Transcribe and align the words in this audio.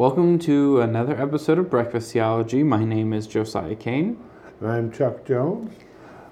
Welcome 0.00 0.38
to 0.38 0.80
another 0.80 1.14
episode 1.20 1.58
of 1.58 1.68
Breakfast 1.68 2.14
Theology. 2.14 2.62
My 2.62 2.86
name 2.86 3.12
is 3.12 3.26
Josiah 3.26 3.74
Kane. 3.74 4.16
I'm 4.64 4.90
Chuck 4.90 5.26
Jones, 5.26 5.74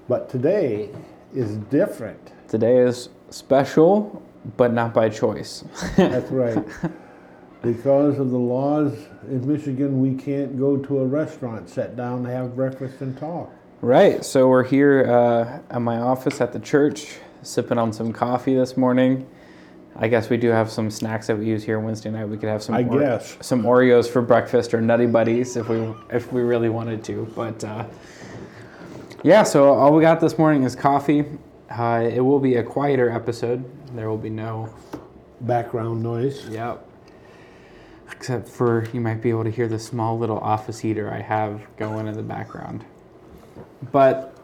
but 0.07 0.27
today 0.27 0.89
is 1.35 1.57
different. 1.69 2.31
Today 2.47 2.79
is 2.79 3.09
special, 3.29 4.23
but 4.57 4.73
not 4.73 4.91
by 4.91 5.09
choice. 5.09 5.63
That's 5.95 6.31
right. 6.31 6.65
Because 7.61 8.17
of 8.17 8.31
the 8.31 8.39
laws 8.39 8.97
in 9.27 9.47
Michigan, 9.47 10.01
we 10.01 10.15
can't 10.15 10.57
go 10.57 10.75
to 10.77 10.99
a 11.01 11.05
restaurant, 11.05 11.69
sit 11.69 11.95
down, 11.95 12.25
have 12.25 12.55
breakfast, 12.55 13.01
and 13.01 13.15
talk. 13.19 13.53
right, 13.81 14.25
so 14.25 14.47
we're 14.47 14.63
here 14.63 15.05
uh, 15.05 15.59
at 15.69 15.81
my 15.83 15.99
office 15.99 16.41
at 16.41 16.53
the 16.53 16.59
church, 16.59 17.19
sipping 17.43 17.77
on 17.77 17.93
some 17.93 18.13
coffee 18.13 18.55
this 18.55 18.75
morning. 18.75 19.29
I 20.01 20.07
guess 20.07 20.29
we 20.29 20.37
do 20.37 20.49
have 20.49 20.71
some 20.71 20.89
snacks 20.89 21.27
that 21.27 21.37
we 21.37 21.45
use 21.45 21.63
here 21.63 21.77
Wednesday 21.79 22.09
night. 22.09 22.25
We 22.29 22.37
could 22.37 22.47
have 22.47 22.63
some 22.63 22.75
I 22.75 22.83
guess. 22.83 23.37
some 23.41 23.63
Oreos 23.63 24.07
for 24.07 24.21
breakfast 24.21 24.73
or 24.73 24.79
Nutty 24.79 25.07
Buddies 25.07 25.57
if 25.57 25.67
we 25.67 25.93
if 26.09 26.31
we 26.31 26.41
really 26.41 26.69
wanted 26.69 27.03
to. 27.03 27.31
But 27.35 27.61
uh, 27.65 27.85
yeah, 29.23 29.43
so 29.43 29.73
all 29.73 29.93
we 29.93 30.01
got 30.01 30.21
this 30.21 30.37
morning 30.37 30.63
is 30.63 30.73
coffee. 30.73 31.25
Uh, 31.69 32.09
it 32.11 32.21
will 32.21 32.39
be 32.39 32.55
a 32.55 32.63
quieter 32.63 33.09
episode. 33.09 33.63
There 33.93 34.09
will 34.09 34.17
be 34.17 34.29
no 34.29 34.73
Background 35.41 36.03
noise. 36.03 36.47
Yep. 36.49 36.85
Except 38.11 38.47
for 38.47 38.85
you 38.91 38.99
might 38.99 39.21
be 39.21 39.29
able 39.29 39.45
to 39.45 39.49
hear 39.49 39.67
the 39.67 39.79
small 39.79 40.17
little 40.17 40.39
office 40.39 40.79
heater 40.79 41.11
I 41.11 41.21
have 41.21 41.61
going 41.77 42.07
in 42.07 42.15
the 42.15 42.23
background. 42.23 42.83
But 43.91 44.37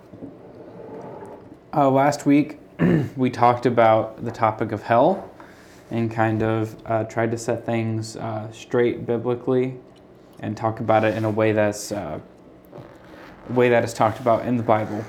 uh, 1.74 1.90
last 1.90 2.26
week 2.26 2.60
we 3.18 3.30
talked 3.30 3.66
about 3.66 4.24
the 4.24 4.32
topic 4.32 4.72
of 4.72 4.84
hell 4.84 5.30
and 5.96 6.12
kind 6.12 6.44
of 6.44 6.76
uh, 6.86 7.06
tried 7.06 7.32
to 7.32 7.38
set 7.38 7.66
things 7.66 8.18
uh, 8.18 8.52
straight 8.52 9.06
biblically 9.06 9.76
and 10.42 10.58
talk 10.58 10.82
about 10.82 11.06
it 11.06 11.16
in 11.16 11.24
a 11.24 11.30
way 11.30 11.54
that's 11.54 11.94
uh, 11.94 12.20
a 13.50 13.54
way 13.54 13.70
that 13.70 13.82
is 13.86 13.94
talked 13.94 14.20
about 14.20 14.46
in 14.46 14.58
the 14.58 14.64
Bible. 14.64 15.06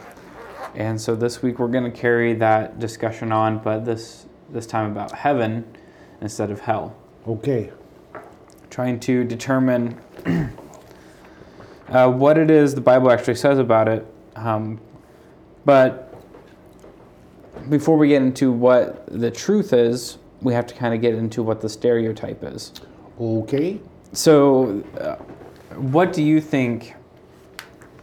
And 0.77 1.01
so 1.01 1.17
this 1.17 1.43
week 1.43 1.59
we're 1.59 1.67
going 1.67 1.91
to 1.91 1.91
carry 1.91 2.35
that 2.35 2.79
discussion 2.79 3.33
on, 3.33 3.59
but 3.59 3.85
this 3.85 4.27
this 4.51 4.65
time 4.65 4.93
about 4.93 5.11
heaven 5.11 5.65
instead 6.21 6.53
of 6.53 6.61
hell 6.61 6.97
Okay. 7.27 7.73
trying 8.71 9.01
to 9.01 9.25
determine 9.25 10.01
uh, 11.89 12.09
what 12.13 12.39
it 12.39 12.49
is 12.49 12.77
the 12.77 12.81
Bible 12.81 13.11
actually 13.11 13.35
says 13.35 13.59
about 13.59 13.89
it. 13.89 14.07
Um, 14.37 14.81
but 15.65 16.15
before 17.69 17.97
we 17.99 18.07
get 18.07 18.23
into 18.23 18.53
what 18.53 19.05
the 19.09 19.33
truth 19.33 19.73
is, 19.73 20.19
we 20.47 20.55
have 20.55 20.65
to 20.65 20.75
kind 20.75 20.95
of 20.95 21.01
get 21.01 21.13
into 21.13 21.43
what 21.43 21.61
the 21.61 21.69
stereotype 21.69 22.45
is. 22.45 22.73
Okay. 23.21 23.81
So, 24.13 24.85
uh, 24.97 25.17
what 25.75 26.13
do 26.13 26.23
you 26.23 26.41
think 26.41 26.95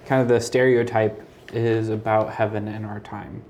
kind 0.06 0.22
of 0.22 0.28
the 0.28 0.42
stereotype 0.42 1.26
is 1.54 1.88
about 1.88 2.34
heaven 2.34 2.68
in 2.68 2.84
our 2.84 3.00
time? 3.00 3.44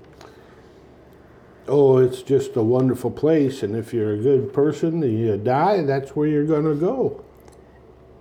Oh, 1.66 1.98
it's 1.98 2.22
just 2.22 2.54
a 2.54 2.62
wonderful 2.62 3.10
place, 3.10 3.64
and 3.64 3.74
if 3.74 3.92
you're 3.92 4.12
a 4.12 4.18
good 4.18 4.52
person 4.52 5.02
and 5.02 5.18
you 5.18 5.36
die, 5.38 5.82
that's 5.82 6.14
where 6.14 6.28
you're 6.28 6.46
going 6.46 6.64
to 6.64 6.76
go. 6.76 7.24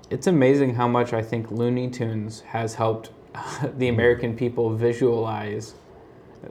It's 0.10 0.26
amazing 0.26 0.74
how 0.74 0.88
much 0.88 1.14
I 1.14 1.22
think 1.22 1.52
Looney 1.52 1.92
Tunes 1.92 2.40
has 2.42 2.74
helped 2.74 3.12
the 3.78 3.90
American 3.90 4.36
people 4.36 4.76
visualize 4.76 5.76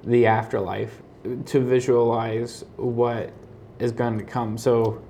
the 0.05 0.27
afterlife, 0.27 1.03
to 1.47 1.61
visualize 1.61 2.65
what 2.77 3.33
is 3.83 3.93
going 3.93 4.17
to 4.19 4.25
come. 4.25 4.57
So 4.57 5.03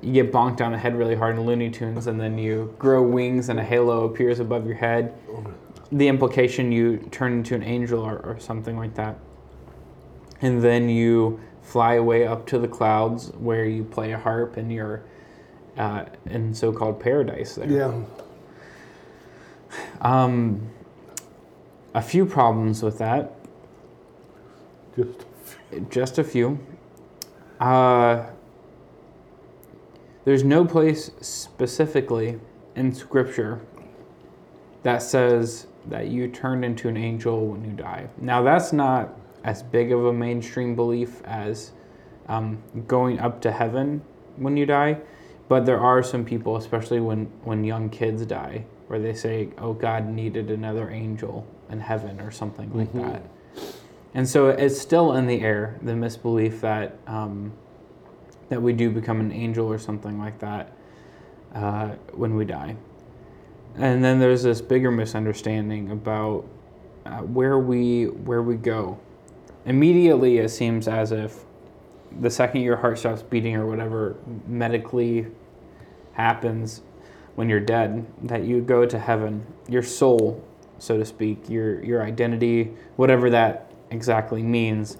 you 0.00 0.12
get 0.12 0.32
bonked 0.32 0.60
on 0.60 0.72
the 0.72 0.78
head 0.78 0.96
really 0.96 1.14
hard 1.16 1.36
in 1.36 1.44
Looney 1.44 1.70
Tunes, 1.70 2.06
and 2.06 2.20
then 2.20 2.38
you 2.38 2.74
grow 2.78 3.02
wings 3.02 3.48
and 3.48 3.58
a 3.58 3.64
halo 3.64 4.04
appears 4.04 4.40
above 4.40 4.66
your 4.66 4.76
head. 4.76 5.14
The 5.90 6.08
implication 6.08 6.72
you 6.72 6.98
turn 7.10 7.32
into 7.32 7.54
an 7.54 7.62
angel 7.62 8.00
or, 8.00 8.18
or 8.18 8.38
something 8.38 8.76
like 8.76 8.94
that. 8.94 9.16
And 10.40 10.62
then 10.62 10.88
you 10.88 11.40
fly 11.62 11.94
away 11.94 12.26
up 12.26 12.46
to 12.46 12.58
the 12.58 12.68
clouds 12.68 13.30
where 13.38 13.64
you 13.64 13.84
play 13.84 14.12
a 14.12 14.18
harp 14.18 14.56
and 14.56 14.72
you're 14.72 15.02
uh, 15.76 16.04
in 16.26 16.54
so-called 16.54 17.00
paradise 17.00 17.54
there. 17.56 17.70
Yeah. 17.70 18.04
Um, 20.00 20.68
a 21.94 22.02
few 22.02 22.26
problems 22.26 22.82
with 22.82 22.98
that, 22.98 23.32
Just 24.96 25.26
just 25.90 26.18
a 26.18 26.24
few. 26.24 26.58
Uh, 27.62 28.26
there's 30.24 30.42
no 30.42 30.64
place 30.64 31.12
specifically 31.20 32.40
in 32.74 32.92
Scripture 32.92 33.60
that 34.82 35.00
says 35.00 35.68
that 35.86 36.08
you 36.08 36.26
turn 36.26 36.64
into 36.64 36.88
an 36.88 36.96
angel 36.96 37.46
when 37.46 37.64
you 37.64 37.70
die. 37.70 38.08
Now, 38.18 38.42
that's 38.42 38.72
not 38.72 39.16
as 39.44 39.62
big 39.62 39.92
of 39.92 40.06
a 40.06 40.12
mainstream 40.12 40.74
belief 40.74 41.22
as 41.22 41.70
um, 42.26 42.60
going 42.88 43.20
up 43.20 43.40
to 43.42 43.52
heaven 43.52 44.02
when 44.34 44.56
you 44.56 44.66
die, 44.66 44.98
but 45.48 45.64
there 45.64 45.78
are 45.78 46.02
some 46.02 46.24
people, 46.24 46.56
especially 46.56 46.98
when, 46.98 47.26
when 47.44 47.62
young 47.62 47.88
kids 47.90 48.26
die, 48.26 48.64
where 48.88 48.98
they 48.98 49.14
say, 49.14 49.50
oh, 49.58 49.72
God 49.72 50.08
needed 50.08 50.50
another 50.50 50.90
angel 50.90 51.46
in 51.70 51.78
heaven 51.78 52.20
or 52.20 52.32
something 52.32 52.76
like 52.76 52.92
that. 52.94 53.22
And 54.14 54.28
so 54.28 54.48
it's 54.48 54.78
still 54.78 55.14
in 55.14 55.26
the 55.26 55.40
air, 55.40 55.78
the 55.82 55.94
misbelief 55.94 56.60
that 56.60 56.98
um, 57.06 57.52
that 58.50 58.60
we 58.60 58.74
do 58.74 58.90
become 58.90 59.20
an 59.20 59.32
angel 59.32 59.66
or 59.66 59.78
something 59.78 60.18
like 60.18 60.38
that 60.40 60.72
uh, 61.54 61.88
when 62.12 62.36
we 62.36 62.44
die. 62.44 62.76
And 63.76 64.04
then 64.04 64.20
there's 64.20 64.42
this 64.42 64.60
bigger 64.60 64.90
misunderstanding 64.90 65.90
about 65.90 66.44
uh, 67.06 67.20
where 67.20 67.58
we 67.58 68.04
where 68.04 68.42
we 68.42 68.56
go. 68.56 68.98
Immediately, 69.64 70.38
it 70.38 70.50
seems 70.50 70.88
as 70.88 71.12
if 71.12 71.44
the 72.20 72.28
second 72.28 72.60
your 72.60 72.76
heart 72.76 72.98
stops 72.98 73.22
beating 73.22 73.56
or 73.56 73.66
whatever 73.66 74.16
medically 74.46 75.26
happens 76.12 76.82
when 77.36 77.48
you're 77.48 77.60
dead, 77.60 78.06
that 78.24 78.44
you 78.44 78.60
go 78.60 78.84
to 78.84 78.98
heaven. 78.98 79.46
Your 79.66 79.82
soul, 79.82 80.44
so 80.78 80.98
to 80.98 81.04
speak, 81.06 81.48
your 81.48 81.82
your 81.82 82.02
identity, 82.02 82.74
whatever 82.96 83.30
that 83.30 83.71
exactly 83.92 84.42
means, 84.42 84.96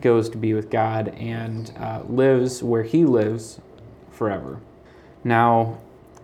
goes 0.00 0.28
to 0.30 0.38
be 0.38 0.54
with 0.54 0.70
God 0.70 1.08
and 1.08 1.72
uh, 1.78 2.02
lives 2.08 2.62
where 2.62 2.82
He 2.82 3.04
lives 3.04 3.60
forever. 4.10 4.60
Now, 5.24 5.78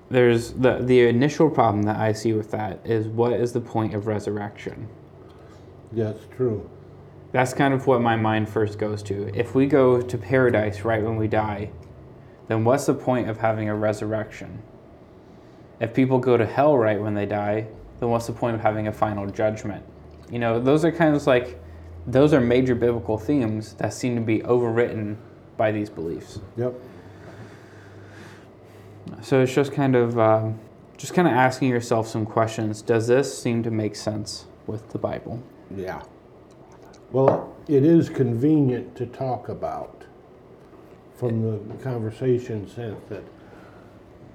there's 0.08 0.52
the 0.52 0.78
the 0.78 1.08
initial 1.08 1.50
problem 1.50 1.82
that 1.84 1.96
I 1.96 2.12
see 2.12 2.32
with 2.32 2.50
that 2.52 2.78
is 2.84 3.08
what 3.08 3.32
is 3.32 3.52
the 3.52 3.60
point 3.60 3.94
of 3.94 4.06
resurrection? 4.06 4.88
that's 5.92 6.26
true. 6.36 6.68
That's 7.32 7.54
kind 7.54 7.72
of 7.72 7.86
what 7.86 8.00
my 8.00 8.16
mind 8.16 8.48
first 8.48 8.78
goes 8.78 9.02
to. 9.04 9.30
If 9.38 9.54
we 9.54 9.66
go 9.66 10.00
to 10.00 10.18
paradise 10.18 10.82
right 10.82 11.02
when 11.02 11.16
we 11.16 11.28
die, 11.28 11.70
then 12.48 12.64
what's 12.64 12.86
the 12.86 12.94
point 12.94 13.28
of 13.28 13.38
having 13.38 13.68
a 13.68 13.74
resurrection? 13.74 14.62
If 15.80 15.94
people 15.94 16.18
go 16.18 16.36
to 16.36 16.46
hell 16.46 16.76
right 16.76 17.00
when 17.00 17.14
they 17.14 17.26
die, 17.26 17.66
then 18.00 18.10
what's 18.10 18.26
the 18.26 18.32
point 18.32 18.54
of 18.54 18.62
having 18.62 18.88
a 18.88 18.92
final 18.92 19.26
judgment? 19.26 19.84
You 20.30 20.38
know, 20.38 20.60
those 20.60 20.84
are 20.84 20.92
kind 20.92 21.14
of 21.14 21.26
like 21.26 21.58
those 22.06 22.32
are 22.32 22.40
major 22.40 22.74
biblical 22.74 23.18
themes 23.18 23.74
that 23.74 23.92
seem 23.92 24.14
to 24.14 24.20
be 24.20 24.40
overwritten 24.40 25.16
by 25.56 25.72
these 25.72 25.90
beliefs. 25.90 26.40
Yep. 26.56 26.74
So 29.22 29.40
it's 29.40 29.54
just 29.54 29.72
kind 29.72 29.96
of 29.96 30.18
um, 30.18 30.58
just 30.96 31.14
kind 31.14 31.28
of 31.28 31.34
asking 31.34 31.68
yourself 31.68 32.08
some 32.08 32.26
questions. 32.26 32.82
Does 32.82 33.06
this 33.06 33.36
seem 33.36 33.62
to 33.62 33.70
make 33.70 33.96
sense 33.96 34.46
with 34.66 34.90
the 34.90 34.98
Bible? 34.98 35.42
Yeah. 35.74 36.02
Well, 37.12 37.54
it 37.68 37.84
is 37.84 38.08
convenient 38.08 38.96
to 38.96 39.06
talk 39.06 39.48
about 39.48 40.04
from 41.14 41.68
the 41.68 41.82
conversation 41.82 42.68
sense 42.68 43.00
that 43.08 43.24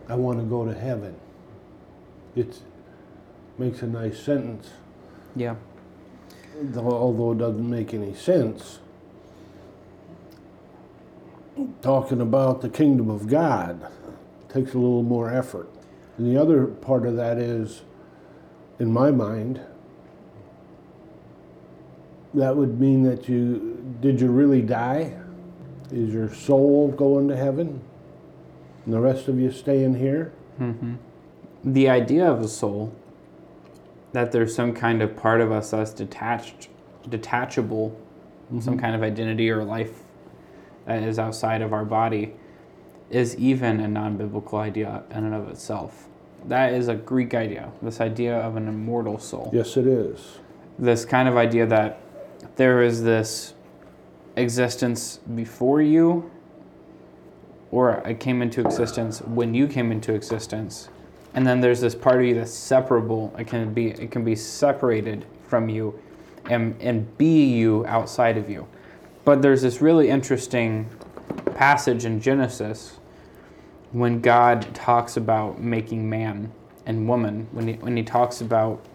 I 0.09 0.15
want 0.15 0.39
to 0.39 0.45
go 0.45 0.66
to 0.66 0.73
heaven. 0.73 1.16
It 2.35 2.59
makes 3.57 3.81
a 3.81 3.87
nice 3.87 4.19
sentence, 4.19 4.69
Yeah. 5.35 5.55
Though- 6.61 6.91
although 6.91 7.31
it 7.31 7.37
doesn't 7.37 7.69
make 7.69 7.93
any 7.93 8.13
sense. 8.13 8.79
Talking 11.81 12.22
about 12.22 12.61
the 12.61 12.69
kingdom 12.69 13.09
of 13.09 13.28
God 13.28 13.79
takes 14.49 14.73
a 14.73 14.78
little 14.78 15.03
more 15.03 15.29
effort. 15.29 15.69
And 16.17 16.28
the 16.28 16.40
other 16.40 16.66
part 16.66 17.05
of 17.05 17.16
that 17.17 17.37
is, 17.37 17.81
in 18.79 18.91
my 18.91 19.11
mind, 19.11 19.59
that 22.34 22.55
would 22.55 22.79
mean 22.79 23.03
that 23.03 23.28
you 23.28 23.78
did 23.99 24.22
you 24.22 24.29
really 24.29 24.61
die? 24.61 25.13
Is 25.91 26.13
your 26.13 26.34
soul 26.34 26.87
going 26.90 27.28
to 27.28 27.35
heaven? 27.35 27.81
And 28.85 28.93
the 28.93 28.99
rest 29.02 29.28
of 29.28 29.40
you 29.40 29.52
staying 29.52 29.96
here? 29.96 30.31
hmm 30.58 30.93
The 31.63 31.90
idea 31.90 32.31
of 32.31 32.41
a 32.41 32.47
soul, 32.47 32.93
that 34.13 34.31
there's 34.31 34.53
some 34.53 34.73
kind 34.73 35.02
of 35.02 35.16
part 35.16 35.41
of 35.41 35.52
us 35.52 35.72
that's 35.72 35.93
detached, 35.93 36.69
detachable, 37.09 37.97
some 38.49 38.59
mm-hmm. 38.59 38.79
kind 38.79 38.96
of 38.96 39.03
identity 39.03 39.49
or 39.49 39.63
life 39.63 40.03
that 40.85 41.03
is 41.03 41.17
outside 41.17 41.61
of 41.61 41.72
our 41.73 41.85
body, 41.85 42.34
is 43.09 43.35
even 43.37 43.79
a 43.79 43.87
non 43.87 44.17
biblical 44.17 44.59
idea 44.59 45.03
in 45.11 45.25
and 45.25 45.34
of 45.34 45.49
itself. 45.49 46.08
That 46.46 46.73
is 46.73 46.87
a 46.87 46.96
Greek 46.96 47.34
idea, 47.34 47.72
this 47.81 48.02
idea 48.02 48.37
of 48.37 48.55
an 48.55 48.67
immortal 48.67 49.19
soul. 49.19 49.49
Yes, 49.53 49.78
it 49.78 49.85
is. 49.85 50.40
This 50.79 51.05
kind 51.05 51.29
of 51.29 51.37
idea 51.37 51.66
that 51.67 52.02
there 52.55 52.81
is 52.81 53.03
this 53.03 53.53
existence 54.35 55.19
before 55.35 55.81
you, 55.81 56.31
or 57.69 58.02
it 58.05 58.19
came 58.19 58.41
into 58.41 58.61
existence 58.61 59.22
when 59.22 59.53
you 59.53 59.67
came 59.67 59.91
into 59.91 60.13
existence, 60.13 60.90
and 61.33 61.45
then 61.45 61.61
there's 61.61 61.81
this 61.81 61.95
part 61.95 62.17
of 62.17 62.25
you 62.25 62.35
that's 62.35 62.53
separable. 62.53 63.33
It 63.37 63.47
can 63.47 63.73
be 63.73 63.87
it 63.87 64.11
can 64.11 64.23
be 64.23 64.35
separated 64.35 65.25
from 65.47 65.69
you, 65.69 65.99
and 66.45 66.75
and 66.81 67.17
be 67.17 67.45
you 67.45 67.85
outside 67.85 68.37
of 68.37 68.49
you. 68.49 68.67
But 69.23 69.41
there's 69.41 69.61
this 69.61 69.81
really 69.81 70.09
interesting 70.09 70.89
passage 71.55 72.05
in 72.05 72.22
Genesis 72.22 72.99
when 73.91 74.22
God 74.22 74.73
talks 74.73 75.17
about 75.17 75.61
making 75.61 76.09
man 76.09 76.51
and 76.85 77.07
woman. 77.07 77.47
When 77.51 77.67
he 77.67 77.73
when 77.75 77.95
he 77.95 78.03
talks 78.03 78.41
about 78.41 78.85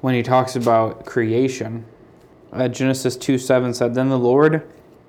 when 0.00 0.14
he 0.14 0.22
talks 0.22 0.56
about 0.56 1.04
creation. 1.04 1.84
Uh, 2.52 2.68
Genesis 2.68 3.16
2 3.16 3.38
7 3.38 3.74
said, 3.74 3.94
Then 3.94 4.08
the 4.08 4.18
Lord 4.18 4.62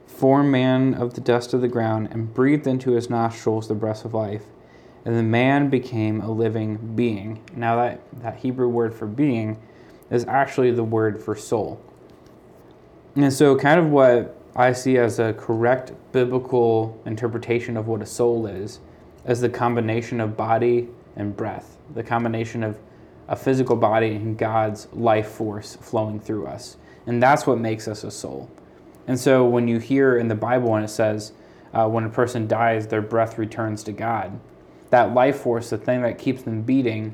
formed 0.08 0.52
man 0.52 0.94
of 0.94 1.14
the 1.14 1.22
dust 1.22 1.54
of 1.54 1.62
the 1.62 1.68
ground 1.68 2.10
and 2.12 2.34
breathed 2.34 2.68
into 2.68 2.92
his 2.92 3.10
nostrils 3.10 3.68
the 3.68 3.76
breath 3.76 4.04
of 4.04 4.14
life. 4.14 4.44
And 5.06 5.16
the 5.16 5.24
man 5.24 5.70
became 5.70 6.22
a 6.22 6.30
living 6.30 6.96
being. 6.96 7.42
Now, 7.56 7.78
that, 7.78 8.02
that 8.22 8.38
Hebrew 8.38 8.68
word 8.68 8.94
for 8.94 9.08
being 9.08 9.58
is 10.10 10.26
actually 10.26 10.72
the 10.72 10.84
word 10.84 11.22
for 11.22 11.36
soul. 11.36 11.82
And 13.16 13.32
so, 13.32 13.56
kind 13.56 13.80
of 13.80 13.88
what 13.88 14.38
I 14.56 14.74
see 14.74 14.98
as 14.98 15.20
a 15.20 15.34
correct 15.34 15.94
biblical 16.12 17.02
interpretation 17.06 17.78
of 17.78 17.88
what 17.88 18.02
a 18.02 18.06
soul 18.06 18.46
is, 18.46 18.80
is 19.28 19.42
the 19.42 19.50
combination 19.50 20.20
of 20.20 20.36
body 20.36 20.90
and 21.16 21.36
breath, 21.36 21.78
the 21.94 22.04
combination 22.04 22.64
of 22.64 22.78
a 23.28 23.36
physical 23.36 23.76
body 23.76 24.16
and 24.16 24.38
God's 24.38 24.88
life 24.92 25.30
force 25.30 25.78
flowing 25.80 26.20
through 26.20 26.48
us. 26.48 26.78
And 27.06 27.22
that's 27.22 27.46
what 27.46 27.60
makes 27.60 27.88
us 27.88 28.04
a 28.04 28.12
soul. 28.12 28.50
And 29.08 29.20
so 29.20 29.46
when 29.46 29.68
you 29.68 29.80
hear 29.80 30.18
in 30.18 30.28
the 30.28 30.36
Bible 30.36 30.72
when 30.72 30.84
it 30.84 30.90
says, 30.90 31.34
uh, 31.74 31.88
when 31.88 32.04
a 32.04 32.10
person 32.10 32.48
dies, 32.48 32.88
their 32.88 33.02
breath 33.02 33.38
returns 33.38 33.84
to 33.84 33.92
God, 33.92 34.40
that 34.90 35.14
life 35.14 35.42
force, 35.42 35.70
the 35.70 35.78
thing 35.78 36.02
that 36.02 36.18
keeps 36.18 36.44
them 36.44 36.62
beating, 36.62 37.14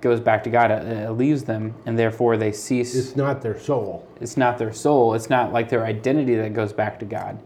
goes 0.00 0.20
back 0.20 0.44
to 0.44 0.50
God. 0.50 0.70
It, 0.70 0.86
it 0.86 1.10
leaves 1.12 1.44
them, 1.44 1.74
and 1.86 1.98
therefore 1.98 2.36
they 2.36 2.52
cease. 2.52 2.94
It's 2.94 3.16
not 3.16 3.42
their 3.42 3.58
soul. 3.58 4.06
It's 4.20 4.36
not 4.36 4.58
their 4.58 4.72
soul. 4.72 5.14
It's 5.14 5.30
not 5.30 5.52
like 5.52 5.68
their 5.68 5.84
identity 5.84 6.34
that 6.36 6.54
goes 6.54 6.72
back 6.72 6.98
to 7.00 7.04
God. 7.04 7.38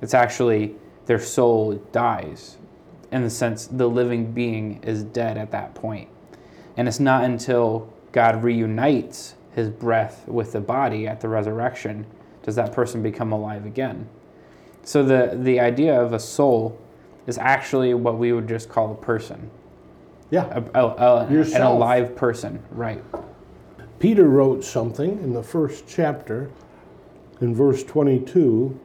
It's 0.00 0.14
actually 0.14 0.74
their 1.06 1.20
soul 1.20 1.74
dies. 1.92 2.58
In 3.10 3.22
the 3.22 3.30
sense, 3.30 3.66
the 3.66 3.88
living 3.88 4.32
being 4.32 4.82
is 4.82 5.04
dead 5.04 5.36
at 5.36 5.50
that 5.52 5.74
point. 5.74 6.08
And 6.76 6.88
it's 6.88 7.00
not 7.00 7.24
until 7.24 7.92
God 8.12 8.42
reunites 8.42 9.34
his 9.54 9.68
breath 9.68 10.26
with 10.26 10.52
the 10.52 10.60
body 10.60 11.06
at 11.06 11.20
the 11.20 11.28
resurrection 11.28 12.06
does 12.42 12.56
that 12.56 12.72
person 12.72 13.02
become 13.02 13.32
alive 13.32 13.66
again. 13.66 14.08
So 14.82 15.02
the, 15.04 15.38
the 15.40 15.60
idea 15.60 16.00
of 16.00 16.12
a 16.12 16.18
soul 16.18 16.78
is 17.26 17.38
actually 17.38 17.94
what 17.94 18.18
we 18.18 18.32
would 18.32 18.48
just 18.48 18.68
call 18.68 18.92
a 18.92 18.94
person. 18.94 19.50
Yeah. 20.30 20.62
A, 20.74 20.80
a, 20.80 20.86
a, 20.86 21.26
an 21.26 21.62
alive 21.62 22.16
person, 22.16 22.62
right. 22.70 23.02
Peter 23.98 24.28
wrote 24.28 24.64
something 24.64 25.22
in 25.22 25.32
the 25.32 25.42
first 25.42 25.84
chapter, 25.86 26.50
in 27.40 27.54
verse 27.54 27.84
22 27.84 28.78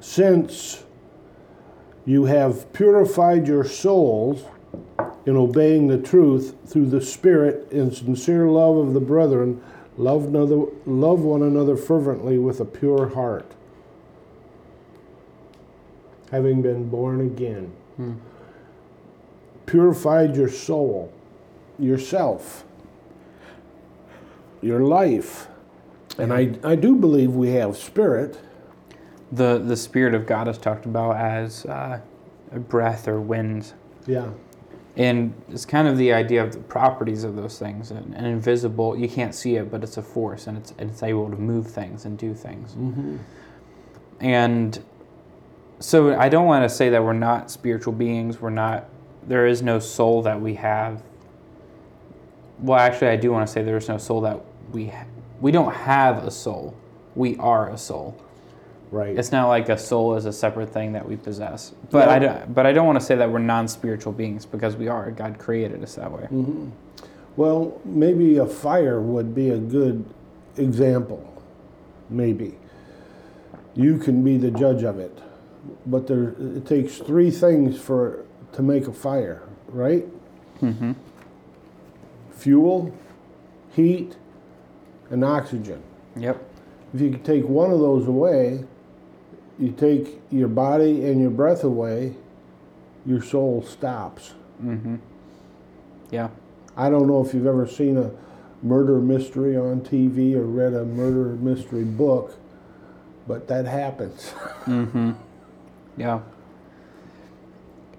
Since 0.00 0.84
you 2.06 2.24
have 2.24 2.72
purified 2.72 3.46
your 3.46 3.64
souls 3.64 4.44
in 5.26 5.36
obeying 5.36 5.86
the 5.86 5.98
truth 5.98 6.56
through 6.66 6.86
the 6.86 7.00
Spirit 7.00 7.70
in 7.70 7.92
sincere 7.92 8.48
love 8.48 8.76
of 8.76 8.94
the 8.94 9.00
brethren, 9.00 9.62
love, 9.96 10.26
another, 10.26 10.64
love 10.86 11.20
one 11.20 11.42
another 11.42 11.76
fervently 11.76 12.38
with 12.38 12.60
a 12.60 12.64
pure 12.64 13.10
heart, 13.10 13.52
having 16.30 16.62
been 16.62 16.88
born 16.88 17.20
again. 17.20 17.72
Purified 19.66 20.36
your 20.36 20.48
soul, 20.48 21.12
yourself, 21.78 22.64
your 24.60 24.80
life. 24.80 25.48
And 26.18 26.32
I, 26.32 26.54
I 26.64 26.74
do 26.74 26.96
believe 26.96 27.34
we 27.34 27.50
have 27.50 27.76
spirit. 27.76 28.38
The, 29.32 29.58
the 29.58 29.76
Spirit 29.76 30.14
of 30.14 30.26
God 30.26 30.48
is 30.48 30.58
talked 30.58 30.86
about 30.86 31.16
as 31.16 31.64
uh, 31.66 32.00
a 32.50 32.58
breath 32.58 33.06
or 33.06 33.20
wind. 33.20 33.72
Yeah. 34.06 34.30
And 34.96 35.32
it's 35.48 35.64
kind 35.64 35.86
of 35.86 35.96
the 35.96 36.12
idea 36.12 36.42
of 36.42 36.52
the 36.52 36.58
properties 36.58 37.22
of 37.22 37.36
those 37.36 37.58
things. 37.58 37.92
An, 37.92 38.12
an 38.16 38.24
invisible, 38.24 38.96
you 38.96 39.08
can't 39.08 39.34
see 39.34 39.54
it, 39.54 39.70
but 39.70 39.84
it's 39.84 39.96
a 39.96 40.02
force 40.02 40.48
and 40.48 40.58
it's, 40.58 40.74
it's 40.78 41.02
able 41.04 41.30
to 41.30 41.36
move 41.36 41.68
things 41.68 42.06
and 42.06 42.18
do 42.18 42.34
things. 42.34 42.72
Mm-hmm. 42.72 43.18
And 44.18 44.84
so 45.80 46.18
I 46.18 46.28
don't 46.28 46.46
want 46.46 46.68
to 46.68 46.74
say 46.74 46.90
that 46.90 47.02
we're 47.02 47.12
not 47.14 47.50
spiritual 47.50 47.92
beings. 47.92 48.40
We're 48.40 48.50
not, 48.50 48.88
there 49.26 49.46
is 49.46 49.62
no 49.62 49.78
soul 49.78 50.22
that 50.22 50.40
we 50.40 50.54
have. 50.54 51.02
Well, 52.58 52.78
actually, 52.78 53.08
I 53.08 53.16
do 53.16 53.32
want 53.32 53.46
to 53.46 53.52
say 53.52 53.62
there 53.62 53.78
is 53.78 53.88
no 53.88 53.98
soul 53.98 54.20
that 54.20 54.40
we, 54.72 54.88
ha- 54.88 55.06
we 55.40 55.50
don't 55.50 55.74
have 55.74 56.24
a 56.24 56.30
soul. 56.30 56.76
We 57.14 57.36
are 57.38 57.70
a 57.70 57.78
soul. 57.78 58.22
Right. 58.90 59.16
It's 59.16 59.32
not 59.32 59.48
like 59.48 59.68
a 59.68 59.78
soul 59.78 60.16
is 60.16 60.26
a 60.26 60.32
separate 60.32 60.72
thing 60.72 60.92
that 60.92 61.08
we 61.08 61.16
possess. 61.16 61.72
But 61.90 62.08
I 62.08 62.18
don't, 62.18 62.52
but 62.54 62.66
I 62.66 62.72
don't 62.72 62.86
want 62.86 62.98
to 62.98 63.04
say 63.04 63.14
that 63.14 63.30
we're 63.30 63.38
non-spiritual 63.38 64.12
beings 64.12 64.44
because 64.44 64.76
we 64.76 64.88
are. 64.88 65.10
God 65.12 65.38
created 65.38 65.82
us 65.82 65.94
that 65.94 66.10
way. 66.10 66.22
Mm-hmm. 66.24 66.70
Well, 67.36 67.80
maybe 67.84 68.38
a 68.38 68.46
fire 68.46 69.00
would 69.00 69.34
be 69.34 69.50
a 69.50 69.58
good 69.58 70.04
example. 70.56 71.42
Maybe. 72.10 72.58
You 73.74 73.96
can 73.98 74.24
be 74.24 74.36
the 74.36 74.50
judge 74.50 74.82
of 74.82 74.98
it. 74.98 75.16
But 75.86 76.06
there 76.06 76.34
it 76.38 76.66
takes 76.66 76.98
three 76.98 77.30
things 77.30 77.78
for 77.78 78.24
to 78.52 78.62
make 78.62 78.86
a 78.86 78.92
fire, 78.92 79.42
right? 79.68 80.06
Mm-hmm. 80.60 80.92
Fuel, 82.32 82.96
heat, 83.72 84.16
and 85.10 85.24
oxygen. 85.24 85.82
Yep. 86.16 86.42
If 86.94 87.00
you 87.00 87.16
take 87.22 87.44
one 87.44 87.70
of 87.70 87.78
those 87.78 88.06
away, 88.06 88.64
you 89.58 89.72
take 89.72 90.20
your 90.30 90.48
body 90.48 91.04
and 91.04 91.20
your 91.20 91.30
breath 91.30 91.62
away, 91.64 92.14
your 93.06 93.22
soul 93.22 93.62
stops. 93.62 94.34
Mm-hmm. 94.62 94.96
Yeah. 96.10 96.30
I 96.76 96.90
don't 96.90 97.06
know 97.06 97.24
if 97.24 97.34
you've 97.34 97.46
ever 97.46 97.66
seen 97.66 97.98
a 97.98 98.10
murder 98.62 99.00
mystery 99.00 99.56
on 99.56 99.80
TV 99.80 100.34
or 100.34 100.42
read 100.42 100.74
a 100.74 100.84
murder 100.84 101.36
mystery 101.36 101.84
book, 101.84 102.36
but 103.26 103.48
that 103.48 103.66
happens. 103.66 104.32
Mm-hmm. 104.66 105.12
Yeah. 105.96 106.20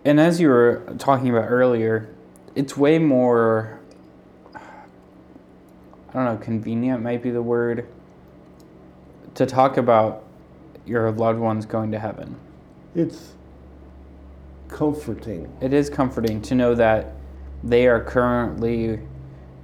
And 0.04 0.20
as 0.20 0.40
you 0.40 0.50
were 0.50 0.84
talking 0.98 1.30
about 1.30 1.46
earlier, 1.50 2.10
it's 2.56 2.76
way 2.76 2.98
more. 2.98 3.80
I 4.56 6.14
don't 6.14 6.26
know. 6.26 6.38
Convenient 6.38 7.02
might 7.04 7.22
be 7.22 7.30
the 7.30 7.42
word. 7.42 7.88
To 9.36 9.46
talk 9.46 9.78
about 9.78 10.24
your 10.86 11.12
loved 11.12 11.40
ones 11.40 11.66
going 11.66 11.92
to 11.92 12.00
heaven. 12.00 12.36
It's 12.96 13.34
comforting. 14.68 15.56
It 15.62 15.74
is 15.74 15.90
comforting 15.90 16.42
to 16.44 16.56
know 16.56 16.76
that 16.76 17.14
they 17.64 17.88
are 17.88 18.04
currently 18.04 19.00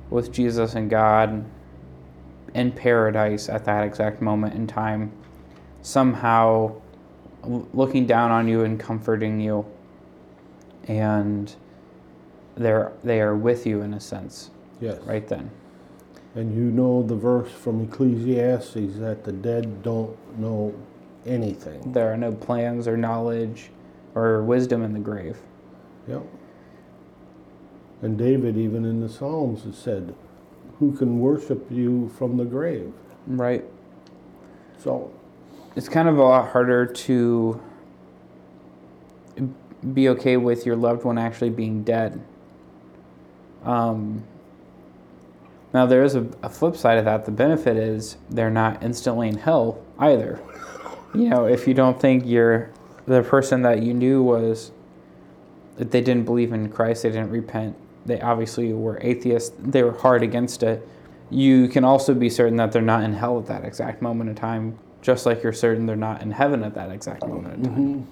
with 0.09 0.31
Jesus 0.31 0.75
and 0.75 0.89
God 0.89 1.43
in 2.53 2.71
paradise 2.71 3.49
at 3.49 3.65
that 3.65 3.83
exact 3.83 4.21
moment 4.21 4.53
in 4.53 4.67
time, 4.67 5.11
somehow 5.81 6.73
looking 7.47 8.05
down 8.05 8.31
on 8.31 8.47
you 8.47 8.63
and 8.63 8.79
comforting 8.79 9.39
you, 9.39 9.65
and 10.87 11.55
they're 12.55 12.91
they 13.03 13.21
are 13.21 13.35
with 13.35 13.65
you 13.67 13.81
in 13.81 13.93
a 13.93 13.99
sense 13.99 14.49
Yes. 14.81 14.99
right 15.05 15.27
then. 15.27 15.49
And 16.35 16.53
you 16.55 16.63
know 16.71 17.01
the 17.03 17.15
verse 17.15 17.51
from 17.51 17.81
Ecclesiastes 17.83 18.97
that 18.99 19.23
the 19.23 19.31
dead 19.31 19.81
don't 19.81 20.15
know 20.39 20.73
anything. 21.25 21.91
There 21.93 22.11
are 22.11 22.17
no 22.17 22.31
plans 22.31 22.87
or 22.87 22.95
knowledge 22.97 23.69
or 24.13 24.43
wisdom 24.43 24.83
in 24.83 24.93
the 24.93 24.99
grave. 24.99 25.37
Yep. 26.07 26.23
And 28.01 28.17
David, 28.17 28.57
even 28.57 28.85
in 28.85 29.01
the 29.01 29.09
Psalms, 29.09 29.63
has 29.63 29.75
said, 29.77 30.13
Who 30.79 30.91
can 30.95 31.19
worship 31.19 31.65
you 31.71 32.09
from 32.17 32.37
the 32.37 32.45
grave? 32.45 32.93
Right. 33.25 33.65
So, 34.77 35.11
it's 35.77 35.87
kind 35.87 36.09
of 36.09 36.17
a 36.17 36.23
lot 36.23 36.49
harder 36.49 36.87
to 36.87 37.61
be 39.93 40.09
okay 40.09 40.35
with 40.35 40.65
your 40.65 40.75
loved 40.75 41.03
one 41.03 41.19
actually 41.19 41.51
being 41.51 41.83
dead. 41.83 42.19
Um, 43.63 44.23
now, 45.75 45.85
there 45.85 46.03
is 46.03 46.15
a, 46.15 46.27
a 46.41 46.49
flip 46.49 46.75
side 46.75 46.97
of 46.97 47.05
that. 47.05 47.25
The 47.25 47.31
benefit 47.31 47.77
is 47.77 48.17
they're 48.31 48.49
not 48.49 48.81
instantly 48.81 49.27
in 49.27 49.37
hell 49.37 49.79
either. 49.99 50.41
You 51.13 51.29
know, 51.29 51.45
if 51.45 51.67
you 51.67 51.75
don't 51.75 52.01
think 52.01 52.25
your 52.25 52.71
the 53.05 53.21
person 53.21 53.61
that 53.61 53.83
you 53.83 53.93
knew 53.93 54.23
was 54.23 54.71
that 55.75 55.91
they 55.91 56.01
didn't 56.01 56.25
believe 56.25 56.53
in 56.53 56.69
Christ, 56.69 57.03
they 57.03 57.09
didn't 57.09 57.29
repent, 57.29 57.75
they 58.03 58.19
obviously 58.19 58.73
were 58.73 58.97
atheists, 59.01 59.55
they 59.59 59.83
were 59.83 59.91
hard 59.91 60.23
against 60.23 60.63
it. 60.63 60.87
You 61.29 61.67
can 61.67 61.83
also 61.83 62.15
be 62.15 62.31
certain 62.31 62.55
that 62.57 62.71
they're 62.71 62.81
not 62.81 63.03
in 63.03 63.13
hell 63.13 63.37
at 63.37 63.45
that 63.45 63.63
exact 63.63 64.01
moment 64.01 64.29
in 64.31 64.35
time, 64.35 64.79
just 65.07 65.25
like 65.25 65.41
you're 65.41 65.53
certain 65.53 65.85
they're 65.85 65.95
not 65.95 66.21
in 66.21 66.29
heaven 66.31 66.65
at 66.65 66.73
that 66.73 66.91
exact 66.91 67.25
moment 67.25 67.65
in 67.65 67.73
time. 67.73 68.07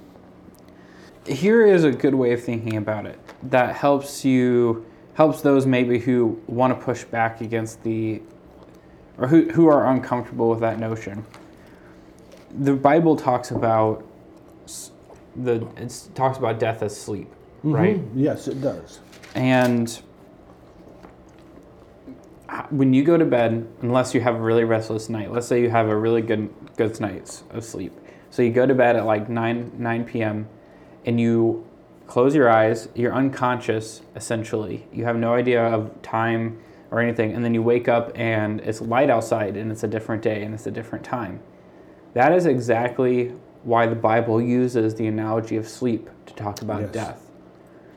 Here 1.27 1.65
is 1.65 1.83
a 1.83 1.91
good 1.91 2.15
way 2.15 2.31
of 2.31 2.41
thinking 2.41 2.77
about 2.77 3.05
it 3.05 3.19
that 3.43 3.75
helps 3.75 4.23
you 4.23 4.85
helps 5.15 5.41
those 5.41 5.65
maybe 5.65 5.99
who 5.99 6.41
want 6.47 6.71
to 6.79 6.85
push 6.85 7.03
back 7.03 7.41
against 7.41 7.83
the 7.83 8.21
or 9.17 9.27
who, 9.27 9.49
who 9.49 9.67
are 9.67 9.87
uncomfortable 9.91 10.49
with 10.49 10.61
that 10.61 10.79
notion. 10.79 11.25
The 12.59 12.73
Bible 12.73 13.17
talks 13.17 13.51
about 13.51 14.05
the 15.35 15.67
it 15.75 16.09
talks 16.15 16.37
about 16.37 16.59
death 16.59 16.81
as 16.81 16.97
sleep, 16.97 17.29
right? 17.63 17.97
Mhm. 17.97 18.09
Yes, 18.15 18.47
it 18.47 18.61
does. 18.61 19.01
And 19.35 19.99
when 22.75 22.93
you 22.93 23.03
go 23.03 23.17
to 23.17 23.25
bed, 23.25 23.67
unless 23.81 24.13
you 24.13 24.21
have 24.21 24.35
a 24.35 24.39
really 24.39 24.63
restless 24.65 25.09
night, 25.09 25.31
let's 25.31 25.47
say 25.47 25.61
you 25.61 25.69
have 25.69 25.87
a 25.87 25.95
really 25.95 26.21
good 26.21 26.49
good 26.77 26.99
nights 26.99 27.43
of 27.51 27.63
sleep. 27.63 27.93
So 28.29 28.41
you 28.41 28.51
go 28.51 28.65
to 28.65 28.75
bed 28.75 28.95
at 28.95 29.05
like 29.05 29.29
9 29.29 29.71
9 29.77 30.05
p.m. 30.05 30.47
and 31.05 31.19
you 31.19 31.65
close 32.07 32.35
your 32.35 32.49
eyes, 32.49 32.89
you're 32.93 33.13
unconscious 33.13 34.01
essentially. 34.15 34.87
You 34.91 35.05
have 35.05 35.15
no 35.15 35.33
idea 35.33 35.63
of 35.63 36.01
time 36.01 36.59
or 36.91 36.99
anything 36.99 37.33
and 37.33 37.43
then 37.45 37.53
you 37.53 37.61
wake 37.63 37.87
up 37.87 38.11
and 38.15 38.59
it's 38.61 38.81
light 38.81 39.09
outside 39.09 39.55
and 39.55 39.71
it's 39.71 39.83
a 39.83 39.87
different 39.87 40.21
day 40.21 40.43
and 40.43 40.53
it's 40.53 40.67
a 40.67 40.71
different 40.71 41.05
time. 41.05 41.39
That 42.13 42.31
is 42.33 42.45
exactly 42.45 43.33
why 43.63 43.87
the 43.87 43.95
Bible 43.95 44.41
uses 44.41 44.95
the 44.95 45.07
analogy 45.07 45.55
of 45.55 45.67
sleep 45.67 46.09
to 46.25 46.33
talk 46.35 46.61
about 46.61 46.81
Yes. 46.81 46.91
death. 46.91 47.31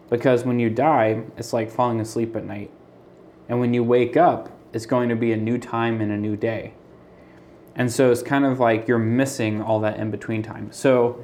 Because 0.09 0.45
when 0.45 0.59
you 0.59 0.71
die, 0.71 1.23
it's 1.37 1.53
like 1.53 1.71
falling 1.71 2.01
asleep 2.01 2.35
at 2.35 2.45
night. 2.45 2.71
And 3.49 3.61
when 3.61 3.75
you 3.75 3.85
wake 3.85 4.17
up, 4.17 4.49
it's 4.73 4.87
going 4.87 5.09
to 5.09 5.17
be 5.17 5.33
a 5.33 5.37
new 5.37 5.59
time 5.59 6.01
and 6.01 6.13
a 6.13 6.17
new 6.17 6.37
day. 6.37 6.75
And 7.75 7.91
so 7.91 8.11
it's 8.11 8.23
kind 8.23 8.45
of 8.45 8.59
like 8.59 8.89
you're 8.89 8.99
missing 8.99 9.63
all 9.63 9.81
that 9.81 9.99
in 9.99 10.11
between 10.11 10.43
time. 10.43 10.73
So 10.73 11.23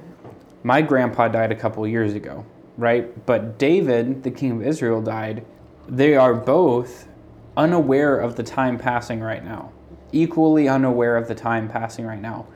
my 0.62 0.80
grandpa 0.82 1.28
died 1.28 1.52
a 1.52 1.56
couple 1.56 1.86
years 1.86 2.14
ago, 2.14 2.46
right? 2.78 3.26
But 3.26 3.58
David, 3.58 4.22
the 4.22 4.30
king 4.30 4.52
of 4.52 4.62
Israel, 4.62 5.02
died. 5.02 5.44
They 5.88 6.16
are 6.16 6.32
both 6.32 7.08
unaware 7.56 8.18
of 8.18 8.36
the 8.36 8.42
time 8.42 8.78
passing 8.78 9.20
right 9.20 9.44
now, 9.44 9.72
equally 10.12 10.68
unaware 10.68 11.16
of 11.16 11.28
the 11.28 11.34
time 11.34 11.68
passing 11.68 12.06
right 12.06 12.20
now. 12.20 12.46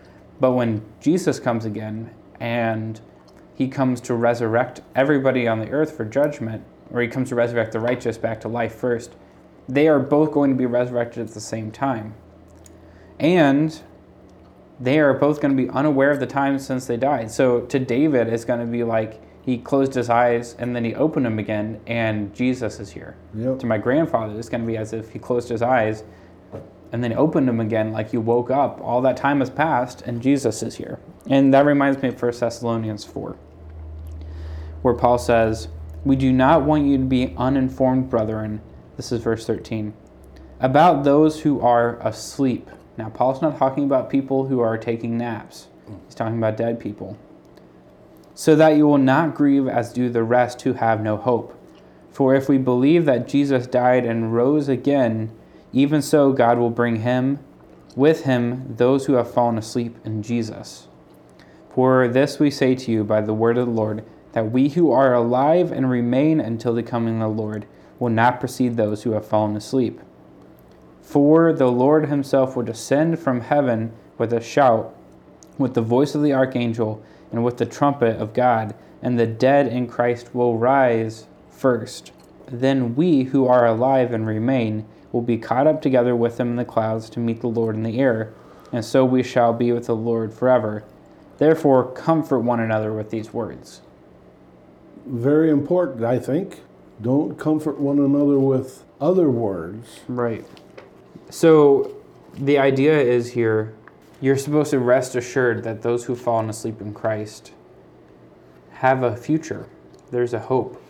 But 0.41 0.53
when 0.53 0.85
Jesus 1.01 1.41
comes 1.41 1.65
again 1.65 2.15
and 2.39 3.01
he 3.57 3.69
comes 3.69 4.01
to 4.03 4.15
resurrect 4.15 4.81
everybody 4.95 5.49
on 5.49 5.59
the 5.59 5.69
earth 5.71 5.97
for 5.97 6.05
judgment, 6.05 6.65
or 6.93 7.03
he 7.03 7.09
comes 7.09 7.29
to 7.31 7.35
resurrect 7.35 7.73
the 7.73 7.81
righteous 7.81 8.17
back 8.17 8.41
to 8.43 8.49
life 8.49 8.75
first, 8.75 9.17
they 9.69 9.89
are 9.89 9.99
both 9.99 10.33
going 10.33 10.51
to 10.51 10.57
be 10.57 10.67
resurrected 10.67 11.27
at 11.27 11.35
the 11.35 11.41
same 11.41 11.71
time. 11.71 12.15
And 13.21 13.81
they 14.81 14.99
are 14.99 15.13
both 15.13 15.41
going 15.41 15.57
to 15.57 15.63
be 15.63 15.69
unaware 15.71 16.11
of 16.11 16.21
the 16.21 16.27
time 16.27 16.59
since 16.59 16.87
they 16.87 16.97
died. 16.97 17.31
So 17.31 17.63
to 17.63 17.79
David, 17.79 18.29
it's 18.29 18.45
going 18.45 18.61
to 18.61 18.67
be 18.67 18.85
like 18.85 19.21
he 19.45 19.59
closed 19.59 19.95
his 19.95 20.11
eyes 20.11 20.55
and 20.59 20.75
then 20.77 20.85
he 20.85 20.95
opened 20.95 21.27
them 21.27 21.39
again, 21.39 21.81
and 21.87 22.35
Jesus 22.35 22.81
is 22.81 22.91
here. 22.91 23.17
Yep. 23.35 23.59
To 23.61 23.67
my 23.67 23.79
grandfather, 23.79 24.39
it's 24.39 24.49
going 24.49 24.61
to 24.61 24.67
be 24.67 24.77
as 24.77 24.93
if 24.93 25.11
he 25.11 25.19
closed 25.19 25.49
his 25.49 25.63
eyes 25.63 26.05
and 26.93 27.03
then 27.05 27.13
opened 27.13 27.49
them 27.49 27.61
again, 27.61 27.93
like 27.93 28.13
you 28.13 28.21
woke 28.21 28.51
up. 28.51 28.81
All 28.81 29.01
that 29.03 29.17
time 29.17 29.41
has 29.41 29.51
passed, 29.51 30.03
and 30.03 30.23
Jesus 30.23 30.63
is 30.63 30.77
here. 30.77 30.99
And 31.29 31.53
that 31.53 31.67
reminds 31.67 32.01
me 32.03 32.09
of 32.09 32.21
1 32.21 32.33
Thessalonians 32.39 33.05
4, 33.05 33.37
where 34.83 34.95
Paul 34.95 35.19
says, 35.19 35.69
We 36.05 36.17
do 36.17 36.33
not 36.33 36.63
want 36.63 36.87
you 36.87 36.97
to 36.97 37.05
be 37.05 37.35
uninformed, 37.37 38.09
brethren. 38.09 38.63
This 38.99 39.13
is 39.13 39.23
verse 39.23 39.47
13. 39.47 39.95
About 40.59 41.05
those 41.05 41.43
who 41.43 41.61
are 41.61 42.01
asleep. 42.01 42.69
Now, 42.97 43.09
Paul's 43.09 43.41
not 43.41 43.57
talking 43.57 43.85
about 43.85 44.11
people 44.11 44.49
who 44.49 44.59
are 44.59 44.77
taking 44.77 45.17
naps, 45.17 45.69
he's 46.05 46.17
talking 46.17 46.37
about 46.37 46.57
dead 46.57 46.81
people. 46.81 47.17
So 48.35 48.57
that 48.57 48.77
you 48.77 48.89
will 48.89 48.99
not 48.99 49.37
grieve 49.37 49.69
as 49.69 49.93
do 49.93 50.09
the 50.09 50.25
rest 50.25 50.63
who 50.63 50.73
have 50.73 51.01
no 51.01 51.17
hope. 51.17 51.55
For 52.11 52.35
if 52.35 52.49
we 52.49 52.59
believe 52.59 53.05
that 53.05 53.29
Jesus 53.29 53.69
died 53.69 54.05
and 54.05 54.35
rose 54.35 54.69
again, 54.69 55.31
even 55.73 56.03
so 56.03 56.33
God 56.33 56.59
will 56.59 56.71
bring 56.71 56.97
him 56.97 57.39
with 57.95 58.25
him 58.25 58.75
those 58.79 59.07
who 59.07 59.13
have 59.13 59.33
fallen 59.33 59.59
asleep 59.59 59.95
in 60.05 60.25
Jesus. 60.25 60.89
For 61.73 62.09
this 62.09 62.41
we 62.41 62.51
say 62.51 62.75
to 62.75 62.91
you 62.91 63.05
by 63.05 63.21
the 63.21 63.33
word 63.33 63.59
of 63.59 63.67
the 63.67 63.73
Lord, 63.73 64.05
that 64.33 64.51
we 64.51 64.71
who 64.71 64.91
are 64.91 65.15
alive 65.15 65.71
and 65.71 65.89
remain 65.89 66.41
until 66.41 66.75
the 66.75 66.83
coming 66.83 67.23
of 67.23 67.37
the 67.37 67.43
Lord 67.43 67.65
will 67.99 68.11
not 68.11 68.41
precede 68.41 68.77
those 68.77 69.03
who 69.03 69.13
have 69.13 69.27
fallen 69.27 69.57
asleep. 69.57 70.01
For 71.03 71.53
the 71.53 71.71
Lord 71.71 72.07
himself 72.07 72.55
will 72.55 72.65
descend 72.65 73.19
from 73.19 73.41
heaven 73.41 73.93
with 74.19 74.33
a 74.33 74.41
shout, 74.41 74.95
with 75.57 75.75
the 75.75 75.81
voice 75.81 76.15
of 76.15 76.23
the 76.23 76.35
archangel, 76.35 77.03
and 77.33 77.45
with 77.45 77.57
the 77.57 77.67
trumpet 77.67 78.17
of 78.21 78.35
God, 78.35 78.75
and 79.03 79.19
the 79.19 79.27
dead 79.27 79.67
in 79.67 79.87
Christ 79.87 80.35
will 80.35 80.59
rise 80.59 81.27
first. 81.51 82.13
Then 82.47 82.95
we 82.95 83.25
who 83.25 83.47
are 83.47 83.67
alive 83.67 84.13
and 84.13 84.27
remain 84.27 84.87
will 85.13 85.23
be 85.23 85.39
caught 85.39 85.67
up 85.67 85.81
together 85.81 86.15
with 86.15 86.37
them 86.37 86.51
in 86.51 86.57
the 86.57 86.65
clouds 86.65 87.09
to 87.11 87.21
meet 87.21 87.41
the 87.41 87.49
Lord 87.49 87.75
in 87.75 87.83
the 87.83 87.99
air, 87.99 88.33
and 88.73 88.85
so 88.85 89.05
we 89.05 89.23
shall 89.23 89.53
be 89.53 89.73
with 89.73 89.87
the 89.87 89.97
Lord 89.97 90.33
forever. 90.33 90.85
Therefore, 91.39 91.91
comfort 91.93 92.41
one 92.41 92.61
another 92.61 92.93
with 92.93 93.11
these 93.11 93.33
words. 93.33 93.81
Very 95.07 95.51
important, 95.51 96.05
I 96.05 96.19
think. 96.19 96.61
Don't 97.01 97.39
comfort 97.39 97.79
one 97.79 97.99
another 97.99 98.39
with 98.39 98.85
other 99.01 99.31
words. 99.31 100.01
Right. 100.09 100.45
So, 101.31 101.95
the 102.35 102.59
idea 102.59 102.99
is 103.01 103.33
here 103.33 103.75
you're 104.21 104.37
supposed 104.37 104.71
to 104.71 104.79
rest 104.79 105.15
assured 105.15 105.63
that 105.65 105.83
those 105.83 106.05
who've 106.05 106.21
fallen 106.21 106.51
asleep 106.51 106.81
in 106.81 106.93
Christ 106.93 107.53
have 108.73 109.03
a 109.03 109.17
future. 109.17 109.67
There's 110.11 110.35
a 110.35 110.41
hope. 110.41 110.83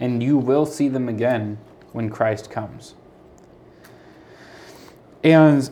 And 0.00 0.22
you 0.22 0.36
will 0.36 0.66
see 0.66 0.88
them 0.88 1.08
again 1.08 1.58
when 1.92 2.10
Christ 2.10 2.50
comes. 2.50 2.94
And 5.22 5.68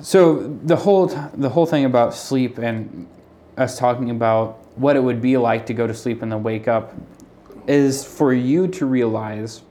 so 0.00 0.42
the 0.64 0.76
whole 0.76 1.06
the 1.06 1.48
whole 1.48 1.66
thing 1.66 1.84
about 1.84 2.14
sleep 2.14 2.58
and 2.58 3.08
us 3.56 3.78
talking 3.78 4.10
about 4.10 4.58
what 4.76 4.96
it 4.96 5.00
would 5.00 5.20
be 5.20 5.36
like 5.36 5.66
to 5.66 5.74
go 5.74 5.86
to 5.86 5.94
sleep 5.94 6.22
and 6.22 6.32
then 6.32 6.42
wake 6.42 6.66
up 6.66 6.94
is 7.66 8.04
for 8.04 8.32
you 8.32 8.66
to 8.68 8.86
realize 8.86 9.62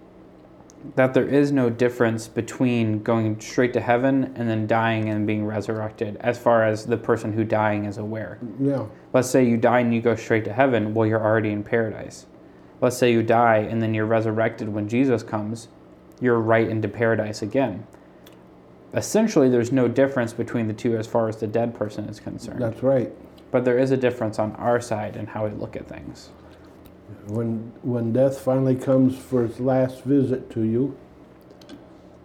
that 0.96 1.14
there 1.14 1.28
is 1.28 1.52
no 1.52 1.70
difference 1.70 2.28
between 2.28 3.04
going 3.04 3.40
straight 3.40 3.74
to 3.74 3.80
heaven 3.80 4.34
and 4.36 4.50
then 4.50 4.66
dying 4.66 5.10
and 5.10 5.28
being 5.28 5.46
resurrected 5.46 6.18
as 6.18 6.40
far 6.40 6.64
as 6.64 6.86
the 6.86 6.98
person 6.98 7.34
who 7.34 7.44
dying 7.44 7.86
is 7.86 7.98
aware. 7.98 8.40
Yeah. 8.60 8.86
Let's 9.14 9.30
say 9.30 9.46
you 9.46 9.58
die 9.58 9.82
and 9.82 9.94
you 9.94 10.02
go 10.02 10.16
straight 10.16 10.44
to 10.46 10.54
heaven, 10.54 10.94
well 10.94 11.08
you're 11.08 11.24
already 11.24 11.52
in 11.52 11.64
paradise. 11.64 12.26
Let's 12.82 12.98
say 12.98 13.12
you 13.12 13.22
die 13.22 13.58
and 13.58 13.82
then 13.82 13.94
you're 13.94 14.06
resurrected 14.06 14.70
when 14.70 14.90
Jesus 14.90 15.22
comes, 15.22 15.68
you're 16.20 16.40
right 16.40 16.68
into 16.68 16.88
paradise 16.88 17.42
again. 17.42 17.86
Essentially 18.94 19.50
there's 19.50 19.72
no 19.72 19.88
difference 19.88 20.34
between 20.34 20.68
the 20.68 20.74
two 20.74 20.98
as 20.98 21.06
far 21.06 21.30
as 21.30 21.38
the 21.38 21.48
dead 21.48 21.76
person 21.76 22.06
is 22.06 22.20
concerned. 22.20 22.62
That's 22.62 22.82
right. 22.82 23.12
But 23.52 23.66
there 23.66 23.78
is 23.78 23.92
a 23.92 23.98
difference 23.98 24.40
on 24.40 24.54
our 24.54 24.82
side 24.82 25.16
in 25.16 25.28
how 25.28 25.46
we 25.46 25.52
look 25.52 25.76
at 25.76 25.88
things. 25.88 26.30
When 27.28 27.72
when 27.84 28.14
death 28.14 28.40
finally 28.40 28.76
comes 28.76 29.18
for 29.18 29.44
its 29.46 29.60
last 29.60 30.04
visit 30.04 30.50
to 30.52 30.62
you, 30.64 30.98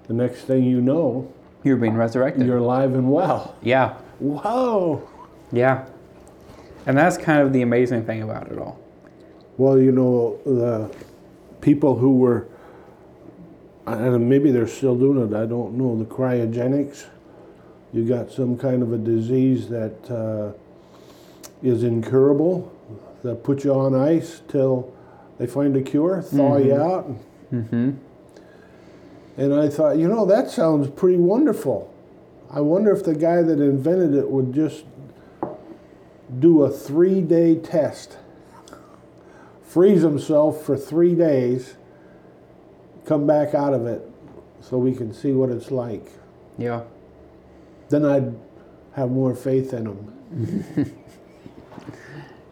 the 0.08 0.14
next 0.14 0.42
thing 0.42 0.64
you 0.64 0.80
know, 0.80 1.32
You're 1.64 1.76
being 1.76 1.94
resurrected. 1.96 2.46
you're 2.46 2.58
alive 2.58 2.94
and 2.94 3.10
well. 3.10 3.54
yeah. 3.62 3.94
Whoa. 4.18 5.06
Yeah. 5.52 5.86
And 6.86 6.96
that's 6.96 7.18
kind 7.18 7.42
of 7.42 7.52
the 7.52 7.62
amazing 7.62 8.04
thing 8.06 8.22
about 8.22 8.50
it 8.50 8.58
all. 8.58 8.78
Well, 9.58 9.78
you 9.78 9.92
know, 9.92 10.38
the 10.44 10.94
people 11.60 11.96
who 11.96 12.16
were, 12.18 12.46
and 13.86 14.28
maybe 14.28 14.50
they're 14.50 14.66
still 14.68 14.96
doing 14.96 15.18
it, 15.30 15.34
I 15.36 15.46
don't 15.46 15.74
know, 15.74 15.96
the 15.98 16.04
cryogenics. 16.04 17.06
You 17.92 18.04
got 18.06 18.30
some 18.30 18.56
kind 18.56 18.82
of 18.82 18.92
a 18.92 18.98
disease 18.98 19.68
that 19.68 20.10
uh, 20.10 20.52
is 21.62 21.82
incurable, 21.82 22.72
put 23.34 23.64
you 23.64 23.72
on 23.72 23.94
ice 23.94 24.42
till 24.48 24.92
they 25.38 25.46
find 25.46 25.76
a 25.76 25.82
cure, 25.82 26.22
thaw 26.22 26.56
you 26.56 26.74
out. 26.74 27.08
Mm-hmm. 27.52 27.92
And 29.36 29.54
I 29.54 29.68
thought, 29.68 29.98
you 29.98 30.08
know, 30.08 30.24
that 30.26 30.50
sounds 30.50 30.88
pretty 30.88 31.18
wonderful. 31.18 31.92
I 32.50 32.60
wonder 32.60 32.94
if 32.94 33.04
the 33.04 33.14
guy 33.14 33.42
that 33.42 33.60
invented 33.60 34.14
it 34.14 34.30
would 34.30 34.54
just 34.54 34.84
do 36.38 36.62
a 36.62 36.70
three 36.70 37.20
day 37.20 37.56
test, 37.56 38.18
freeze 39.62 40.02
himself 40.02 40.64
for 40.64 40.76
three 40.76 41.14
days, 41.14 41.74
come 43.04 43.26
back 43.26 43.54
out 43.54 43.74
of 43.74 43.86
it 43.86 44.02
so 44.60 44.78
we 44.78 44.94
can 44.94 45.12
see 45.12 45.32
what 45.32 45.50
it's 45.50 45.70
like. 45.70 46.06
Yeah. 46.58 46.82
Then 47.88 48.04
I'd 48.04 48.34
have 48.94 49.10
more 49.10 49.34
faith 49.34 49.72
in 49.72 49.86
him. 49.86 50.94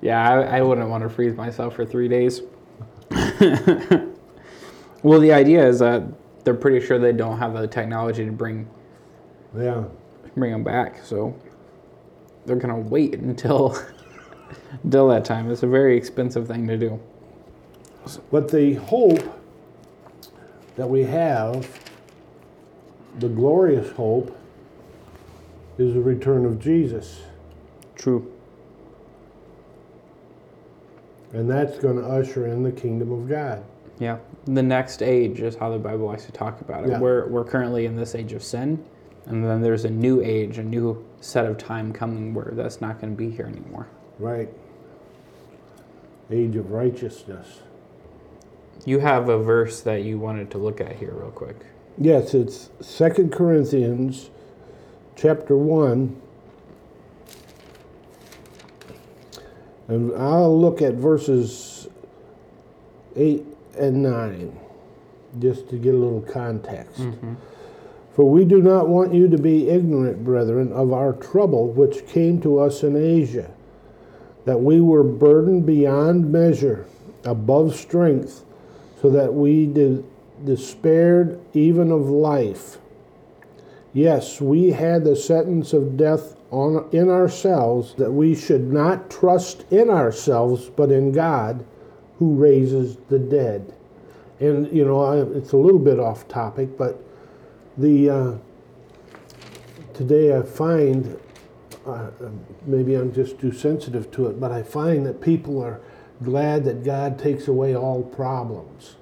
Yeah, 0.05 0.21
I, 0.31 0.59
I 0.59 0.63
wouldn't 0.63 0.91
want 0.91 1.03
to 1.03 1.09
freeze 1.09 1.35
myself 1.35 1.75
for 1.75 1.87
three 1.87 2.09
days. 2.09 2.43
well, 5.03 5.19
the 5.19 5.33
idea 5.33 5.67
is 5.67 5.79
that 5.79 6.03
they're 6.45 6.53
pretty 6.55 6.85
sure 6.85 6.99
they 6.99 7.13
don't 7.13 7.39
have 7.39 7.55
the 7.55 7.67
technology 7.67 8.23
to 8.27 8.31
bring 8.31 8.69
Yeah. 9.57 9.85
bring 10.37 10.53
them 10.53 10.63
back, 10.63 11.03
so 11.03 11.35
they're 12.45 12.57
gonna 12.57 12.79
wait 12.79 13.15
until 13.15 13.79
until 14.83 15.09
that 15.09 15.25
time. 15.25 15.51
It's 15.51 15.63
a 15.63 15.67
very 15.67 15.97
expensive 15.97 16.47
thing 16.47 16.69
to 16.69 16.77
do. 16.77 17.01
But 18.31 18.51
the 18.51 18.75
hope 18.75 19.23
that 20.77 20.87
we 20.87 21.05
have, 21.05 21.67
the 23.21 23.29
glorious 23.31 23.91
hope, 23.93 24.37
is 25.79 25.95
the 25.95 26.01
return 26.03 26.45
of 26.45 26.59
Jesus. 26.61 27.23
True. 27.97 28.31
And 31.35 31.51
that's 31.51 31.79
going 31.79 31.97
to 31.97 32.07
usher 32.07 32.47
in 32.47 32.63
the 32.63 32.73
kingdom 32.73 33.13
of 33.13 33.29
God. 33.29 33.65
Yeah. 33.99 34.19
The 34.47 34.63
next 34.63 35.03
age 35.03 35.41
is 35.41 35.57
how 35.57 35.71
the 35.71 35.79
Bible 35.79 36.07
likes 36.07 36.25
to 36.27 36.33
talk 36.33 36.61
about 36.61 36.85
it. 36.85 36.91
Yeah. 36.91 37.01
We're 37.01 37.27
we're 37.27 37.45
currently 37.45 37.87
in 37.87 37.97
this 37.97 38.15
age 38.15 38.33
of 38.33 38.43
sin, 38.43 38.85
and 39.27 39.45
then 39.45 39.61
there's 39.61 39.85
a 39.85 39.91
new 39.91 40.23
age, 40.23 40.59
a 40.59 40.63
new 40.63 41.05
set 41.21 41.45
of 41.47 41.59
time 41.59 41.93
coming 41.93 42.35
where 42.35 42.53
that's 42.53 42.81
not 42.81 43.01
going 43.01 43.15
to 43.15 43.17
be 43.17 43.31
here 43.31 43.47
anymore. 43.47 43.89
Right. 44.19 44.49
Age 46.31 46.57
of 46.57 46.71
righteousness. 46.71 47.61
You 48.85 49.01
have 49.01 49.29
a 49.29 49.39
verse 49.39 49.81
that 49.81 50.03
you 50.03 50.19
wanted 50.19 50.51
to 50.53 50.59
look 50.59 50.81
at 50.81 50.97
here, 50.97 51.13
real 51.13 51.31
quick. 51.31 51.57
Yes, 51.99 52.35
it's 52.35 52.71
Second 52.81 53.33
Corinthians 53.33 54.31
chapter 55.17 55.57
1. 55.57 56.21
And 59.89 60.15
I'll 60.17 60.59
look 60.59 60.81
at 60.81 60.95
verses 60.95 61.89
8 63.17 63.45
and 63.79 64.03
9 64.03 64.61
just 65.41 65.69
to 65.69 65.77
get 65.77 65.95
a 65.95 65.99
little 65.99 66.23
context. 66.23 67.01
Mm-hmm. 67.01 67.35
For 68.15 68.31
we 68.31 68.45
do 68.45 68.63
not 68.63 68.89
want 68.89 69.13
you 69.13 69.29
to 69.29 69.39
be 69.39 69.69
ignorant, 69.69 70.25
brethren, 70.25 70.73
of 70.73 70.93
our 70.93 71.13
trouble 71.13 71.73
which 71.73 72.07
came 72.07 72.41
to 72.43 72.61
us 72.61 72.85
in 72.85 72.97
Asia, 72.97 73.51
that 74.45 74.61
we 74.61 74.81
were 74.81 75.03
burdened 75.03 75.67
beyond 75.67 76.31
measure, 76.31 76.87
above 77.25 77.75
strength, 77.75 78.45
so 79.03 79.11
that 79.11 79.35
we 79.35 79.67
did, 79.67 80.05
despaired 80.45 81.41
even 81.55 81.91
of 81.91 82.03
life. 82.09 82.79
Yes, 83.93 84.41
we 84.41 84.71
had 84.71 85.05
the 85.05 85.17
sentence 85.17 85.73
of 85.73 85.97
death 85.97 86.37
on 86.55 86.89
in 86.93 87.11
ourselves, 87.11 87.95
that 87.95 88.13
we 88.13 88.35
should 88.35 88.73
not 88.73 89.11
trust 89.11 89.65
in 89.71 89.91
ourselves, 89.91 90.71
but 90.71 90.91
in 90.91 91.13
God, 91.13 91.65
who 92.19 92.35
raises 92.35 92.97
the 93.09 93.19
dead. 93.19 93.75
And 94.41 94.71
you 94.73 94.85
know, 94.85 95.01
I, 95.03 95.37
it's 95.37 95.53
a 95.53 95.57
little 95.57 95.79
bit 95.79 95.99
off 95.99 96.29
topic, 96.29 96.79
but 96.79 97.03
the 97.77 98.11
uh, 98.11 98.35
today 99.95 100.37
I 100.37 100.43
find 100.43 101.19
uh, 101.87 102.11
maybe 102.67 102.95
I'm 102.95 103.13
just 103.13 103.39
too 103.39 103.53
sensitive 103.53 104.11
to 104.13 104.27
it, 104.29 104.41
but 104.41 104.53
I 104.53 104.63
find 104.63 105.05
that 105.07 105.21
people 105.21 105.63
are 105.63 105.81
glad 106.23 106.65
that 106.65 106.85
God 106.85 107.19
takes 107.19 107.49
away 107.49 107.77
all 107.77 108.03
problems. 108.03 108.97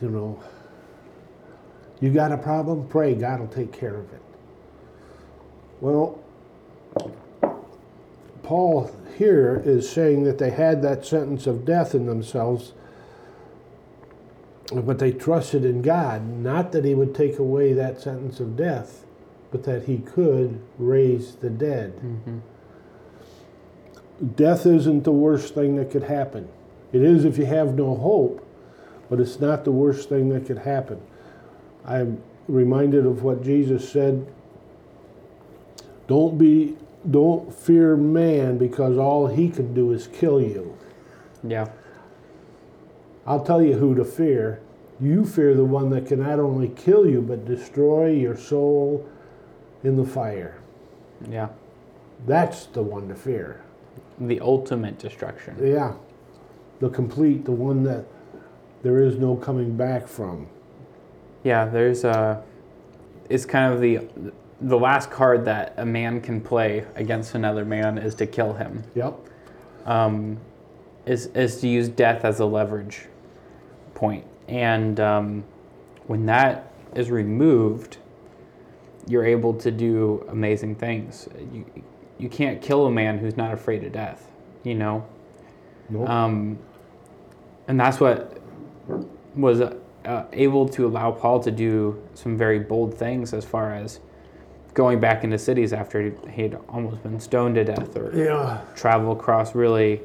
You 0.00 0.08
know, 0.08 0.42
you 2.00 2.10
got 2.10 2.32
a 2.32 2.38
problem, 2.38 2.88
pray, 2.88 3.14
God 3.14 3.40
will 3.40 3.48
take 3.48 3.72
care 3.72 3.96
of 3.96 4.10
it. 4.12 4.19
Well, 5.80 6.18
Paul 8.42 8.90
here 9.16 9.62
is 9.64 9.88
saying 9.88 10.24
that 10.24 10.38
they 10.38 10.50
had 10.50 10.82
that 10.82 11.06
sentence 11.06 11.46
of 11.46 11.64
death 11.64 11.94
in 11.94 12.06
themselves, 12.06 12.72
but 14.72 14.98
they 14.98 15.12
trusted 15.12 15.64
in 15.64 15.82
God, 15.82 16.26
not 16.26 16.72
that 16.72 16.84
He 16.84 16.94
would 16.94 17.14
take 17.14 17.38
away 17.38 17.72
that 17.72 18.00
sentence 18.00 18.40
of 18.40 18.56
death, 18.56 19.04
but 19.50 19.64
that 19.64 19.84
He 19.84 19.98
could 19.98 20.60
raise 20.78 21.36
the 21.36 21.50
dead. 21.50 21.96
Mm-hmm. 21.96 22.38
Death 24.36 24.66
isn't 24.66 25.04
the 25.04 25.12
worst 25.12 25.54
thing 25.54 25.76
that 25.76 25.90
could 25.90 26.04
happen. 26.04 26.48
It 26.92 27.02
is 27.02 27.24
if 27.24 27.38
you 27.38 27.46
have 27.46 27.74
no 27.74 27.94
hope, 27.94 28.46
but 29.08 29.20
it's 29.20 29.40
not 29.40 29.64
the 29.64 29.72
worst 29.72 30.08
thing 30.08 30.28
that 30.30 30.46
could 30.46 30.58
happen. 30.58 31.00
I'm 31.84 32.22
reminded 32.48 33.06
of 33.06 33.22
what 33.22 33.42
Jesus 33.42 33.88
said 33.88 34.26
don't 36.10 36.36
be 36.36 36.76
don't 37.08 37.54
fear 37.54 37.96
man 37.96 38.58
because 38.58 38.98
all 38.98 39.28
he 39.28 39.48
can 39.48 39.72
do 39.72 39.92
is 39.92 40.08
kill 40.08 40.40
you. 40.40 40.76
Yeah. 41.44 41.70
I'll 43.24 43.44
tell 43.44 43.62
you 43.62 43.74
who 43.74 43.94
to 43.94 44.04
fear. 44.04 44.60
You 45.00 45.24
fear 45.24 45.54
the 45.54 45.64
one 45.64 45.88
that 45.90 46.06
can 46.08 46.20
not 46.20 46.40
only 46.40 46.68
kill 46.70 47.08
you 47.08 47.22
but 47.22 47.44
destroy 47.44 48.10
your 48.10 48.36
soul 48.36 49.08
in 49.84 49.96
the 49.96 50.04
fire. 50.04 50.60
Yeah. 51.28 51.50
That's 52.26 52.66
the 52.66 52.82
one 52.82 53.08
to 53.08 53.14
fear. 53.14 53.62
The 54.18 54.40
ultimate 54.40 54.98
destruction. 54.98 55.56
Yeah. 55.62 55.94
The 56.80 56.88
complete, 56.88 57.44
the 57.44 57.52
one 57.52 57.84
that 57.84 58.04
there 58.82 59.00
is 59.00 59.16
no 59.16 59.36
coming 59.36 59.76
back 59.76 60.08
from. 60.08 60.48
Yeah, 61.44 61.66
there's 61.66 62.02
a. 62.02 62.42
It's 63.28 63.46
kind 63.46 63.72
of 63.72 63.80
the 63.80 64.32
the 64.60 64.78
last 64.78 65.10
card 65.10 65.44
that 65.46 65.74
a 65.76 65.86
man 65.86 66.20
can 66.20 66.40
play 66.40 66.84
against 66.94 67.34
another 67.34 67.64
man 67.64 67.98
is 67.98 68.14
to 68.16 68.26
kill 68.26 68.52
him. 68.52 68.82
Yep. 68.94 69.14
Um, 69.86 70.38
is 71.06 71.26
is 71.28 71.60
to 71.60 71.68
use 71.68 71.88
death 71.88 72.24
as 72.24 72.40
a 72.40 72.44
leverage 72.44 73.06
point, 73.94 74.24
and 74.48 75.00
um, 75.00 75.44
when 76.06 76.26
that 76.26 76.72
is 76.94 77.10
removed, 77.10 77.96
you're 79.06 79.24
able 79.24 79.54
to 79.54 79.70
do 79.70 80.24
amazing 80.28 80.74
things. 80.74 81.28
You 81.52 81.64
you 82.18 82.28
can't 82.28 82.60
kill 82.60 82.86
a 82.86 82.90
man 82.90 83.18
who's 83.18 83.36
not 83.36 83.54
afraid 83.54 83.82
of 83.84 83.92
death. 83.92 84.30
You 84.62 84.74
know. 84.74 85.06
Nope. 85.88 86.08
Um, 86.08 86.58
and 87.66 87.80
that's 87.80 87.98
what 87.98 88.38
was 89.34 89.60
uh, 89.60 90.24
able 90.32 90.68
to 90.68 90.86
allow 90.86 91.10
Paul 91.10 91.40
to 91.40 91.50
do 91.50 92.02
some 92.14 92.36
very 92.36 92.58
bold 92.58 92.96
things 92.96 93.32
as 93.32 93.44
far 93.44 93.74
as 93.74 94.00
going 94.74 95.00
back 95.00 95.24
into 95.24 95.38
cities 95.38 95.72
after 95.72 96.10
he'd 96.30 96.56
almost 96.68 97.02
been 97.02 97.20
stoned 97.20 97.56
to 97.56 97.64
death 97.64 97.96
or 97.96 98.16
yeah. 98.16 98.60
travel 98.74 99.12
across 99.12 99.54
really 99.54 100.00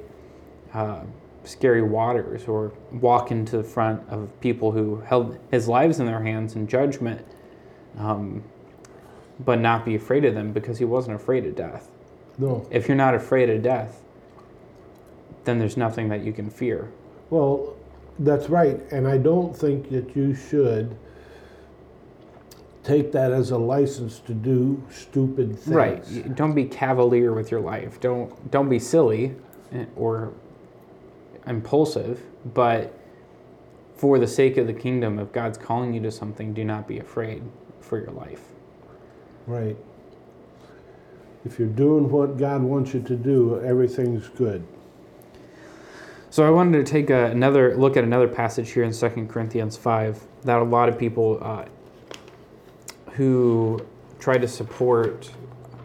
uh, 0.73 1.01
scary 1.43 1.81
waters 1.81 2.47
or 2.47 2.73
walk 2.91 3.31
into 3.31 3.57
the 3.57 3.63
front 3.63 4.01
of 4.09 4.29
people 4.41 4.71
who 4.71 5.01
held 5.01 5.37
his 5.51 5.67
lives 5.67 5.99
in 5.99 6.05
their 6.05 6.21
hands 6.21 6.55
in 6.55 6.67
judgment, 6.67 7.25
um, 7.97 8.43
but 9.39 9.59
not 9.59 9.85
be 9.85 9.95
afraid 9.95 10.25
of 10.25 10.33
them 10.33 10.51
because 10.51 10.79
he 10.79 10.85
wasn't 10.85 11.15
afraid 11.15 11.45
of 11.45 11.55
death. 11.55 11.89
No. 12.37 12.67
If 12.71 12.87
you're 12.87 12.97
not 12.97 13.13
afraid 13.13 13.49
of 13.49 13.61
death, 13.61 14.01
then 15.45 15.59
there's 15.59 15.77
nothing 15.77 16.09
that 16.09 16.23
you 16.23 16.33
can 16.33 16.49
fear. 16.49 16.91
Well, 17.29 17.75
that's 18.19 18.49
right. 18.49 18.79
And 18.91 19.07
I 19.07 19.17
don't 19.17 19.55
think 19.55 19.89
that 19.91 20.15
you 20.15 20.33
should 20.33 20.97
take 22.85 23.11
that 23.11 23.31
as 23.31 23.51
a 23.51 23.57
license 23.57 24.19
to 24.19 24.33
do 24.33 24.81
stupid 24.91 25.57
things. 25.57 25.67
Right. 25.75 26.35
Don't 26.35 26.53
be 26.53 26.65
cavalier 26.65 27.33
with 27.33 27.51
your 27.51 27.61
life. 27.61 27.99
Don't 27.99 28.51
don't 28.51 28.69
be 28.69 28.79
silly 28.79 29.35
eh, 29.73 29.85
or 29.95 30.33
impulsive, 31.47 32.21
but 32.53 32.93
for 33.95 34.19
the 34.19 34.27
sake 34.27 34.57
of 34.57 34.67
the 34.67 34.73
kingdom, 34.73 35.19
if 35.19 35.31
God's 35.31 35.57
calling 35.57 35.93
you 35.93 36.01
to 36.01 36.11
something, 36.11 36.53
do 36.53 36.63
not 36.63 36.87
be 36.87 36.99
afraid 36.99 37.43
for 37.81 37.99
your 37.99 38.11
life. 38.11 38.41
Right. 39.47 39.77
If 41.45 41.59
you're 41.59 41.67
doing 41.67 42.09
what 42.09 42.37
God 42.37 42.63
wants 42.63 42.93
you 42.93 43.01
to 43.03 43.15
do, 43.15 43.61
everything's 43.61 44.27
good. 44.29 44.65
So 46.29 46.45
I 46.45 46.49
wanted 46.49 46.85
to 46.85 46.91
take 46.91 47.09
a, 47.09 47.27
another 47.27 47.77
look 47.77 47.95
at 47.95 48.03
another 48.03 48.27
passage 48.27 48.71
here 48.71 48.83
in 48.83 48.91
2 48.91 49.27
Corinthians 49.27 49.77
5 49.77 50.21
that 50.43 50.59
a 50.59 50.63
lot 50.63 50.89
of 50.89 50.97
people 50.97 51.39
uh, 51.41 51.65
who 53.15 53.85
try 54.19 54.37
to 54.37 54.47
support 54.47 55.31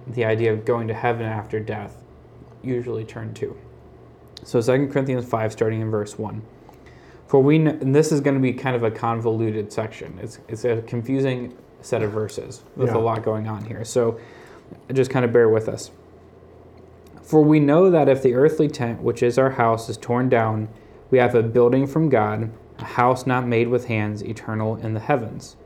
the 0.07 0.25
idea 0.25 0.53
of 0.53 0.65
going 0.65 0.89
to 0.89 0.95
heaven 0.95 1.27
after 1.27 1.61
death 1.61 1.97
usually 2.63 3.05
turn 3.05 3.33
to. 3.35 3.57
So 4.43 4.61
2 4.61 4.89
Corinthians 4.89 5.27
5, 5.27 5.53
starting 5.53 5.81
in 5.81 5.91
verse 5.91 6.19
1. 6.19 6.43
For 7.27 7.41
we, 7.43 7.59
kn- 7.59 7.79
and 7.81 7.95
this 7.95 8.11
is 8.11 8.21
going 8.21 8.35
to 8.35 8.41
be 8.41 8.53
kind 8.53 8.75
of 8.75 8.83
a 8.83 8.91
convoluted 8.91 9.73
section. 9.73 10.19
It's, 10.21 10.39
it's 10.49 10.65
a 10.65 10.83
confusing 10.83 11.57
set 11.83 12.03
of 12.03 12.11
verses 12.11 12.63
with 12.77 12.89
Yeah. 12.91 12.97
a 12.97 12.99
lot 12.99 13.23
going 13.23 13.47
on 13.49 13.65
here. 13.65 13.85
So 13.85 14.19
just 14.93 15.11
kind 15.11 15.25
of 15.25 15.33
bear 15.33 15.49
with 15.49 15.69
us. 15.69 15.91
For 17.23 17.43
we 17.43 17.61
know 17.61 17.91
that 17.91 18.09
if 18.09 18.23
the 18.23 18.35
earthly 18.35 18.69
tent, 18.69 19.03
which 19.03 19.23
is 19.23 19.39
our 19.39 19.51
house, 19.51 19.89
is 19.89 19.97
torn 19.97 20.29
down, 20.29 20.69
we 21.11 21.19
have 21.19 21.35
a 21.35 21.43
building 21.43 21.87
from 21.87 22.09
God, 22.09 22.51
a 22.79 22.85
house 22.85 23.27
not 23.27 23.47
made 23.47 23.69
with 23.69 23.87
hands, 23.87 24.23
eternal 24.23 24.77
in 24.77 24.95
the 24.95 25.01
heavens. 25.01 25.57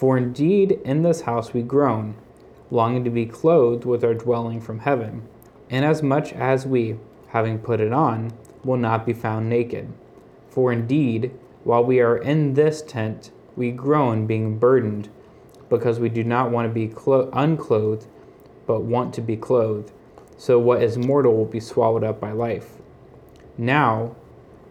For 0.00 0.16
indeed 0.16 0.80
in 0.82 1.02
this 1.02 1.20
house 1.20 1.52
we 1.52 1.60
groan, 1.60 2.14
longing 2.70 3.04
to 3.04 3.10
be 3.10 3.26
clothed 3.26 3.84
with 3.84 4.02
our 4.02 4.14
dwelling 4.14 4.58
from 4.58 4.78
heaven, 4.78 5.28
inasmuch 5.68 6.32
as 6.32 6.66
we, 6.66 6.96
having 7.28 7.58
put 7.58 7.82
it 7.82 7.92
on, 7.92 8.32
will 8.64 8.78
not 8.78 9.04
be 9.04 9.12
found 9.12 9.50
naked. 9.50 9.92
For 10.48 10.72
indeed, 10.72 11.32
while 11.64 11.84
we 11.84 12.00
are 12.00 12.16
in 12.16 12.54
this 12.54 12.80
tent, 12.80 13.30
we 13.56 13.72
groan, 13.72 14.26
being 14.26 14.58
burdened, 14.58 15.10
because 15.68 16.00
we 16.00 16.08
do 16.08 16.24
not 16.24 16.50
want 16.50 16.66
to 16.66 16.72
be 16.72 16.88
clo- 16.88 17.28
unclothed, 17.34 18.06
but 18.66 18.80
want 18.80 19.12
to 19.12 19.20
be 19.20 19.36
clothed. 19.36 19.92
So 20.38 20.58
what 20.58 20.82
is 20.82 20.96
mortal 20.96 21.36
will 21.36 21.44
be 21.44 21.60
swallowed 21.60 22.04
up 22.04 22.18
by 22.18 22.32
life. 22.32 22.78
Now, 23.58 24.16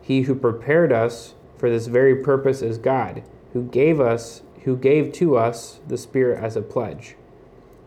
he 0.01 0.23
who 0.23 0.33
prepared 0.33 0.91
us 0.91 1.35
for 1.55 1.69
this 1.69 1.85
very 1.85 2.15
purpose 2.15 2.63
is 2.63 2.79
God, 2.79 3.21
who 3.53 3.65
gave 3.65 4.01
us, 4.01 4.41
who 4.63 4.75
gave 4.75 5.13
to 5.13 5.37
us 5.37 5.79
the 5.87 5.97
Spirit 5.97 6.43
as 6.43 6.55
a 6.55 6.61
pledge. 6.61 7.15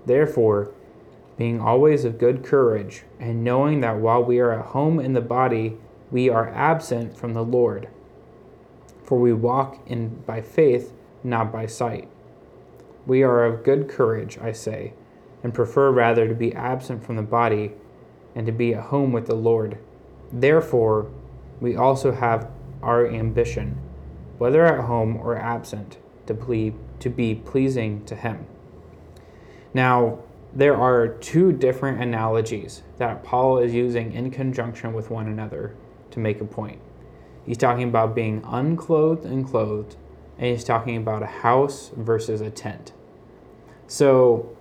Therefore, 0.06 0.72
being 1.36 1.60
always 1.60 2.04
of 2.04 2.18
good 2.18 2.44
courage, 2.44 3.04
and 3.18 3.42
knowing 3.42 3.80
that 3.80 3.98
while 3.98 4.22
we 4.22 4.38
are 4.38 4.52
at 4.52 4.66
home 4.66 5.00
in 5.00 5.12
the 5.12 5.20
body, 5.20 5.76
we 6.10 6.28
are 6.28 6.48
absent 6.50 7.16
from 7.16 7.32
the 7.32 7.44
Lord. 7.44 7.88
For 9.04 9.18
we 9.18 9.32
walk 9.32 9.78
in 9.86 10.22
by 10.26 10.40
faith, 10.40 10.92
not 11.24 11.50
by 11.52 11.66
sight. 11.66 12.08
We 13.06 13.22
are 13.22 13.44
of 13.44 13.64
good 13.64 13.88
courage, 13.88 14.38
I 14.38 14.52
say, 14.52 14.92
and 15.42 15.54
prefer 15.54 15.90
rather 15.90 16.28
to 16.28 16.34
be 16.34 16.54
absent 16.54 17.04
from 17.04 17.16
the 17.16 17.22
body 17.22 17.72
and 18.34 18.46
to 18.46 18.52
be 18.52 18.74
at 18.74 18.84
home 18.84 19.12
with 19.12 19.26
the 19.26 19.34
Lord. 19.34 19.78
Therefore, 20.32 21.10
we 21.60 21.76
also 21.76 22.12
have 22.12 22.48
our 22.82 23.06
ambition, 23.06 23.78
whether 24.38 24.64
at 24.64 24.84
home 24.84 25.16
or 25.16 25.36
absent, 25.36 25.98
to, 26.26 26.74
to 27.00 27.10
be 27.10 27.34
pleasing 27.34 28.04
to 28.06 28.14
Him. 28.14 28.46
Now, 29.74 30.18
there 30.54 30.76
are 30.76 31.08
two 31.08 31.52
different 31.52 32.02
analogies 32.02 32.82
that 32.98 33.24
Paul 33.24 33.58
is 33.58 33.72
using 33.72 34.12
in 34.12 34.30
conjunction 34.30 34.92
with 34.92 35.10
one 35.10 35.26
another 35.26 35.74
to 36.10 36.20
make 36.20 36.40
a 36.40 36.44
point. 36.44 36.80
He's 37.46 37.56
talking 37.56 37.88
about 37.88 38.14
being 38.14 38.42
unclothed 38.44 39.24
and 39.24 39.46
clothed, 39.46 39.96
and 40.38 40.46
he's 40.46 40.64
talking 40.64 40.96
about 40.96 41.22
a 41.22 41.26
house 41.26 41.90
versus 41.96 42.40
a 42.40 42.50
tent. 42.50 42.92
So 43.86 44.56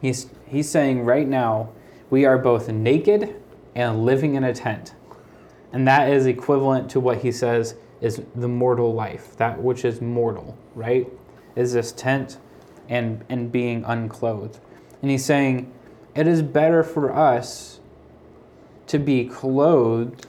he's 0.00 0.28
he's 0.46 0.68
saying 0.68 1.04
right 1.04 1.28
now 1.28 1.70
we 2.10 2.24
are 2.24 2.38
both 2.38 2.68
naked 2.68 3.36
and 3.74 4.04
living 4.04 4.34
in 4.34 4.44
a 4.44 4.54
tent. 4.54 4.94
And 5.72 5.86
that 5.86 6.10
is 6.10 6.26
equivalent 6.26 6.90
to 6.90 7.00
what 7.00 7.18
he 7.18 7.30
says 7.30 7.74
is 8.00 8.22
the 8.34 8.48
mortal 8.48 8.94
life, 8.94 9.36
that 9.36 9.62
which 9.62 9.84
is 9.84 10.00
mortal, 10.00 10.56
right? 10.78 11.06
Is 11.56 11.72
this 11.72 11.92
tent 11.92 12.38
and 12.88 13.24
and 13.28 13.52
being 13.52 13.84
unclothed. 13.84 14.58
And 15.02 15.10
he's 15.10 15.24
saying 15.24 15.72
it 16.14 16.26
is 16.26 16.42
better 16.42 16.82
for 16.82 17.14
us 17.14 17.80
to 18.86 18.98
be 18.98 19.26
clothed 19.26 20.26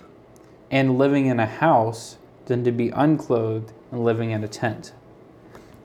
and 0.70 0.98
living 0.98 1.28
in 1.28 1.40
a 1.40 1.46
house 1.46 2.18
than 2.46 2.64
to 2.64 2.72
be 2.72 2.90
unclothed 2.90 3.72
and 3.92 4.04
living 4.04 4.32
in 4.32 4.44
a 4.44 4.48
tent. 4.48 4.94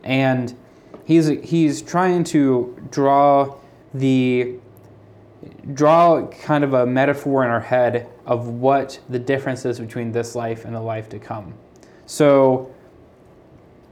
And 0.03 0.57
he's 1.05 1.29
he's 1.29 1.81
trying 1.81 2.24
to 2.24 2.77
draw 2.90 3.57
the 3.92 4.57
draw 5.72 6.27
kind 6.27 6.64
of 6.64 6.74
a 6.74 6.87
metaphor 6.87 7.44
in 7.44 7.50
our 7.50 7.61
head 7.61 8.09
of 8.27 8.48
what 8.48 8.98
the 9.09 9.18
difference 9.18 9.64
is 9.64 9.79
between 9.79 10.11
this 10.12 10.35
life 10.35 10.64
and 10.64 10.74
the 10.74 10.81
life 10.81 11.09
to 11.11 11.18
come. 11.18 11.55
So 12.07 12.73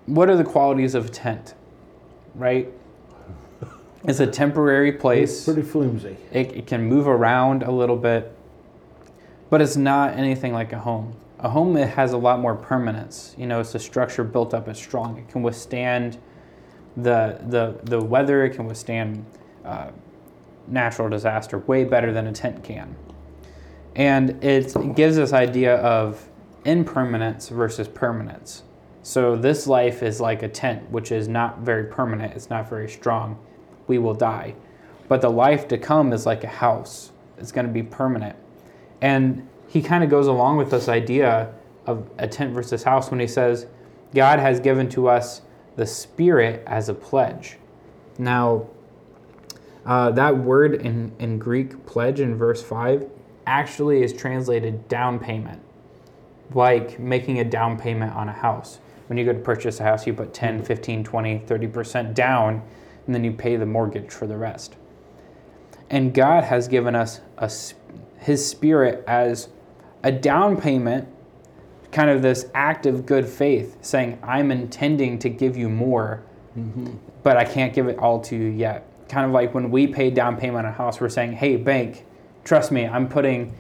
what 0.07 0.29
are 0.29 0.37
the 0.37 0.45
qualities 0.45 0.95
of 0.95 1.07
a 1.07 1.09
tent? 1.09 1.55
Right? 2.35 2.69
It's 4.05 4.21
a 4.21 4.27
temporary 4.27 4.93
place. 4.93 5.31
It's 5.31 5.45
pretty 5.45 5.63
flimsy. 5.63 6.17
It, 6.33 6.53
it 6.53 6.67
can 6.67 6.85
move 6.85 7.07
around 7.07 7.63
a 7.63 7.71
little 7.71 7.97
bit, 7.97 8.37
but 9.49 9.61
it's 9.61 9.77
not 9.77 10.15
anything 10.15 10.53
like 10.53 10.73
a 10.73 10.79
home. 10.79 11.15
A 11.39 11.49
home 11.49 11.77
it 11.77 11.89
has 11.91 12.13
a 12.13 12.17
lot 12.17 12.41
more 12.41 12.55
permanence. 12.55 13.35
You 13.39 13.47
know, 13.47 13.61
it's 13.61 13.75
a 13.75 13.79
structure 13.79 14.25
built 14.25 14.55
up, 14.55 14.67
it's 14.69 14.81
strong. 14.81 15.19
It 15.19 15.29
can 15.29 15.43
withstand 15.43 16.19
the 16.97 17.39
the 17.49 17.79
the 17.85 18.01
weather. 18.01 18.45
It 18.45 18.51
can 18.51 18.67
withstand 18.67 19.25
uh, 19.65 19.91
natural 20.67 21.09
disaster 21.09 21.59
way 21.59 21.85
better 21.85 22.13
than 22.13 22.27
a 22.27 22.33
tent 22.33 22.63
can. 22.65 22.97
And 23.95 24.43
it 24.43 24.75
gives 24.95 25.17
this 25.17 25.33
idea 25.33 25.77
of 25.77 26.29
impermanence 26.65 27.49
versus 27.49 27.89
permanence. 27.89 28.63
So 29.03 29.37
this 29.37 29.67
life 29.67 30.03
is 30.03 30.21
like 30.21 30.43
a 30.43 30.49
tent, 30.49 30.91
which 30.91 31.11
is 31.11 31.27
not 31.29 31.61
very 31.61 31.85
permanent. 31.85 32.35
It's 32.35 32.51
not 32.51 32.69
very 32.69 32.89
strong. 32.89 33.39
We 33.89 33.99
will 33.99 34.15
die. 34.15 34.55
But 35.09 35.21
the 35.21 35.31
life 35.31 35.67
to 35.69 35.79
come 35.79 36.13
is 36.13 36.25
like 36.25 36.45
a 36.45 36.49
house. 36.49 37.11
It's 37.37 37.53
going 37.53 37.67
to 37.67 37.73
be 37.73 37.83
permanent. 37.83 38.37
And 39.01 39.49
he 39.67 39.83
kind 39.83 40.05
of 40.05 40.11
goes 40.11 40.29
along 40.29 40.57
with 40.57 40.71
this 40.71 40.89
idea 40.89 41.53
of 41.87 42.09
a 42.19 42.29
tent 42.29 42.55
versus 42.55 42.85
house 42.85 43.11
when 43.11 43.19
he 43.19 43.27
says, 43.27 43.67
God 44.15 44.39
has 44.39 44.61
given 44.61 44.89
to 44.91 45.09
us 45.09 45.43
the 45.77 45.87
Spirit 45.87 46.63
as 46.67 46.89
a 46.89 46.95
pledge. 46.95 47.57
Now, 48.19 48.69
uh, 49.85 50.11
that 50.13 50.37
word 50.37 50.75
in, 50.75 51.13
in 51.19 51.39
Greek, 51.39 51.87
pledge, 51.87 52.21
in 52.21 52.37
verse 52.37 52.63
5, 52.63 53.09
actually 53.47 54.03
is 54.03 54.13
translated 54.13 54.87
down 54.89 55.19
payment, 55.19 55.61
like 56.55 57.01
making 57.01 57.41
a 57.41 57.45
down 57.45 57.79
payment 57.79 58.15
on 58.15 58.29
a 58.29 58.33
house. 58.33 58.79
When 59.13 59.19
you 59.19 59.27
go 59.27 59.35
to 59.35 59.39
purchase 59.41 59.79
a 59.79 59.83
house, 59.83 60.07
you 60.07 60.15
put 60.15 60.33
10, 60.33 60.65
15, 60.65 61.05
20, 61.05 61.41
30% 61.41 62.15
down, 62.15 62.63
and 63.05 63.15
then 63.15 63.23
you 63.23 63.31
pay 63.31 63.57
the 63.57 63.67
mortgage 63.67 64.11
for 64.11 64.27
the 64.27 64.39
rest. 64.39 64.77
And 65.91 66.15
God 66.15 66.45
has 66.45 66.67
given 66.67 66.95
us 66.95 67.21
a, 67.37 67.53
His 68.17 68.49
Spirit 68.49 69.05
as 69.07 69.51
a 70.03 70.11
down 70.11 70.59
payment, 70.59 71.09
kind 71.91 72.09
of 72.09 72.23
this 72.23 72.47
act 72.55 72.87
of 72.87 73.05
good 73.05 73.29
faith, 73.29 73.77
saying, 73.83 74.19
I'm 74.23 74.51
intending 74.51 75.19
to 75.19 75.29
give 75.29 75.59
you 75.59 75.69
more, 75.69 76.23
mm-hmm. 76.57 76.95
but 77.23 77.37
I 77.37 77.45
can't 77.45 77.75
give 77.75 77.89
it 77.89 77.99
all 77.99 78.19
to 78.23 78.35
you 78.35 78.49
yet. 78.49 78.89
Kind 79.11 79.27
of 79.27 79.33
like 79.33 79.53
when 79.53 79.71
we 79.71 79.89
pay 79.89 80.09
down 80.09 80.39
payment 80.39 80.65
on 80.65 80.73
a 80.73 80.75
house, 80.75 81.03
we're 81.03 81.11
saying, 81.11 81.33
hey, 81.33 81.57
bank, 81.57 82.07
trust 82.45 82.73
me, 82.73 82.87
I'm 82.87 83.11
putting 83.11 83.55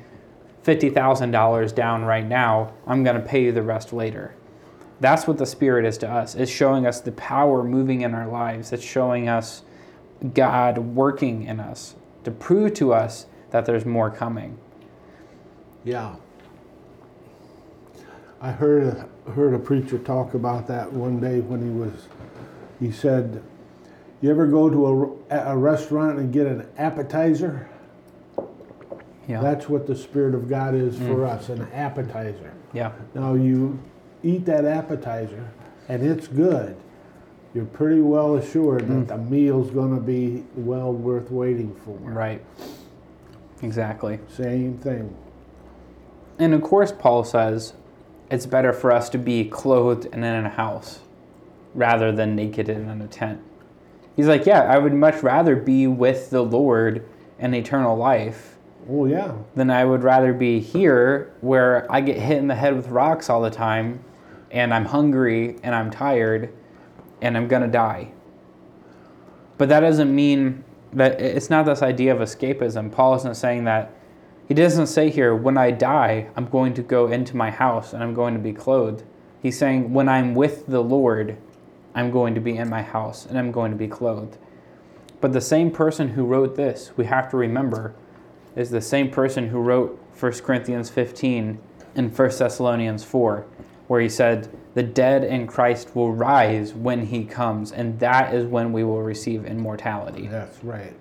$50,000 0.64 1.74
down 1.74 2.04
right 2.06 2.26
now. 2.26 2.72
I'm 2.86 3.04
going 3.04 3.16
to 3.16 3.22
pay 3.28 3.44
you 3.44 3.52
the 3.52 3.62
rest 3.62 3.92
later. 3.92 4.34
That's 5.02 5.26
what 5.26 5.36
the 5.36 5.46
Spirit 5.46 5.84
is 5.84 5.98
to 5.98 6.08
us. 6.08 6.36
It's 6.36 6.50
showing 6.50 6.86
us 6.86 7.00
the 7.00 7.10
power 7.10 7.64
moving 7.64 8.02
in 8.02 8.14
our 8.14 8.28
lives. 8.28 8.72
It's 8.72 8.84
showing 8.84 9.28
us 9.28 9.62
God 10.32 10.78
working 10.78 11.42
in 11.42 11.58
us 11.58 11.96
to 12.22 12.30
prove 12.30 12.74
to 12.74 12.94
us 12.94 13.26
that 13.50 13.66
there's 13.66 13.84
more 13.84 14.12
coming. 14.12 14.56
Yeah. 15.82 16.14
I 18.40 18.52
heard 18.52 19.08
a, 19.26 19.30
heard 19.32 19.54
a 19.54 19.58
preacher 19.58 19.98
talk 19.98 20.34
about 20.34 20.68
that 20.68 20.92
one 20.92 21.18
day 21.18 21.40
when 21.40 21.64
he 21.64 21.70
was, 21.76 22.06
he 22.78 22.92
said, 22.92 23.42
You 24.20 24.30
ever 24.30 24.46
go 24.46 24.70
to 24.70 25.18
a, 25.32 25.36
a 25.52 25.56
restaurant 25.56 26.20
and 26.20 26.32
get 26.32 26.46
an 26.46 26.68
appetizer? 26.78 27.68
Yeah. 29.26 29.40
That's 29.40 29.68
what 29.68 29.88
the 29.88 29.96
Spirit 29.96 30.36
of 30.36 30.48
God 30.48 30.76
is 30.76 30.94
mm. 30.94 31.08
for 31.08 31.26
us 31.26 31.48
an 31.48 31.62
appetizer. 31.72 32.54
Yeah. 32.72 32.92
Now 33.14 33.34
you 33.34 33.80
eat 34.22 34.44
that 34.46 34.64
appetizer 34.64 35.48
and 35.88 36.02
it's 36.02 36.28
good, 36.28 36.76
you're 37.54 37.64
pretty 37.66 38.00
well 38.00 38.36
assured 38.36 38.82
mm. 38.82 39.06
that 39.06 39.08
the 39.08 39.18
meal's 39.18 39.70
going 39.70 39.94
to 39.94 40.00
be 40.00 40.44
well 40.54 40.92
worth 40.92 41.30
waiting 41.30 41.74
for. 41.84 41.96
Right. 41.98 42.42
Exactly. 43.62 44.18
Same 44.28 44.78
thing. 44.78 45.14
And 46.38 46.54
of 46.54 46.62
course, 46.62 46.92
Paul 46.92 47.24
says 47.24 47.74
it's 48.30 48.46
better 48.46 48.72
for 48.72 48.90
us 48.90 49.08
to 49.10 49.18
be 49.18 49.44
clothed 49.44 50.06
and 50.12 50.24
in 50.24 50.46
a 50.46 50.50
house 50.50 51.00
rather 51.74 52.10
than 52.12 52.34
naked 52.34 52.68
and 52.68 52.90
in 52.90 53.02
a 53.02 53.06
tent. 53.06 53.40
He's 54.16 54.26
like, 54.26 54.46
yeah, 54.46 54.62
I 54.62 54.78
would 54.78 54.92
much 54.92 55.22
rather 55.22 55.56
be 55.56 55.86
with 55.86 56.30
the 56.30 56.42
Lord 56.42 57.06
and 57.38 57.54
eternal 57.54 57.96
life. 57.96 58.56
Oh, 58.88 59.06
yeah. 59.06 59.34
Than 59.54 59.70
I 59.70 59.84
would 59.84 60.02
rather 60.02 60.32
be 60.32 60.60
here 60.60 61.32
where 61.40 61.90
I 61.90 62.00
get 62.00 62.18
hit 62.18 62.38
in 62.38 62.48
the 62.48 62.54
head 62.54 62.74
with 62.74 62.88
rocks 62.88 63.30
all 63.30 63.40
the 63.42 63.50
time 63.50 64.04
and 64.52 64.72
I'm 64.72 64.84
hungry 64.84 65.56
and 65.62 65.74
I'm 65.74 65.90
tired 65.90 66.52
and 67.20 67.36
I'm 67.36 67.48
going 67.48 67.62
to 67.62 67.68
die. 67.68 68.12
But 69.58 69.68
that 69.70 69.80
doesn't 69.80 70.14
mean 70.14 70.64
that 70.92 71.20
it's 71.20 71.50
not 71.50 71.64
this 71.64 71.82
idea 71.82 72.14
of 72.14 72.20
escapism. 72.20 72.92
Paul 72.92 73.14
isn't 73.16 73.36
saying 73.36 73.64
that. 73.64 73.94
He 74.46 74.54
doesn't 74.54 74.88
say 74.88 75.08
here, 75.08 75.34
when 75.34 75.56
I 75.56 75.70
die, 75.70 76.28
I'm 76.36 76.46
going 76.46 76.74
to 76.74 76.82
go 76.82 77.06
into 77.06 77.36
my 77.36 77.50
house 77.50 77.94
and 77.94 78.02
I'm 78.02 78.12
going 78.12 78.34
to 78.34 78.40
be 78.40 78.52
clothed. 78.52 79.04
He's 79.40 79.58
saying, 79.58 79.92
when 79.92 80.08
I'm 80.08 80.34
with 80.34 80.66
the 80.66 80.82
Lord, 80.82 81.38
I'm 81.94 82.10
going 82.10 82.34
to 82.34 82.40
be 82.40 82.56
in 82.56 82.68
my 82.68 82.82
house 82.82 83.24
and 83.24 83.38
I'm 83.38 83.52
going 83.52 83.70
to 83.70 83.78
be 83.78 83.88
clothed. 83.88 84.36
But 85.20 85.32
the 85.32 85.40
same 85.40 85.70
person 85.70 86.08
who 86.08 86.24
wrote 86.24 86.56
this, 86.56 86.90
we 86.96 87.06
have 87.06 87.30
to 87.30 87.36
remember, 87.36 87.94
is 88.54 88.70
the 88.70 88.82
same 88.82 89.10
person 89.10 89.48
who 89.48 89.60
wrote 89.60 89.98
1 90.18 90.32
Corinthians 90.40 90.90
15 90.90 91.58
and 91.94 92.18
1 92.18 92.30
Thessalonians 92.38 93.04
4 93.04 93.46
where 93.92 94.00
he 94.00 94.08
said, 94.08 94.48
The 94.72 94.82
dead 94.82 95.22
in 95.22 95.46
Christ 95.46 95.94
will 95.94 96.14
rise 96.14 96.72
when 96.72 97.04
he 97.04 97.26
comes, 97.26 97.72
and 97.72 98.00
that 98.00 98.32
is 98.32 98.46
when 98.46 98.72
we 98.72 98.84
will 98.84 99.02
receive 99.02 99.44
immortality. 99.44 100.28
That's 100.28 100.64
right. 100.64 100.94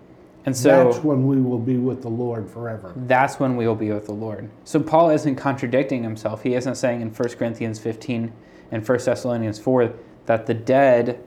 And 0.44 0.58
so 0.58 0.92
that's 0.92 1.02
when 1.02 1.26
we 1.26 1.40
will 1.40 1.58
be 1.58 1.78
with 1.78 2.02
the 2.02 2.10
Lord 2.10 2.50
forever. 2.50 2.92
that's 3.08 3.40
when 3.40 3.56
we 3.56 3.66
will 3.66 3.76
be 3.76 3.92
with 3.92 4.08
the 4.08 4.12
Lord. 4.12 4.50
So 4.66 4.82
Paul 4.82 5.10
isn't 5.12 5.38
contradicting 5.38 6.04
himself. 6.04 6.44
He 6.44 6.54
isn't 6.54 6.76
saying 6.76 7.00
in 7.00 7.12
1 7.12 7.30
Corinthians 7.38 7.80
15 7.80 8.34
and 8.72 8.86
1 8.86 9.00
Thessalonians 9.06 9.58
4 9.58 9.94
that 10.26 10.46
the 10.46 10.54
dead 10.54 11.24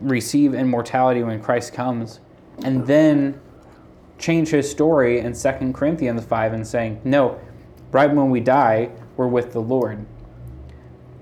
receive 0.00 0.54
immortality 0.54 1.22
when 1.22 1.42
Christ 1.42 1.74
comes 1.74 2.20
and 2.64 2.86
then 2.86 3.38
change 4.18 4.48
his 4.48 4.70
story 4.70 5.18
in 5.18 5.34
2 5.34 5.72
Corinthians 5.74 6.24
5 6.24 6.52
and 6.54 6.66
saying, 6.66 7.02
no, 7.04 7.38
right 7.92 8.10
when 8.10 8.30
we 8.30 8.40
die, 8.40 8.90
we're 9.16 9.26
with 9.26 9.52
the 9.52 9.60
Lord. 9.60 10.04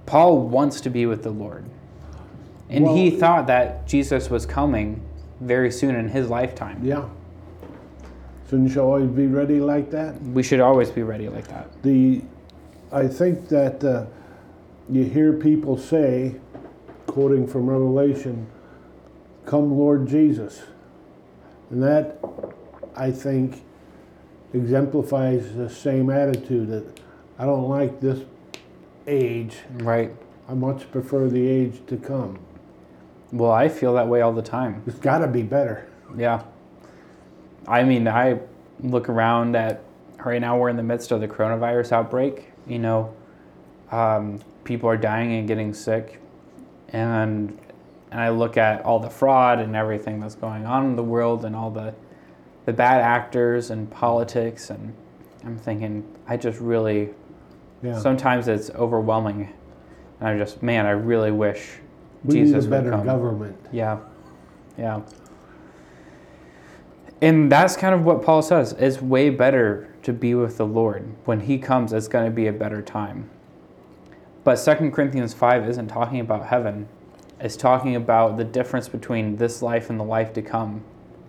Paul 0.05 0.41
wants 0.41 0.81
to 0.83 0.91
be 0.91 1.07
with 1.07 1.23
the 1.23 1.31
Lord. 1.31 1.65
And 2.69 2.89
he 2.89 3.11
thought 3.11 3.47
that 3.47 3.87
Jesus 3.87 4.29
was 4.29 4.45
coming 4.47 5.01
very 5.41 5.71
soon 5.71 5.95
in 5.95 6.09
his 6.09 6.29
lifetime. 6.29 6.81
Yeah. 6.83 7.09
Shouldn't 8.49 8.75
you 8.75 8.81
always 8.81 9.09
be 9.11 9.27
ready 9.27 9.61
like 9.61 9.91
that? 9.91 10.21
We 10.23 10.43
should 10.43 10.61
always 10.61 10.91
be 10.91 11.03
ready 11.03 11.29
like 11.29 11.49
that. 11.49 11.71
The, 11.83 12.23
I 12.93 13.09
think 13.09 13.49
that 13.49 13.83
uh, 13.83 14.07
you 14.89 15.05
hear 15.05 15.33
people 15.33 15.77
say, 15.77 16.37
quoting 17.07 17.47
from 17.47 17.69
Revelation, 17.69 18.47
"Come, 19.47 19.77
Lord 19.77 20.07
Jesus," 20.07 20.63
and 21.71 21.83
that, 21.83 22.19
I 22.97 23.11
think, 23.11 23.65
exemplifies 24.57 25.55
the 25.55 25.69
same 25.69 26.11
attitude 26.11 26.69
that 26.69 27.01
I 27.39 27.45
don't 27.45 27.69
like 27.69 28.01
this 28.01 28.25
age. 29.07 29.59
Right. 29.75 30.15
I 30.49 30.55
much 30.55 30.91
prefer 30.91 31.29
the 31.29 31.47
age 31.47 31.81
to 31.89 31.97
come. 31.97 32.39
Well, 33.33 33.51
I 33.51 33.69
feel 33.69 33.95
that 33.95 34.09
way 34.09 34.21
all 34.21 34.33
the 34.33 34.43
time. 34.43 34.83
It's 34.87 34.99
got 34.99 35.19
to 35.19 35.27
be 35.27 35.43
better. 35.43 35.89
Yeah. 36.17 36.45
I 37.67 37.83
mean, 37.83 38.07
I 38.07 38.41
look 38.81 39.09
around 39.09 39.57
at 39.57 39.83
right 40.25 40.41
now 40.41 40.59
we're 40.59 40.69
in 40.69 40.77
the 40.77 40.83
midst 40.83 41.11
of 41.11 41.21
the 41.21 41.29
coronavirus 41.29 41.93
outbreak. 41.93 42.53
You 42.67 42.79
know, 42.79 43.15
um, 43.91 44.41
people 44.65 44.89
are 44.89 44.97
dying 44.97 45.33
and 45.33 45.49
getting 45.49 45.75
sick, 45.75 46.21
and 46.91 47.59
and 48.11 48.21
I 48.21 48.29
look 48.31 48.57
at 48.57 48.85
all 48.85 49.01
the 49.01 49.11
fraud 49.11 49.59
and 49.59 49.75
everything 49.75 50.21
that's 50.21 50.37
going 50.37 50.65
on 50.65 50.87
in 50.87 50.97
the 50.97 51.03
world 51.03 51.45
and 51.45 51.57
all 51.57 51.71
the 51.71 51.95
the 52.67 52.73
bad 52.73 53.01
actors 53.01 53.71
and 53.71 53.91
politics, 53.91 54.71
and 54.71 54.93
I'm 55.45 55.57
thinking, 55.57 56.05
I 56.29 56.37
just 56.37 56.61
really 56.61 57.11
Yeah. 57.83 57.99
sometimes 57.99 58.49
it's 58.49 58.71
overwhelming, 58.71 59.49
and 60.21 60.29
I 60.29 60.37
just 60.39 60.63
man, 60.63 60.85
I 60.87 60.91
really 60.91 61.31
wish 61.33 61.79
we 62.25 62.35
Jesus 62.35 62.53
need 62.53 62.55
a 62.55 62.61
would 62.63 62.71
better 62.71 62.91
come. 62.91 63.07
government. 63.07 63.57
Yeah. 63.73 63.99
Yeah. 64.77 65.01
And 67.23 67.51
that's 67.51 67.77
kind 67.77 67.95
of 67.95 68.05
what 68.05 68.23
Paul 68.23 68.43
says. 68.43 68.75
It's 68.79 69.01
way 69.01 69.31
better 69.31 69.89
to 70.03 70.13
be 70.13 70.35
with 70.35 70.59
the 70.59 70.67
Lord. 70.67 71.05
When 71.25 71.41
he 71.41 71.59
comes, 71.59 71.93
it's 71.93 72.09
going 72.09 72.27
to 72.27 72.31
be 72.31 72.47
a 72.47 72.53
better 72.53 72.83
time. 72.83 73.31
But 74.45 74.57
2 74.57 74.91
Corinthians 74.91 75.33
5 75.33 75.67
isn't 75.69 75.89
talking 75.89 76.21
about 76.21 76.47
heaven. 76.47 76.89
It's 77.41 77.57
talking 77.57 77.97
about 77.97 78.37
the 78.37 78.45
difference 78.45 78.89
between 78.89 79.37
this 79.37 79.63
life 79.63 79.89
and 79.89 79.99
the 79.99 80.05
life 80.05 80.33
to 80.35 80.43
come. 80.43 80.83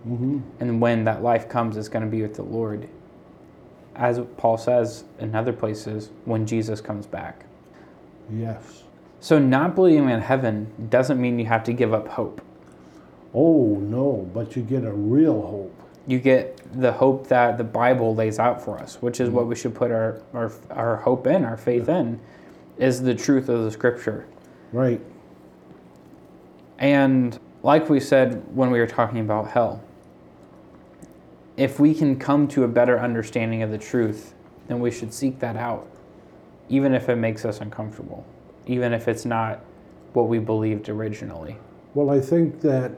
Hmm 0.04 0.40
And 0.60 0.80
when 0.80 1.04
that 1.04 1.22
life 1.22 1.48
comes, 1.48 1.76
it's 1.76 1.88
going 1.88 2.04
to 2.04 2.10
be 2.10 2.22
with 2.22 2.34
the 2.34 2.42
Lord. 2.42 2.88
As 3.96 4.20
Paul 4.36 4.56
says 4.58 5.04
in 5.18 5.34
other 5.34 5.52
places, 5.52 6.10
when 6.24 6.46
Jesus 6.46 6.80
comes 6.80 7.06
back. 7.06 7.44
Yes. 8.32 8.84
So, 9.20 9.38
not 9.38 9.74
believing 9.74 10.10
in 10.10 10.20
heaven 10.20 10.72
doesn't 10.90 11.20
mean 11.20 11.38
you 11.38 11.46
have 11.46 11.64
to 11.64 11.72
give 11.72 11.92
up 11.92 12.06
hope. 12.08 12.40
Oh 13.34 13.76
no, 13.80 14.28
but 14.32 14.56
you 14.56 14.62
get 14.62 14.84
a 14.84 14.92
real 14.92 15.42
hope. 15.42 15.74
you 16.06 16.18
get 16.18 16.56
the 16.80 16.92
hope 16.92 17.28
that 17.28 17.58
the 17.58 17.64
Bible 17.64 18.14
lays 18.14 18.38
out 18.38 18.62
for 18.64 18.78
us, 18.78 18.96
which 19.02 19.20
is 19.20 19.28
what 19.28 19.46
we 19.46 19.54
should 19.54 19.74
put 19.74 19.90
our, 19.90 20.22
our, 20.32 20.50
our 20.70 20.96
hope 20.96 21.26
in, 21.26 21.44
our 21.44 21.56
faith 21.56 21.88
in, 21.88 22.18
is 22.78 23.02
the 23.02 23.14
truth 23.14 23.48
of 23.50 23.64
the 23.64 23.70
scripture. 23.70 24.26
Right. 24.72 25.00
And 26.78 27.38
like 27.62 27.90
we 27.90 28.00
said 28.00 28.42
when 28.54 28.70
we 28.70 28.78
were 28.78 28.86
talking 28.86 29.20
about 29.20 29.50
hell, 29.50 29.82
if 31.58 31.80
we 31.80 31.92
can 31.92 32.16
come 32.16 32.46
to 32.46 32.62
a 32.62 32.68
better 32.68 33.00
understanding 33.00 33.62
of 33.64 33.70
the 33.72 33.78
truth, 33.78 34.32
then 34.68 34.78
we 34.78 34.92
should 34.92 35.12
seek 35.12 35.40
that 35.40 35.56
out, 35.56 35.88
even 36.68 36.94
if 36.94 37.08
it 37.08 37.16
makes 37.16 37.44
us 37.44 37.60
uncomfortable, 37.60 38.24
even 38.66 38.92
if 38.92 39.08
it's 39.08 39.24
not 39.24 39.60
what 40.12 40.28
we 40.28 40.38
believed 40.38 40.88
originally. 40.88 41.56
Well, 41.94 42.10
I 42.10 42.20
think 42.20 42.60
that 42.60 42.92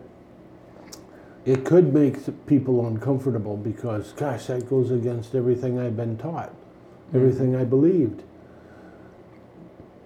it 1.47 1.65
could 1.65 1.95
make 1.95 2.47
people 2.47 2.87
uncomfortable 2.87 3.57
because, 3.57 4.13
gosh, 4.13 4.47
that 4.47 4.69
goes 4.69 4.91
against 4.91 5.35
everything 5.35 5.79
I've 5.79 5.97
been 5.97 6.19
taught, 6.19 6.51
mm-hmm. 6.51 7.17
everything 7.17 7.57
I 7.57 7.65
believed. 7.65 8.23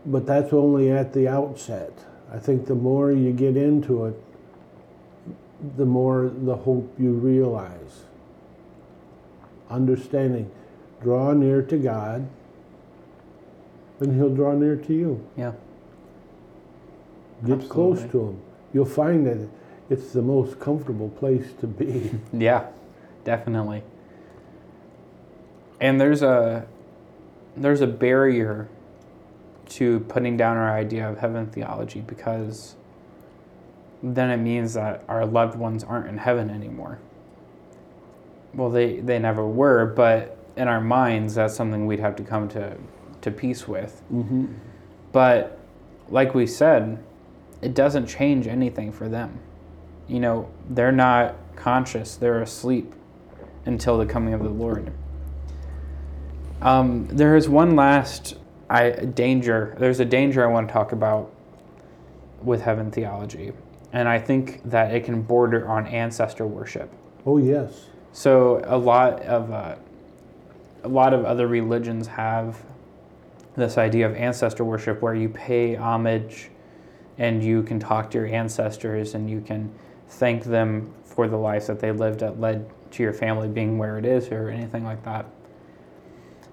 But 0.07 0.27
that's 0.27 0.53
only 0.53 0.93
at 0.93 1.12
the 1.12 1.27
outset. 1.27 1.93
I 2.33 2.38
think 2.38 2.67
the 2.67 2.77
more 2.77 3.11
you 3.11 3.33
get 3.33 3.57
into 3.57 4.05
it, 4.05 4.14
the 5.77 5.87
more 5.87 6.31
the 6.33 6.55
hope 6.55 6.95
you 7.01 7.14
realize. 7.14 8.05
Understanding, 9.75 10.53
draw 11.03 11.33
near 11.33 11.61
to 11.61 11.77
God, 11.77 12.29
and 13.99 14.15
He'll 14.15 14.35
draw 14.35 14.53
near 14.53 14.77
to 14.77 14.95
you. 14.95 15.27
Yeah. 15.37 15.53
Get 17.45 17.69
close 17.69 18.03
to 18.13 18.29
Him. 18.29 18.41
You'll 18.73 18.85
find 18.85 19.27
that 19.27 19.49
it's 19.91 20.13
the 20.13 20.23
most 20.23 20.61
comfortable 20.61 21.09
place 21.09 21.47
to 21.61 21.67
be. 21.67 22.13
Yeah, 22.33 22.67
definitely. 23.25 23.83
And 25.81 26.01
there's 26.01 26.23
a 26.23 26.67
there's 27.57 27.81
a 27.81 27.87
barrier 27.89 28.69
to 29.71 30.01
putting 30.01 30.37
down 30.37 30.57
our 30.57 30.71
idea 30.71 31.09
of 31.09 31.19
heaven 31.19 31.47
theology 31.49 32.01
because 32.01 32.77
then 34.03 34.31
it 34.31 34.37
means 34.37 34.75
that 34.75 35.03
our 35.09 35.27
loved 35.27 35.59
ones 35.59 35.83
aren't 35.83 36.07
in 36.07 36.19
heaven 36.19 36.49
anymore. 36.51 36.99
Well, 38.55 38.71
they 38.71 39.01
they 39.01 39.19
never 39.19 39.47
were, 39.47 39.87
but 39.87 40.38
in 40.57 40.69
our 40.69 40.81
minds 40.81 41.35
that's 41.35 41.55
something 41.55 41.87
we'd 41.87 42.01
have 42.01 42.17
to 42.17 42.23
come 42.23 42.49
to 42.51 42.77
to 43.23 43.31
peace 43.31 43.67
with. 43.67 44.03
Mm-hmm. 44.12 44.47
But 45.12 45.59
like 46.09 46.35
we 46.35 46.47
said, 46.47 47.03
it 47.62 47.75
doesn't 47.75 48.07
change 48.07 48.47
anything 48.47 48.93
for 48.93 49.09
them. 49.09 49.38
You 50.07 50.21
know, 50.21 50.51
they're 50.69 50.93
not 50.93 51.37
conscious, 51.57 52.17
they're 52.17 52.43
asleep 52.43 52.93
until 53.64 53.97
the 53.97 54.07
coming 54.07 54.35
of 54.35 54.43
the 54.43 54.51
Lord. 54.51 54.93
Um, 56.61 57.09
there 57.09 57.37
is 57.37 57.49
one 57.49 57.77
last 57.77 58.37
I, 58.69 58.90
danger. 58.90 59.75
There's 59.79 60.01
a 60.01 60.05
danger 60.05 60.45
I 60.45 60.53
want 60.53 60.69
to 60.69 60.73
talk 60.73 60.93
about 60.93 61.33
with 62.43 62.62
heaven 62.62 62.90
theology. 62.90 63.53
And 63.93 64.09
I 64.09 64.19
think 64.19 64.62
that 64.64 64.95
it 64.95 65.05
can 65.05 65.23
border 65.23 65.69
on 65.69 65.87
ancestor 65.87 66.47
worship. 66.47 66.90
Oh, 67.25 67.38
yes. 67.38 67.87
So 68.14 68.62
a 68.64 68.79
lot 68.79 69.22
of 69.22 69.50
uh, 69.50 69.74
a 70.85 70.88
lot 70.88 71.12
of 71.12 71.24
other 71.24 71.48
religions 71.48 72.07
have 72.07 72.57
this 73.57 73.77
idea 73.77 74.07
of 74.07 74.14
ancestor 74.14 74.64
worship, 74.64 75.03
where 75.03 75.16
you 75.16 75.29
pay 75.29 75.74
homage, 75.74 76.48
and 77.18 77.42
you 77.42 77.64
can 77.64 77.81
talk 77.81 78.12
to 78.12 78.18
your 78.18 78.29
ancestors, 78.29 79.16
and 79.16 79.29
you 79.29 79.40
can 79.40 79.74
thank 80.11 80.44
them 80.44 80.94
for 81.05 81.27
the 81.27 81.37
life 81.37 81.66
that 81.66 81.81
they 81.81 81.90
lived 81.90 82.20
that 82.20 82.38
led 82.38 82.70
to 82.92 83.03
your 83.03 83.12
family 83.12 83.48
being 83.48 83.79
where 83.79 83.98
it 83.98 84.05
is, 84.05 84.29
or 84.29 84.48
anything 84.48 84.85
like 84.85 85.05
that. 85.05 85.27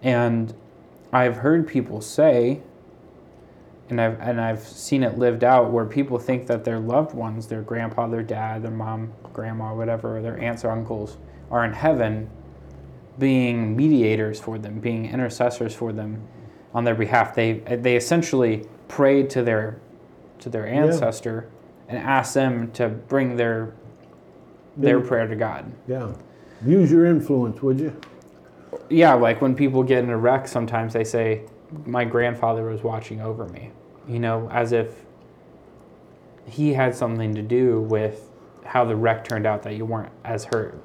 And 0.02 0.52
I've 1.14 1.38
heard 1.38 1.68
people 1.68 2.02
say, 2.02 2.60
and 3.88 4.02
I've 4.02 4.20
and 4.20 4.42
I've 4.42 4.64
seen 4.64 5.04
it 5.04 5.20
lived 5.20 5.44
out 5.44 5.70
where 5.70 5.86
people 5.86 6.18
think 6.18 6.48
that 6.48 6.64
their 6.64 6.80
loved 6.80 7.14
ones, 7.14 7.46
their 7.46 7.62
grandpa, 7.62 8.08
their 8.08 8.24
dad, 8.24 8.64
their 8.64 8.72
mom, 8.72 9.14
grandma, 9.32 9.76
whatever, 9.76 10.24
their 10.24 10.40
aunts 10.40 10.66
or 10.66 10.72
uncles, 10.72 11.18
are 11.52 11.66
in 11.66 11.74
heaven, 11.74 12.30
being 13.20 13.76
mediators 13.76 14.40
for 14.40 14.58
them, 14.58 14.80
being 14.80 15.06
intercessors 15.06 15.76
for 15.76 15.92
them, 15.94 16.22
on 16.74 16.84
their 16.86 16.96
behalf. 16.96 17.36
They 17.36 17.54
they 17.54 17.96
essentially 17.96 18.66
prayed 18.88 19.30
to 19.32 19.44
their 19.44 19.78
to 20.40 20.50
their 20.50 20.66
Yeah. 20.66 20.86
ancestor 20.86 21.48
and 21.88 22.00
asked 22.00 22.34
them 22.34 22.72
to 22.72 22.88
bring 22.90 23.36
their 23.36 23.74
their 24.78 25.00
Yeah. 25.00 25.08
prayer 25.08 25.28
to 25.28 25.36
God. 25.36 25.66
Yeah. 25.88 26.14
Use 26.66 26.92
your 26.92 27.06
influence, 27.06 27.62
would 27.62 27.80
you? 27.80 27.94
Yeah, 28.90 29.14
like 29.14 29.42
when 29.42 29.54
people 29.54 29.84
get 29.84 30.04
in 30.04 30.10
a 30.10 30.18
wreck, 30.18 30.48
sometimes 30.48 30.94
they 30.94 31.04
say, 31.04 31.42
"My 31.86 32.06
grandfather 32.06 32.64
was 32.66 32.82
watching 32.84 33.20
over 33.20 33.46
me," 33.50 33.72
you 34.08 34.20
know, 34.20 34.48
as 34.52 34.72
if 34.72 35.06
he 36.46 36.74
had 36.74 36.96
something 36.96 37.36
to 37.36 37.42
do 37.42 37.82
with 37.82 38.30
how 38.64 38.86
the 38.86 38.96
wreck 38.96 39.26
turned 39.26 39.46
out 39.46 39.64
that 39.64 39.76
you 39.76 39.86
weren't 39.86 40.10
as 40.24 40.46
hurt 40.46 40.76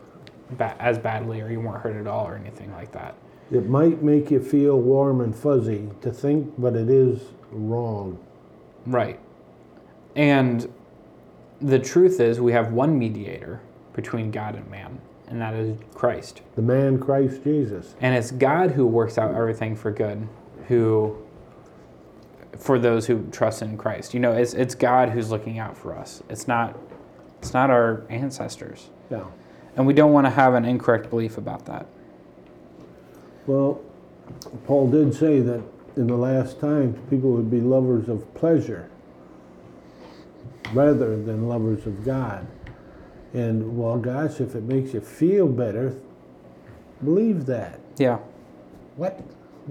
ba- 0.52 0.76
as 0.78 0.98
badly 0.98 1.40
or 1.40 1.50
you 1.50 1.60
weren't 1.60 1.82
hurt 1.82 1.96
at 1.96 2.06
all 2.06 2.26
or 2.26 2.36
anything 2.36 2.72
like 2.72 2.92
that. 2.92 3.14
It 3.50 3.68
might 3.68 4.02
make 4.02 4.30
you 4.30 4.40
feel 4.40 4.80
warm 4.80 5.20
and 5.20 5.34
fuzzy 5.34 5.88
to 6.02 6.10
think, 6.10 6.54
but 6.58 6.74
it 6.74 6.90
is 6.90 7.20
wrong. 7.52 8.18
Right. 8.86 9.20
And 10.16 10.72
the 11.60 11.78
truth 11.78 12.20
is, 12.20 12.40
we 12.40 12.52
have 12.52 12.72
one 12.72 12.98
mediator 12.98 13.60
between 13.92 14.30
God 14.30 14.56
and 14.56 14.68
man, 14.70 15.00
and 15.28 15.40
that 15.40 15.54
is 15.54 15.76
Christ. 15.94 16.42
The 16.54 16.62
man 16.62 16.98
Christ 16.98 17.44
Jesus. 17.44 17.94
And 18.00 18.14
it's 18.14 18.30
God 18.30 18.72
who 18.72 18.86
works 18.86 19.16
out 19.18 19.34
everything 19.34 19.76
for 19.76 19.90
good, 19.90 20.28
who 20.68 21.16
for 22.58 22.78
those 22.78 23.06
who 23.06 23.26
trust 23.30 23.62
in 23.62 23.76
Christ. 23.76 24.14
You 24.14 24.20
know, 24.20 24.32
it's 24.32 24.54
it's 24.54 24.74
God 24.74 25.10
who's 25.10 25.30
looking 25.30 25.58
out 25.58 25.76
for 25.76 25.96
us. 25.96 26.22
It's 26.28 26.48
not 26.48 26.78
it's 27.38 27.52
not 27.52 27.70
our 27.70 28.04
ancestors. 28.08 28.90
Yeah. 29.10 29.24
And 29.76 29.86
we 29.86 29.92
don't 29.92 30.12
want 30.12 30.26
to 30.26 30.30
have 30.30 30.54
an 30.54 30.64
incorrect 30.64 31.10
belief 31.10 31.36
about 31.38 31.66
that. 31.66 31.86
Well, 33.46 33.80
Paul 34.66 34.90
did 34.90 35.14
say 35.14 35.40
that 35.40 35.62
in 35.96 36.06
the 36.06 36.16
last 36.16 36.58
times 36.60 36.98
people 37.08 37.30
would 37.32 37.50
be 37.50 37.60
lovers 37.60 38.08
of 38.08 38.32
pleasure 38.34 38.90
rather 40.72 41.16
than 41.22 41.48
lovers 41.48 41.86
of 41.86 42.04
God. 42.04 42.46
And 43.34 43.76
well, 43.76 43.98
gosh, 43.98 44.40
if 44.40 44.54
it 44.54 44.64
makes 44.64 44.94
you 44.94 45.00
feel 45.00 45.46
better, 45.46 45.94
believe 47.04 47.46
that. 47.46 47.80
Yeah. 47.98 48.18
What? 48.96 49.20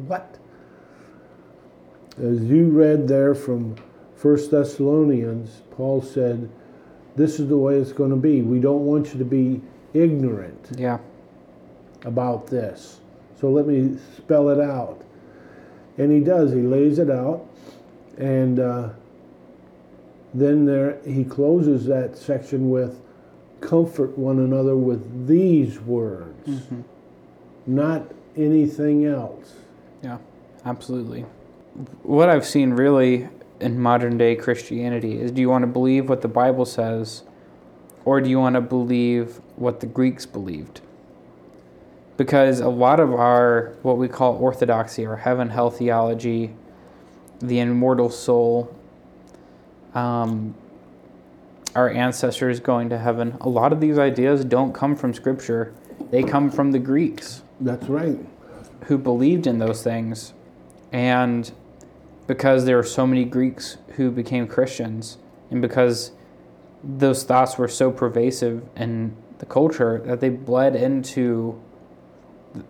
What? 0.07 0.37
As 2.17 2.43
you 2.43 2.69
read 2.69 3.07
there 3.07 3.35
from 3.35 3.75
First 4.15 4.51
Thessalonians, 4.51 5.63
Paul 5.71 6.01
said, 6.01 6.49
This 7.15 7.39
is 7.39 7.49
the 7.49 7.57
way 7.57 7.75
it's 7.75 7.91
going 7.91 8.11
to 8.11 8.15
be. 8.15 8.41
We 8.41 8.59
don't 8.59 8.85
want 8.85 9.13
you 9.13 9.19
to 9.19 9.25
be 9.25 9.61
ignorant 9.95 10.69
Yeah. 10.77 10.97
about 12.03 12.47
this. 12.47 12.99
So 13.39 13.49
let 13.49 13.67
me 13.67 13.97
spell 14.17 14.49
it 14.49 14.59
out. 14.59 15.01
And 15.97 16.11
he 16.11 16.19
does, 16.19 16.51
he 16.51 16.61
lays 16.61 16.99
it 16.99 17.09
out. 17.09 17.45
And 18.17 18.59
uh, 18.59 18.89
then 20.33 20.65
there 20.65 20.97
he 21.05 21.23
closes 21.23 21.85
that 21.87 22.17
section 22.17 22.69
with 22.69 23.01
comfort 23.61 24.17
one 24.17 24.39
another 24.39 24.75
with 24.75 25.27
these 25.27 25.81
words, 25.81 26.47
Mhm. 26.47 26.83
not 27.65 28.11
anything 28.35 29.05
else. 29.05 29.55
Yeah. 30.03 30.17
Absolutely. 30.65 31.25
What 32.03 32.29
I've 32.29 32.45
seen 32.45 32.73
really 32.73 33.27
in 33.59 33.79
modern 33.79 34.17
day 34.17 34.35
Christianity 34.35 35.19
is 35.19 35.31
do 35.31 35.41
you 35.41 35.49
want 35.49 35.63
to 35.63 35.67
believe 35.67 36.09
what 36.09 36.21
the 36.21 36.27
Bible 36.27 36.65
says 36.65 37.23
or 38.05 38.21
do 38.21 38.29
you 38.29 38.39
want 38.39 38.53
to 38.55 38.61
believe 38.61 39.41
what 39.55 39.79
the 39.79 39.87
Greeks 39.87 40.25
believed? 40.25 40.81
Because 42.17 42.61
a 42.61 42.69
lot 42.69 42.99
of 42.99 43.13
our, 43.13 43.75
what 43.81 43.97
we 43.97 44.07
call 44.07 44.35
orthodoxy, 44.35 45.05
or 45.05 45.17
heaven, 45.17 45.49
hell 45.49 45.69
theology, 45.69 46.53
the 47.39 47.59
immortal 47.59 48.09
soul, 48.09 48.73
um, 49.93 50.55
our 51.75 51.89
ancestors 51.89 52.59
going 52.61 52.89
to 52.89 52.97
heaven, 52.97 53.35
a 53.41 53.49
lot 53.49 53.73
of 53.73 53.81
these 53.81 53.97
ideas 53.97 54.45
don't 54.45 54.73
come 54.73 54.95
from 54.95 55.13
Scripture. 55.13 55.73
They 56.11 56.23
come 56.23 56.49
from 56.49 56.71
the 56.71 56.79
Greeks 56.79 57.41
That's 57.59 57.87
right. 57.87 58.19
who 58.85 58.97
believed 58.97 59.45
in 59.45 59.57
those 59.57 59.83
things. 59.83 60.33
And 60.93 61.51
because 62.27 62.63
there 62.63 62.77
were 62.77 62.83
so 62.83 63.05
many 63.05 63.25
Greeks 63.25 63.77
who 63.95 64.09
became 64.09 64.47
Christians, 64.47 65.17
and 65.51 65.61
because 65.61 66.11
those 66.85 67.23
thoughts 67.23 67.57
were 67.57 67.67
so 67.67 67.91
pervasive 67.91 68.63
in 68.75 69.15
the 69.39 69.45
culture 69.45 70.01
that 70.05 70.19
they 70.19 70.29
bled 70.29 70.75
into 70.75 71.59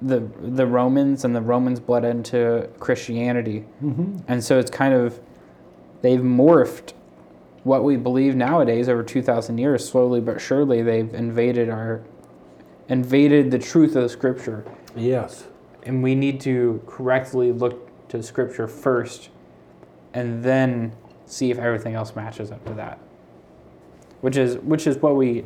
the 0.02 0.22
the 0.42 0.66
Romans 0.66 1.24
and 1.26 1.36
the 1.36 1.42
Romans 1.42 1.80
bled 1.80 2.06
into 2.06 2.68
Christianity. 2.80 3.66
Mm-hmm. 3.84 4.20
And 4.28 4.44
so 4.44 4.58
it's 4.58 4.72
kind 4.72 4.94
of 4.94 5.20
they've 6.02 6.20
morphed 6.22 6.94
what 7.64 7.84
we 7.84 7.96
believe 7.98 8.36
nowadays 8.36 8.88
over 8.88 9.02
2000 9.04 9.58
years 9.58 9.88
slowly 9.90 10.22
but 10.22 10.40
surely 10.40 10.84
they've 10.84 11.12
invaded 11.16 11.68
our 11.68 12.04
invaded 12.90 13.50
the 13.50 13.58
truth 13.58 13.96
of 13.96 14.04
the 14.04 14.10
scripture 14.10 14.64
Yes. 14.96 15.48
and 15.82 16.04
we 16.04 16.14
need 16.14 16.40
to 16.42 16.80
correctly 16.86 17.52
look 17.52 18.08
to 18.10 18.22
scripture 18.22 18.68
first 18.68 19.30
and 20.14 20.44
then 20.44 20.94
see 21.26 21.50
if 21.50 21.58
everything 21.58 21.96
else 21.96 22.16
matches 22.16 22.52
up 22.52 22.64
to 22.66 22.74
that 22.76 23.00
which 24.26 24.38
is 24.38 24.58
which 24.58 24.88
is 24.88 24.98
what 24.98 25.16
we 25.16 25.46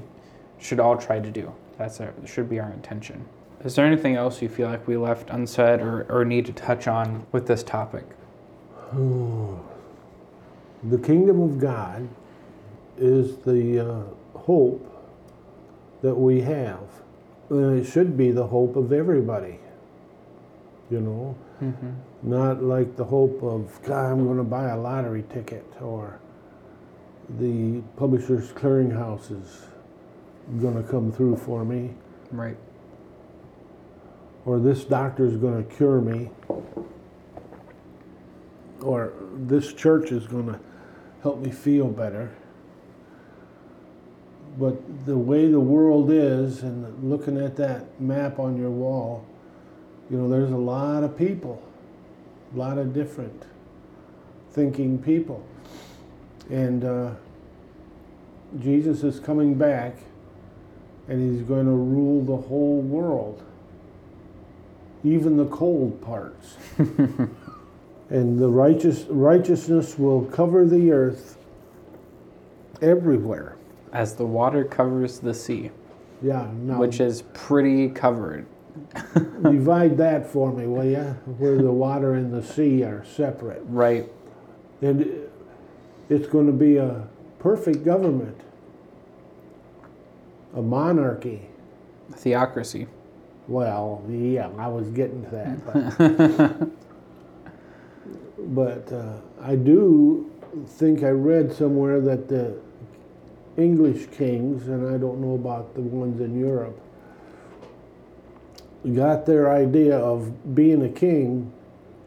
should 0.59 0.79
all 0.79 0.97
try 0.97 1.19
to 1.19 1.31
do 1.31 1.51
that's 1.77 1.99
our, 2.01 2.13
should 2.25 2.49
be 2.49 2.59
our 2.59 2.71
intention 2.71 3.25
is 3.63 3.75
there 3.75 3.85
anything 3.85 4.15
else 4.15 4.41
you 4.41 4.49
feel 4.49 4.69
like 4.69 4.87
we 4.87 4.95
left 4.95 5.29
unsaid 5.29 5.81
or, 5.81 6.05
or 6.09 6.23
need 6.23 6.45
to 6.45 6.53
touch 6.53 6.87
on 6.87 7.25
with 7.31 7.45
this 7.47 7.63
topic 7.63 8.05
The 10.83 10.97
kingdom 10.97 11.41
of 11.41 11.59
God 11.59 12.07
is 12.97 13.37
the 13.37 13.79
uh, 13.79 14.39
hope 14.39 14.85
that 16.01 16.15
we 16.15 16.41
have. 16.41 16.79
And 17.49 17.79
it 17.79 17.85
should 17.85 18.15
be 18.15 18.31
the 18.31 18.47
hope 18.47 18.75
of 18.77 18.93
everybody. 18.93 19.59
You 20.89 21.01
know, 21.01 21.35
mm-hmm. 21.61 21.91
not 22.23 22.63
like 22.63 22.95
the 22.95 23.03
hope 23.03 23.43
of, 23.43 23.79
God, 23.83 24.11
I'm 24.11 24.25
going 24.25 24.37
to 24.37 24.43
buy 24.43 24.69
a 24.69 24.77
lottery 24.77 25.23
ticket 25.29 25.65
or 25.81 26.19
the 27.37 27.81
publishers 27.97 28.51
clearinghouse 28.51 29.31
is 29.31 29.61
going 30.61 30.81
to 30.81 30.89
come 30.89 31.11
through 31.11 31.37
for 31.37 31.63
me 31.63 31.93
right 32.31 32.57
or 34.49 34.59
this 34.59 34.83
doctor 34.83 35.25
is 35.25 35.35
going 35.35 35.63
to 35.63 35.75
cure 35.75 36.01
me, 36.01 36.29
or 38.81 39.13
this 39.35 39.73
church 39.73 40.11
is 40.11 40.25
going 40.27 40.47
to 40.47 40.59
help 41.21 41.39
me 41.39 41.51
feel 41.51 41.87
better. 41.87 42.31
But 44.57 45.05
the 45.05 45.17
way 45.17 45.51
the 45.51 45.59
world 45.59 46.09
is, 46.09 46.63
and 46.63 47.07
looking 47.07 47.37
at 47.37 47.57
that 47.57 48.01
map 48.01 48.39
on 48.39 48.57
your 48.57 48.71
wall, 48.71 49.23
you 50.09 50.17
know, 50.17 50.27
there's 50.27 50.51
a 50.51 50.57
lot 50.57 51.03
of 51.03 51.15
people, 51.15 51.61
a 52.55 52.57
lot 52.57 52.77
of 52.77 52.93
different 52.93 53.43
thinking 54.51 54.97
people. 54.97 55.45
And 56.49 56.83
uh, 56.83 57.11
Jesus 58.59 59.03
is 59.03 59.19
coming 59.19 59.55
back, 59.55 59.95
and 61.07 61.37
he's 61.37 61.47
going 61.47 61.65
to 61.65 61.71
rule 61.71 62.23
the 62.23 62.47
whole 62.47 62.81
world 62.81 63.43
even 65.03 65.37
the 65.37 65.45
cold 65.45 66.01
parts. 66.01 66.57
and 66.77 68.39
the 68.39 68.49
righteous 68.49 69.05
righteousness 69.09 69.97
will 69.97 70.25
cover 70.25 70.65
the 70.65 70.91
earth 70.91 71.37
everywhere. 72.81 73.55
as 73.93 74.15
the 74.15 74.25
water 74.25 74.63
covers 74.63 75.19
the 75.19 75.33
sea 75.33 75.69
Yeah, 76.21 76.49
now 76.53 76.79
which 76.79 76.99
is 76.99 77.23
pretty 77.33 77.89
covered 77.89 78.45
divide 79.43 79.97
that 79.97 80.25
for 80.25 80.53
me, 80.53 80.65
will 80.65 80.85
you? 80.85 81.03
Where 81.37 81.57
the 81.57 81.71
water 81.71 82.13
and 82.13 82.33
the 82.33 82.41
sea 82.43 82.83
are 82.83 83.03
separate. 83.05 83.61
right 83.65 84.09
And 84.81 85.27
it's 86.09 86.27
going 86.27 86.47
to 86.47 86.53
be 86.53 86.77
a 86.77 87.07
perfect 87.37 87.85
government, 87.85 88.39
a 90.55 90.61
monarchy. 90.61 91.41
theocracy 92.11 92.87
Well, 93.47 94.03
yeah, 94.09 94.49
I 94.57 94.67
was 94.67 94.89
getting 94.89 95.23
to 95.23 95.29
that. 95.29 95.97
But, 95.97 96.69
but 98.55 98.91
uh, 98.91 99.13
I 99.41 99.55
do 99.55 100.31
think 100.67 101.03
I 101.03 101.09
read 101.09 101.53
somewhere 101.53 102.01
that 102.01 102.27
the 102.27 102.57
English 103.57 104.07
kings, 104.07 104.67
and 104.67 104.87
I 104.87 104.97
don't 104.97 105.19
know 105.19 105.35
about 105.35 105.75
the 105.75 105.81
ones 105.81 106.19
in 106.21 106.39
Europe, 106.39 106.79
got 108.95 109.25
their 109.25 109.51
idea 109.51 109.97
of 109.97 110.55
being 110.55 110.83
a 110.83 110.89
king 110.89 111.51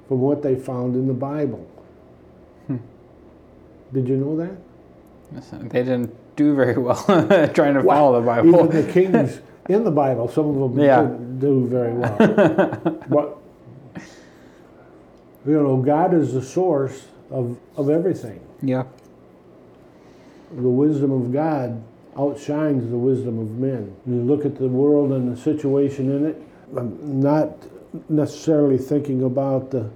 from 0.08 0.20
what 0.20 0.42
they 0.42 0.56
found 0.56 0.96
in 0.96 1.06
the 1.06 1.14
Bible. 1.14 1.66
Did 3.92 4.09
you 4.09 4.16
know 4.16 4.37
that? 4.37 4.57
they 5.70 5.83
didn't 5.83 6.14
do 6.37 6.55
very 6.55 6.76
well 6.76 6.96
trying 7.55 7.74
to 7.74 7.81
Well, 7.83 7.96
follow 7.96 8.20
the 8.20 8.26
bible 8.26 8.48
Even 8.48 8.87
the 8.87 8.92
kings 8.92 9.40
in 9.69 9.85
the 9.85 9.90
Bible, 9.90 10.29
some 10.29 10.48
of 10.62 10.75
them 10.75 10.79
Yeah. 10.85 11.02
didn't 11.02 11.38
do 11.38 11.66
very 11.66 11.92
well. 11.92 12.16
but 13.08 13.38
you 15.46 15.52
know, 15.62 15.77
God 15.79 16.14
is 16.14 16.33
the 16.35 16.42
source 16.42 17.06
of, 17.31 17.56
of 17.77 17.88
everything. 17.90 18.40
yeah 18.62 18.85
The 20.54 20.69
wisdom 20.69 21.10
of 21.12 21.33
God 21.33 21.83
outshines 22.19 22.90
the 22.90 22.96
wisdom 22.98 23.38
of 23.38 23.50
men. 23.52 23.94
You 24.06 24.21
look 24.23 24.44
at 24.44 24.56
the 24.56 24.69
world 24.69 25.12
and 25.12 25.35
the 25.35 25.40
situation 25.40 26.10
in 26.14 26.27
it. 26.27 26.42
I'm 26.77 27.21
not 27.21 27.48
necessarily 28.10 28.77
thinking 28.79 29.23
about 29.23 29.71
the 29.71 29.88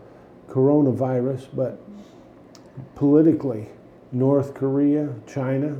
coronavirus, 0.49 1.47
but 1.55 1.79
politically, 2.95 3.69
North 4.13 4.55
Korea, 4.55 5.09
China, 5.27 5.77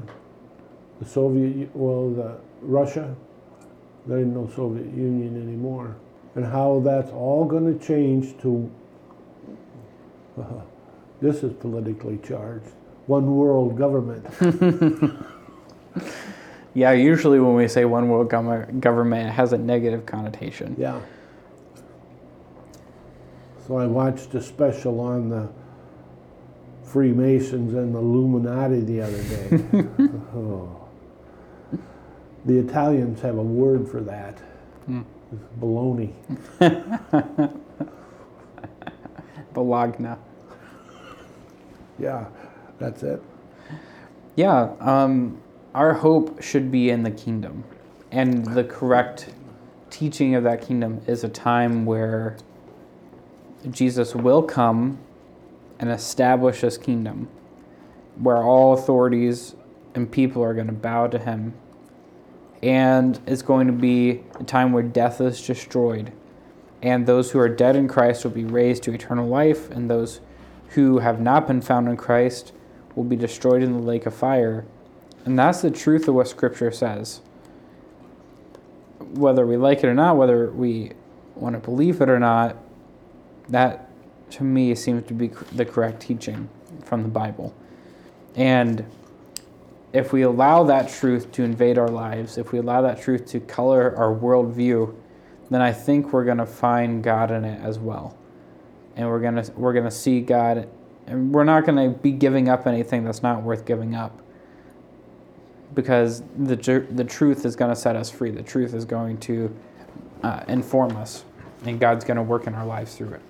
the 1.01 1.07
Soviet, 1.07 1.71
well, 1.75 2.11
the 2.11 2.37
Russia, 2.61 3.15
there 4.07 4.19
ain't 4.19 4.35
no 4.35 4.49
Soviet 4.55 4.87
Union 4.87 5.41
anymore, 5.41 5.97
and 6.35 6.45
how 6.45 6.81
that's 6.85 7.11
all 7.11 7.45
going 7.45 7.79
to 7.79 7.85
change 7.87 8.39
to. 8.43 8.71
Uh-huh, 10.39 10.61
this 11.21 11.43
is 11.43 11.53
politically 11.55 12.19
charged. 12.19 12.67
One 13.07 13.37
world 13.37 13.79
government. 13.79 14.27
Yeah, 16.77 16.93
usually 16.93 17.41
when 17.41 17.55
we 17.55 17.69
say 17.69 17.87
one 17.87 18.11
world 18.11 18.29
gov- 18.29 18.81
government, 18.81 19.29
it 19.29 19.33
has 19.33 19.55
a 19.55 19.59
negative 19.59 20.05
connotation. 20.05 20.77
Yeah. 20.79 21.01
So 23.67 23.79
I 23.79 23.87
watched 23.87 24.35
a 24.35 24.43
special 24.43 25.01
on 25.01 25.31
the 25.31 25.49
Freemasons 26.87 27.75
and 27.75 27.95
the 27.95 27.99
Illuminati 27.99 28.81
the 28.81 29.01
other 29.03 29.23
day. 29.25 29.65
oh. 30.35 30.89
The 32.45 32.59
Italians 32.59 33.21
have 33.23 33.39
a 33.39 33.43
word 33.43 33.89
for 33.89 34.01
that. 34.03 34.39
It's 35.33 35.43
baloney. 35.61 36.13
Bologna. 39.53 40.15
Yeah, 41.99 42.27
that's 42.79 43.03
it. 43.03 43.21
Yeah, 44.37 44.75
um, 44.81 45.41
our 45.75 45.95
hope 45.95 46.41
should 46.41 46.71
be 46.71 46.91
in 46.91 47.03
the 47.03 47.11
kingdom. 47.11 47.65
And 48.13 48.45
the 48.55 48.63
correct 48.63 49.31
teaching 49.91 50.37
of 50.37 50.45
that 50.45 50.63
kingdom 50.63 51.01
is 51.07 51.25
a 51.25 51.29
time 51.29 51.85
where 51.85 52.37
Jesus 53.71 54.15
will 54.15 54.43
come 54.43 54.99
and 55.79 55.91
establish 55.91 56.61
his 56.61 56.79
kingdom, 56.79 57.29
where 58.17 58.43
all 58.43 58.73
authorities 58.73 59.55
and 59.95 60.11
people 60.11 60.43
are 60.43 60.55
going 60.55 60.67
to 60.67 60.73
bow 60.73 61.07
to 61.09 61.19
him. 61.19 61.55
And 62.63 63.19
it's 63.27 63.43
going 63.43 63.67
to 63.67 63.73
be 63.73 64.23
a 64.39 64.45
time 64.45 64.73
where 64.73 64.83
death 64.83 65.21
is 65.21 65.47
destroyed. 65.47 66.13
And 66.83 67.07
those 67.07 67.31
who 67.31 67.39
are 67.39 67.49
dead 67.49 67.77
in 67.77 67.89
Christ 67.89 68.25
will 68.25 68.31
be 68.31 68.45
raised 68.45 68.83
to 68.85 68.93
eternal 68.93 69.29
life, 69.29 69.71
and 69.71 69.91
those 69.91 70.21
who 70.71 70.99
have 70.99 71.21
not 71.21 71.47
been 71.47 71.61
found 71.61 71.89
in 71.89 71.97
Christ 71.97 72.53
will 72.95 73.05
be 73.05 73.17
destroyed 73.17 73.63
in 73.63 73.73
the 73.73 73.79
lake 73.79 74.07
of 74.07 74.15
fire. 74.15 74.65
And 75.25 75.39
that's 75.39 75.63
the 75.63 75.71
truth 75.71 76.09
of 76.09 76.15
what 76.15 76.29
Scripture 76.29 76.71
says. 76.71 77.21
Whether 78.99 79.47
we 79.47 79.57
like 79.57 79.79
it 79.79 79.87
or 79.87 79.95
not, 79.95 80.17
whether 80.17 80.51
we 80.51 80.93
want 81.35 81.55
to 81.55 81.61
believe 81.61 82.01
it 82.01 82.09
or 82.09 82.19
not, 82.19 82.57
that 83.49 83.86
to 84.31 84.45
me 84.45 84.75
seems 84.75 85.07
to 85.07 85.15
be 85.15 85.29
the 85.53 85.65
correct 85.65 86.01
teaching 86.01 86.49
from 86.85 87.03
the 87.03 87.09
Bible. 87.09 87.55
And 88.35 88.85
if 89.93 90.13
we 90.13 90.23
allow 90.23 90.65
that 90.65 90.91
truth 90.91 91.33
to 91.33 91.43
invade 91.43 91.79
our 91.79 91.89
lives, 91.89 92.37
if 92.39 92.53
we 92.53 92.59
allow 92.59 92.83
that 92.83 93.01
truth 93.01 93.27
to 93.29 93.41
color 93.41 93.97
our 93.97 94.15
worldview, 94.15 94.95
then 95.51 95.63
I 95.63 95.73
think 95.73 96.13
we're 96.13 96.25
going 96.25 96.39
to 96.39 96.47
find 96.47 97.03
God 97.03 97.31
in 97.31 97.45
it 97.45 97.61
as 97.63 97.79
well. 97.79 98.17
And 98.97 99.09
we're 99.09 99.21
going 99.21 99.43
to 99.43 99.53
we're 99.53 99.73
going 99.73 99.85
to 99.85 99.91
see 99.91 100.21
God 100.21 100.69
and 101.07 101.33
we're 101.33 101.45
not 101.45 101.65
going 101.65 101.93
to 101.93 101.99
be 101.99 102.11
giving 102.11 102.49
up 102.49 102.67
anything 102.67 103.05
that's 103.05 103.23
not 103.23 103.43
worth 103.43 103.65
giving 103.65 103.95
up. 103.95 104.21
Because 105.75 106.23
the 106.39 106.57
the 106.91 107.05
truth 107.05 107.45
is 107.45 107.57
going 107.57 107.71
to 107.71 107.77
set 107.77 107.97
us 107.97 108.11
free. 108.11 108.31
The 108.31 108.43
truth 108.43 108.73
is 108.73 108.85
going 108.85 109.19
to 109.19 109.55
uh, 110.23 110.43
inform 110.49 110.97
us, 110.97 111.25
and 111.65 111.79
God's 111.79 112.05
going 112.05 112.17
to 112.17 112.23
work 112.23 112.47
in 112.47 112.55
our 112.55 112.65
lives 112.65 112.97
through 112.97 113.11
it. 113.11 113.21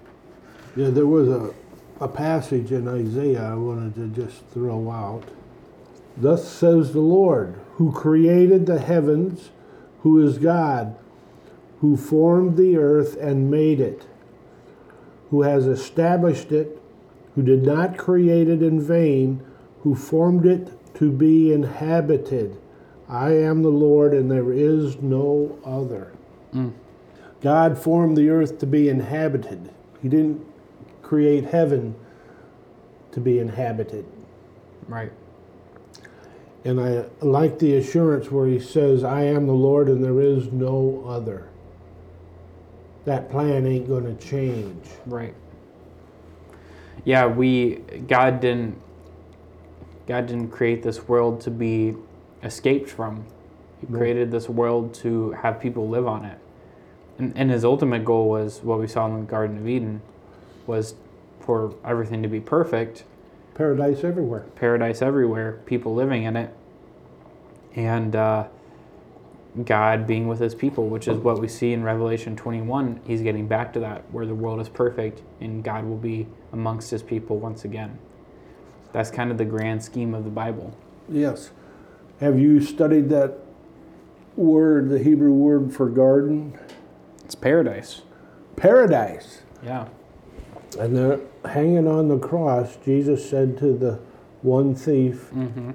Yeah, 0.76 0.90
there 0.90 1.06
was 1.06 1.28
a, 1.28 1.54
a 2.00 2.08
passage 2.08 2.70
in 2.70 2.86
Isaiah 2.86 3.52
I 3.52 3.54
wanted 3.54 3.94
to 3.94 4.08
just 4.08 4.46
throw 4.48 4.90
out. 4.90 5.24
Thus 6.18 6.46
says 6.46 6.92
the 6.92 7.00
Lord, 7.00 7.58
who 7.74 7.92
created 7.92 8.66
the 8.66 8.78
heavens, 8.78 9.50
who 10.02 10.22
is 10.22 10.36
God, 10.36 10.96
who 11.80 11.96
formed 11.96 12.58
the 12.58 12.76
earth 12.76 13.16
and 13.16 13.50
made 13.50 13.80
it, 13.80 14.06
who 15.30 15.42
has 15.42 15.66
established 15.66 16.52
it, 16.52 16.80
who 17.34 17.42
did 17.42 17.62
not 17.62 17.96
create 17.96 18.48
it 18.48 18.62
in 18.62 18.80
vain, 18.80 19.42
who 19.82 19.94
formed 19.94 20.44
it 20.44 20.72
to 20.94 21.10
be 21.10 21.52
inhabited. 21.52 22.56
I 23.08 23.32
am 23.32 23.62
the 23.62 23.68
Lord, 23.68 24.12
and 24.12 24.30
there 24.30 24.52
is 24.52 24.96
no 25.00 25.58
other. 25.64 26.12
Mm. 26.52 26.72
God 27.40 27.78
formed 27.78 28.16
the 28.16 28.30
earth 28.30 28.58
to 28.58 28.66
be 28.66 28.88
inhabited. 28.88 29.70
He 30.02 30.08
didn't 30.08 30.44
create 31.06 31.44
heaven 31.44 31.94
to 33.12 33.20
be 33.20 33.38
inhabited. 33.38 34.04
Right. 34.88 35.12
And 36.64 36.80
I 36.80 37.04
like 37.20 37.60
the 37.60 37.76
assurance 37.76 38.28
where 38.32 38.48
he 38.48 38.58
says, 38.58 39.04
I 39.04 39.22
am 39.22 39.46
the 39.46 39.52
Lord 39.52 39.86
and 39.86 40.02
there 40.02 40.20
is 40.20 40.50
no 40.50 41.04
other. 41.06 41.48
That 43.04 43.30
plan 43.30 43.68
ain't 43.68 43.86
going 43.86 44.04
to 44.04 44.26
change. 44.26 44.84
Right. 45.06 45.32
Yeah, 47.04 47.26
we 47.26 47.76
God 48.08 48.40
didn't 48.40 48.82
God 50.08 50.26
didn't 50.26 50.48
create 50.48 50.82
this 50.82 51.06
world 51.06 51.40
to 51.42 51.52
be 51.52 51.94
escaped 52.42 52.90
from. 52.90 53.24
He 53.80 53.86
no. 53.88 53.96
created 53.96 54.32
this 54.32 54.48
world 54.48 54.92
to 54.94 55.30
have 55.32 55.60
people 55.60 55.88
live 55.88 56.08
on 56.08 56.24
it. 56.24 56.38
And, 57.18 57.32
and 57.36 57.48
his 57.48 57.64
ultimate 57.64 58.04
goal 58.04 58.28
was 58.28 58.60
what 58.60 58.80
we 58.80 58.88
saw 58.88 59.06
in 59.06 59.20
the 59.20 59.30
Garden 59.30 59.58
of 59.58 59.68
Eden 59.68 60.02
was 60.66 60.94
for 61.40 61.74
everything 61.84 62.22
to 62.22 62.28
be 62.28 62.40
perfect. 62.40 63.04
Paradise 63.54 64.04
everywhere. 64.04 64.44
Paradise 64.56 65.00
everywhere, 65.00 65.60
people 65.66 65.94
living 65.94 66.24
in 66.24 66.36
it. 66.36 66.54
And 67.74 68.16
uh, 68.16 68.48
God 69.64 70.06
being 70.06 70.28
with 70.28 70.40
his 70.40 70.54
people, 70.54 70.88
which 70.88 71.08
is 71.08 71.16
what 71.18 71.40
we 71.40 71.48
see 71.48 71.72
in 71.72 71.82
Revelation 71.82 72.36
21. 72.36 73.00
He's 73.06 73.22
getting 73.22 73.46
back 73.46 73.72
to 73.74 73.80
that, 73.80 74.02
where 74.12 74.26
the 74.26 74.34
world 74.34 74.60
is 74.60 74.68
perfect 74.68 75.22
and 75.40 75.64
God 75.64 75.84
will 75.84 75.96
be 75.96 76.26
amongst 76.52 76.90
his 76.90 77.02
people 77.02 77.38
once 77.38 77.64
again. 77.64 77.98
That's 78.92 79.10
kind 79.10 79.30
of 79.30 79.38
the 79.38 79.44
grand 79.44 79.82
scheme 79.82 80.14
of 80.14 80.24
the 80.24 80.30
Bible. 80.30 80.76
Yes. 81.08 81.50
Have 82.20 82.38
you 82.38 82.60
studied 82.60 83.08
that 83.10 83.38
word, 84.36 84.88
the 84.88 84.98
Hebrew 84.98 85.32
word 85.32 85.74
for 85.74 85.88
garden? 85.88 86.58
It's 87.24 87.34
paradise. 87.34 88.02
Paradise. 88.56 89.42
Yeah. 89.62 89.88
And 90.78 90.96
they're 90.96 91.20
hanging 91.44 91.86
on 91.86 92.08
the 92.08 92.18
cross. 92.18 92.76
Jesus 92.84 93.28
said 93.28 93.58
to 93.58 93.76
the 93.76 93.98
one 94.42 94.74
thief, 94.74 95.30
mm-hmm. 95.32 95.72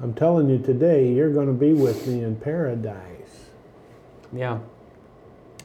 I'm 0.00 0.14
telling 0.14 0.48
you 0.48 0.58
today, 0.58 1.12
you're 1.12 1.32
going 1.32 1.46
to 1.46 1.52
be 1.52 1.72
with 1.72 2.06
me 2.06 2.22
in 2.22 2.36
paradise. 2.36 3.46
Yeah. 4.32 4.60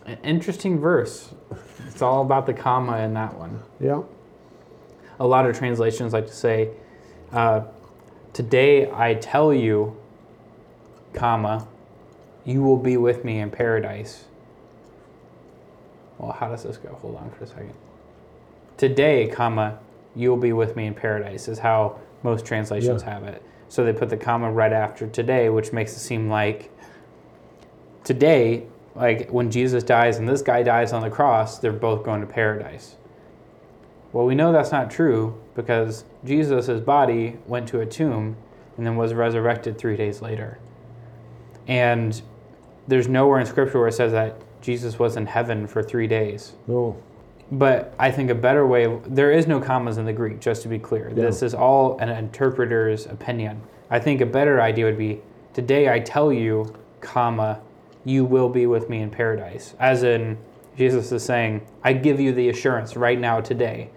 An 0.05 0.17
interesting 0.23 0.79
verse. 0.79 1.29
It's 1.87 2.01
all 2.01 2.21
about 2.21 2.45
the 2.45 2.53
comma 2.53 2.99
in 2.99 3.13
that 3.15 3.35
one. 3.35 3.61
Yeah. 3.79 4.03
A 5.19 5.25
lot 5.25 5.47
of 5.47 5.57
translations 5.57 6.13
like 6.13 6.27
to 6.27 6.33
say, 6.33 6.69
uh, 7.31 7.61
Today 8.37 8.87
I 8.91 9.15
tell 9.15 9.51
you, 9.51 9.97
comma, 11.13 11.67
you 12.45 12.61
will 12.61 12.77
be 12.77 12.95
with 12.95 13.25
me 13.25 13.39
in 13.39 13.49
paradise. 13.49 14.25
Well, 16.19 16.33
how 16.33 16.49
does 16.49 16.61
this 16.61 16.77
go? 16.77 16.89
Hold 17.01 17.15
on 17.15 17.31
for 17.31 17.45
a 17.45 17.47
second. 17.47 17.73
Today, 18.77 19.27
comma, 19.27 19.79
you 20.15 20.29
will 20.29 20.37
be 20.37 20.53
with 20.53 20.75
me 20.75 20.85
in 20.85 20.93
paradise 20.93 21.47
is 21.47 21.59
how 21.59 21.99
most 22.23 22.45
translations 22.45 23.03
yeah. 23.03 23.13
have 23.13 23.23
it. 23.23 23.43
So 23.69 23.83
they 23.83 23.93
put 23.93 24.09
the 24.09 24.17
comma 24.17 24.51
right 24.51 24.71
after 24.71 25.07
today, 25.07 25.49
which 25.49 25.73
makes 25.73 25.95
it 25.95 25.99
seem 25.99 26.29
like 26.29 26.71
today, 28.03 28.65
like 28.95 29.29
when 29.29 29.51
Jesus 29.51 29.83
dies 29.83 30.17
and 30.17 30.27
this 30.27 30.41
guy 30.41 30.63
dies 30.63 30.93
on 30.93 31.01
the 31.01 31.09
cross, 31.09 31.59
they're 31.59 31.73
both 31.73 32.03
going 32.03 32.21
to 32.21 32.27
paradise. 32.27 32.95
Well, 34.13 34.25
we 34.25 34.35
know 34.35 34.51
that's 34.51 34.71
not 34.71 34.89
true 34.89 35.39
because 35.55 36.05
Jesus' 36.23 36.79
body 36.79 37.37
went 37.45 37.67
to 37.69 37.81
a 37.81 37.85
tomb 37.85 38.37
and 38.77 38.85
then 38.85 38.95
was 38.95 39.13
resurrected 39.13 39.77
three 39.77 39.97
days 39.97 40.21
later. 40.21 40.59
And 41.67 42.21
there's 42.87 43.07
nowhere 43.07 43.39
in 43.39 43.45
Scripture 43.45 43.79
where 43.79 43.89
it 43.89 43.93
says 43.93 44.13
that 44.13 44.39
Jesus 44.61 44.97
was 44.97 45.17
in 45.17 45.25
heaven 45.25 45.67
for 45.67 45.83
three 45.83 46.07
days. 46.07 46.53
No. 46.67 46.97
But 47.51 47.93
I 47.97 48.11
think 48.11 48.29
a 48.29 48.35
better 48.35 48.67
way, 48.67 48.99
there 49.05 49.31
is 49.31 49.47
no 49.47 49.61
commas 49.61 49.97
in 49.97 50.05
the 50.05 50.13
Greek, 50.13 50.41
just 50.41 50.63
to 50.63 50.67
be 50.67 50.79
clear. 50.79 51.09
Yeah. 51.09 51.15
This 51.15 51.41
is 51.41 51.53
all 51.53 51.97
an 51.99 52.09
interpreter's 52.09 53.05
opinion. 53.05 53.61
I 53.89 53.99
think 53.99 54.19
a 54.19 54.25
better 54.25 54.61
idea 54.61 54.85
would 54.85 54.97
be 54.97 55.21
today 55.53 55.89
I 55.91 55.99
tell 55.99 56.33
you, 56.33 56.75
comma, 56.99 57.61
you 58.03 58.25
will 58.25 58.49
be 58.49 58.65
with 58.65 58.89
me 58.89 59.01
in 59.01 59.09
paradise. 59.09 59.75
As 59.79 60.03
in, 60.03 60.37
Jesus 60.77 61.11
is 61.11 61.23
saying, 61.23 61.65
I 61.83 61.93
give 61.93 62.19
you 62.19 62.33
the 62.33 62.49
assurance 62.49 62.95
right 62.95 63.19
now, 63.19 63.41
today, 63.41 63.89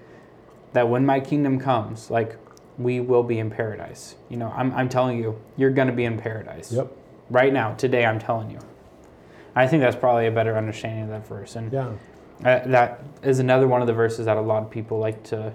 that 0.73 0.89
when 0.89 1.05
my 1.05 1.21
kingdom 1.21 1.59
comes, 1.59 2.11
like, 2.11 2.37
we 2.79 3.01
will 3.01 3.23
be 3.23 3.39
in 3.39 3.51
paradise. 3.51 4.15
You 4.29 4.37
know, 4.39 4.53
I'm, 4.57 4.73
I'm 4.75 4.89
telling 4.89 5.19
you, 5.19 5.39
you're 5.57 5.71
going 5.71 5.89
to 5.89 5.95
be 5.95 6.05
in 6.05 6.17
paradise. 6.17 6.73
Yep. 6.73 6.91
Right 7.29 7.53
now, 7.53 7.75
today, 7.75 8.07
I'm 8.07 8.19
telling 8.19 8.51
you. 8.51 8.59
I 9.55 9.67
think 9.67 9.83
that's 9.83 9.97
probably 9.97 10.29
a 10.29 10.31
better 10.31 10.57
understanding 10.57 11.05
of 11.05 11.11
that 11.11 11.27
verse. 11.27 11.57
And 11.57 11.73
yeah. 11.73 11.93
Uh, 12.45 12.61
that 12.67 13.03
is 13.23 13.39
another 13.39 13.69
one 13.69 13.81
of 13.81 13.87
the 13.87 13.93
verses 13.93 14.27
that 14.27 14.37
a 14.37 14.41
lot 14.41 14.63
of 14.63 14.71
people 14.71 14.99
like 14.99 15.23
to 15.25 15.53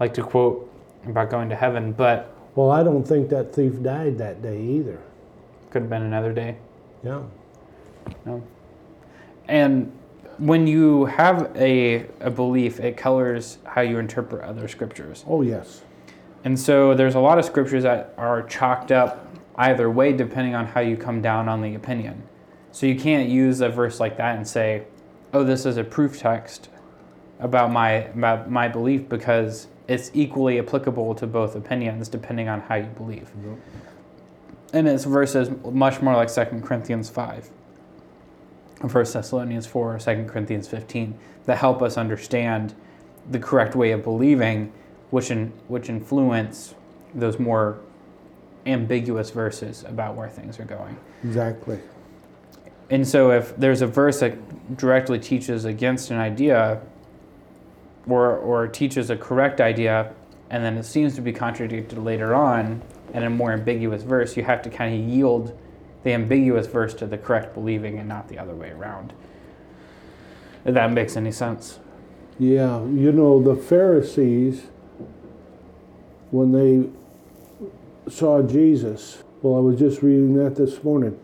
like 0.00 0.14
to 0.14 0.22
quote 0.22 0.72
about 1.06 1.30
going 1.30 1.48
to 1.48 1.56
heaven. 1.56 1.92
But 1.92 2.34
well, 2.54 2.70
I 2.70 2.82
don't 2.82 3.06
think 3.06 3.28
that 3.30 3.54
thief 3.54 3.82
died 3.82 4.18
that 4.18 4.42
day 4.42 4.60
either. 4.60 5.00
Could 5.70 5.82
have 5.82 5.90
been 5.90 6.02
another 6.02 6.32
day. 6.32 6.56
Yeah. 7.04 7.22
No. 8.24 8.42
And 9.46 9.92
when 10.38 10.66
you 10.66 11.06
have 11.06 11.54
a, 11.56 12.06
a 12.20 12.30
belief, 12.30 12.80
it 12.80 12.96
colors 12.96 13.58
how 13.64 13.80
you 13.80 13.98
interpret 13.98 14.42
other 14.42 14.68
scriptures. 14.68 15.24
Oh, 15.26 15.42
yes. 15.42 15.82
And 16.44 16.58
so 16.58 16.94
there's 16.94 17.14
a 17.14 17.20
lot 17.20 17.38
of 17.38 17.44
scriptures 17.44 17.82
that 17.82 18.14
are 18.16 18.42
chalked 18.42 18.92
up 18.92 19.26
either 19.56 19.90
way 19.90 20.12
depending 20.12 20.54
on 20.54 20.66
how 20.66 20.80
you 20.80 20.96
come 20.96 21.20
down 21.20 21.48
on 21.48 21.60
the 21.60 21.74
opinion. 21.74 22.22
So 22.70 22.86
you 22.86 22.98
can't 22.98 23.28
use 23.28 23.60
a 23.60 23.68
verse 23.68 23.98
like 23.98 24.16
that 24.18 24.36
and 24.36 24.46
say, 24.46 24.84
"Oh, 25.32 25.44
this 25.44 25.66
is 25.66 25.76
a 25.76 25.84
proof 25.84 26.18
text 26.18 26.68
about 27.40 27.70
my 27.70 27.90
about 27.90 28.50
my 28.50 28.68
belief," 28.68 29.08
because 29.08 29.68
it's 29.86 30.10
equally 30.14 30.58
applicable 30.58 31.14
to 31.14 31.26
both 31.26 31.56
opinions 31.56 32.08
depending 32.08 32.48
on 32.48 32.60
how 32.60 32.76
you 32.76 32.90
believe. 32.96 33.30
Yep. 33.44 33.58
And 34.74 34.88
it's 34.88 35.04
verses 35.04 35.50
much 35.64 36.02
more 36.02 36.14
like 36.14 36.28
2 36.28 36.62
Corinthians 36.62 37.08
5, 37.08 37.50
1 38.80 39.12
Thessalonians 39.12 39.66
4, 39.66 39.98
2 39.98 40.24
Corinthians 40.26 40.68
15 40.68 41.14
that 41.46 41.56
help 41.56 41.80
us 41.80 41.96
understand 41.96 42.74
the 43.30 43.38
correct 43.38 43.74
way 43.74 43.92
of 43.92 44.02
believing, 44.02 44.70
which 45.10 45.30
in, 45.30 45.52
which 45.68 45.88
influence 45.88 46.74
those 47.14 47.38
more 47.38 47.78
ambiguous 48.66 49.30
verses 49.30 49.84
about 49.88 50.14
where 50.14 50.28
things 50.28 50.60
are 50.60 50.64
going. 50.64 50.96
Exactly. 51.24 51.78
And 52.90 53.06
so, 53.06 53.30
if 53.30 53.54
there's 53.56 53.82
a 53.82 53.86
verse 53.86 54.20
that 54.20 54.76
directly 54.76 55.18
teaches 55.18 55.64
against 55.64 56.10
an 56.10 56.18
idea, 56.18 56.80
or 58.08 58.36
or 58.36 58.66
teaches 58.66 59.10
a 59.10 59.16
correct 59.16 59.60
idea, 59.60 60.12
and 60.50 60.64
then 60.64 60.78
it 60.78 60.84
seems 60.84 61.14
to 61.16 61.20
be 61.20 61.32
contradicted 61.32 61.98
later 61.98 62.34
on 62.34 62.82
in 63.12 63.22
a 63.22 63.30
more 63.30 63.52
ambiguous 63.52 64.02
verse, 64.02 64.36
you 64.36 64.42
have 64.42 64.62
to 64.62 64.70
kind 64.70 64.94
of 64.94 65.08
yield 65.08 65.58
the 66.04 66.12
ambiguous 66.12 66.66
verse 66.66 66.94
to 66.94 67.06
the 67.06 67.18
correct 67.18 67.54
believing, 67.54 67.98
and 67.98 68.08
not 68.08 68.28
the 68.28 68.38
other 68.38 68.54
way 68.54 68.70
around. 68.70 69.12
If 70.64 70.74
that 70.74 70.92
makes 70.92 71.16
any 71.16 71.32
sense. 71.32 71.78
Yeah, 72.38 72.82
you 72.84 73.10
know, 73.10 73.42
the 73.42 73.56
Pharisees, 73.56 74.66
when 76.30 76.52
they 76.52 76.88
saw 78.10 78.42
Jesus, 78.42 79.22
well, 79.42 79.56
I 79.56 79.60
was 79.60 79.78
just 79.78 80.02
reading 80.02 80.34
that 80.34 80.56
this 80.56 80.82
morning. 80.84 81.18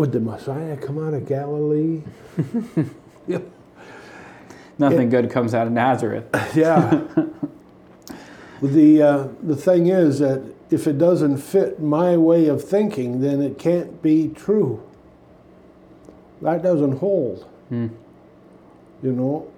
Would 0.00 0.12
the 0.12 0.20
Messiah 0.20 0.78
come 0.78 0.98
out 0.98 1.12
of 1.12 1.28
Galilee? 1.28 2.00
yeah. 3.26 3.40
Nothing 4.78 5.08
It- 5.08 5.10
good 5.10 5.30
comes 5.30 5.52
out 5.52 5.66
of 5.66 5.74
Nazareth. 5.74 6.24
Yeah. 6.54 7.02
the 8.62 9.02
uh, 9.02 9.28
the 9.42 9.56
thing 9.56 9.88
is 9.88 10.20
that 10.20 10.42
if 10.70 10.86
it 10.86 10.96
doesn't 10.96 11.36
fit 11.36 11.82
my 11.82 12.16
way 12.16 12.46
of 12.46 12.64
thinking, 12.64 13.20
then 13.20 13.42
it 13.42 13.58
can't 13.58 14.00
be 14.00 14.28
true. 14.28 14.82
That 16.40 16.62
doesn't 16.62 16.96
hold. 17.00 17.46
Hmm. 17.68 17.88
You 19.02 19.12
know. 19.12 19.52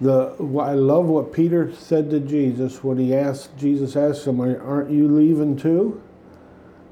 The 0.00 0.34
I 0.60 0.72
love 0.74 1.06
what 1.06 1.32
Peter 1.32 1.72
said 1.72 2.10
to 2.10 2.18
Jesus 2.18 2.82
when 2.82 2.98
he 2.98 3.14
asked 3.14 3.56
Jesus 3.56 3.94
asked 3.94 4.26
him, 4.26 4.40
"Aren't 4.40 4.90
you 4.90 5.06
leaving 5.06 5.56
too?" 5.56 6.02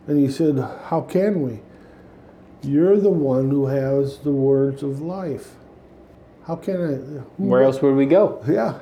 And 0.07 0.19
he 0.19 0.31
said, 0.31 0.59
"How 0.87 1.01
can 1.03 1.43
we? 1.43 1.61
You're 2.63 2.99
the 2.99 3.11
one 3.11 3.51
who 3.51 3.67
has 3.67 4.19
the 4.19 4.33
words 4.33 4.83
of 4.83 5.01
life. 5.01 5.53
How 6.45 6.57
can 6.57 6.77
I? 6.77 6.95
Where 7.43 7.63
else 7.63 7.81
would 7.81 7.95
we 7.97 8.07
go? 8.07 8.43
yeah. 8.49 8.81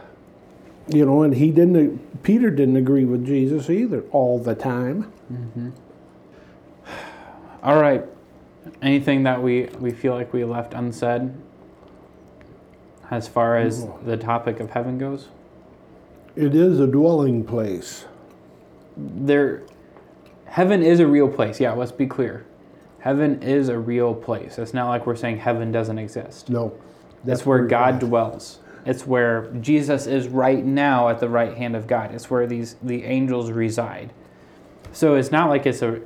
You 0.91 1.05
know, 1.05 1.23
and 1.23 1.35
he 1.35 1.51
didn't, 1.51 2.23
Peter 2.23 2.49
didn't 2.51 2.77
agree 2.77 3.05
with 3.05 3.27
Jesus 3.27 3.69
either 3.69 4.05
all 4.11 4.39
the 4.39 4.55
time. 4.55 5.13
Mm-hmm. 5.31 5.69
All 7.63 7.79
right. 7.81 8.05
Anything 8.81 9.25
that 9.25 9.43
we, 9.43 9.65
we 9.81 9.91
feel 9.91 10.15
like 10.15 10.33
we 10.33 10.45
left 10.45 10.73
unsaid 10.73 11.35
as 13.11 13.29
far 13.29 13.57
as 13.59 13.85
No. 13.85 13.99
the 14.05 14.17
topic 14.17 14.61
of 14.61 14.71
heaven 14.71 14.97
goes? 14.97 15.29
It 16.35 16.55
is 16.55 16.81
a 16.81 16.87
dwelling 16.87 17.45
place. 17.45 18.07
There 18.97 19.63
heaven 20.49 20.83
is 20.83 21.01
a 21.01 21.07
real 21.07 21.29
place. 21.29 21.61
Yeah, 21.61 21.73
let's 21.73 21.93
be 21.93 22.07
clear. 22.07 22.45
Heaven 23.01 23.43
is 23.43 23.69
a 23.69 23.79
real 23.79 24.15
place. 24.15 24.59
It's 24.59 24.75
not 24.75 24.89
like 24.89 25.07
we're 25.07 25.17
saying 25.17 25.39
heaven 25.39 25.71
doesn't 25.71 25.99
exist. 25.99 26.51
No. 26.51 26.77
That's 27.25 27.47
where 27.47 27.65
God 27.65 28.01
dwells. 28.01 28.59
It's 28.85 29.07
where 29.07 29.53
Jesus 29.61 30.07
is 30.07 30.29
right 30.29 30.65
now 30.65 31.09
at 31.09 31.21
the 31.21 31.29
right 31.29 31.57
hand 31.57 31.77
of 31.77 31.87
God. 31.87 32.15
It's 32.15 32.31
where 32.31 32.47
these 32.47 32.77
the 32.83 33.05
angels 33.05 33.51
reside. 33.51 34.13
So 34.93 35.15
it's 35.15 35.31
not 35.31 35.49
like 35.49 35.67
it's 35.67 35.83
a 35.83 36.01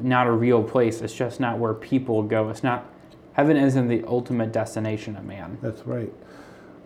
not 0.00 0.26
a 0.26 0.32
real 0.32 0.62
place. 0.62 1.00
It's 1.00 1.14
just 1.14 1.40
not 1.40 1.58
where 1.58 1.74
people 1.74 2.22
go. 2.22 2.50
It's 2.50 2.62
not 2.62 2.86
heaven 3.32 3.56
isn't 3.56 3.88
the 3.88 4.04
ultimate 4.06 4.52
destination 4.52 5.16
of 5.16 5.24
man. 5.24 5.58
That's 5.62 5.86
right. 5.86 6.12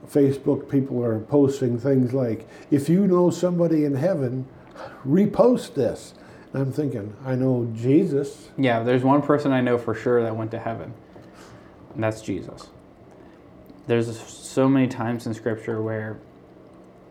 Facebook 0.06 0.68
people 0.68 1.02
are 1.02 1.20
posting 1.20 1.78
things 1.78 2.12
like, 2.12 2.46
if 2.70 2.88
you 2.88 3.06
know 3.06 3.30
somebody 3.30 3.84
in 3.84 3.94
heaven, 3.94 4.46
repost 5.06 5.74
this. 5.74 6.14
I'm 6.54 6.72
thinking, 6.72 7.16
I 7.24 7.34
know 7.34 7.70
Jesus. 7.74 8.50
Yeah, 8.58 8.82
there's 8.82 9.02
one 9.02 9.22
person 9.22 9.52
I 9.52 9.60
know 9.60 9.78
for 9.78 9.94
sure 9.94 10.22
that 10.22 10.36
went 10.36 10.50
to 10.50 10.58
heaven. 10.58 10.92
And 11.94 12.02
that's 12.02 12.20
Jesus. 12.20 12.68
There's 13.86 14.20
so 14.20 14.68
many 14.68 14.86
times 14.86 15.26
in 15.26 15.34
scripture 15.34 15.80
where 15.82 16.18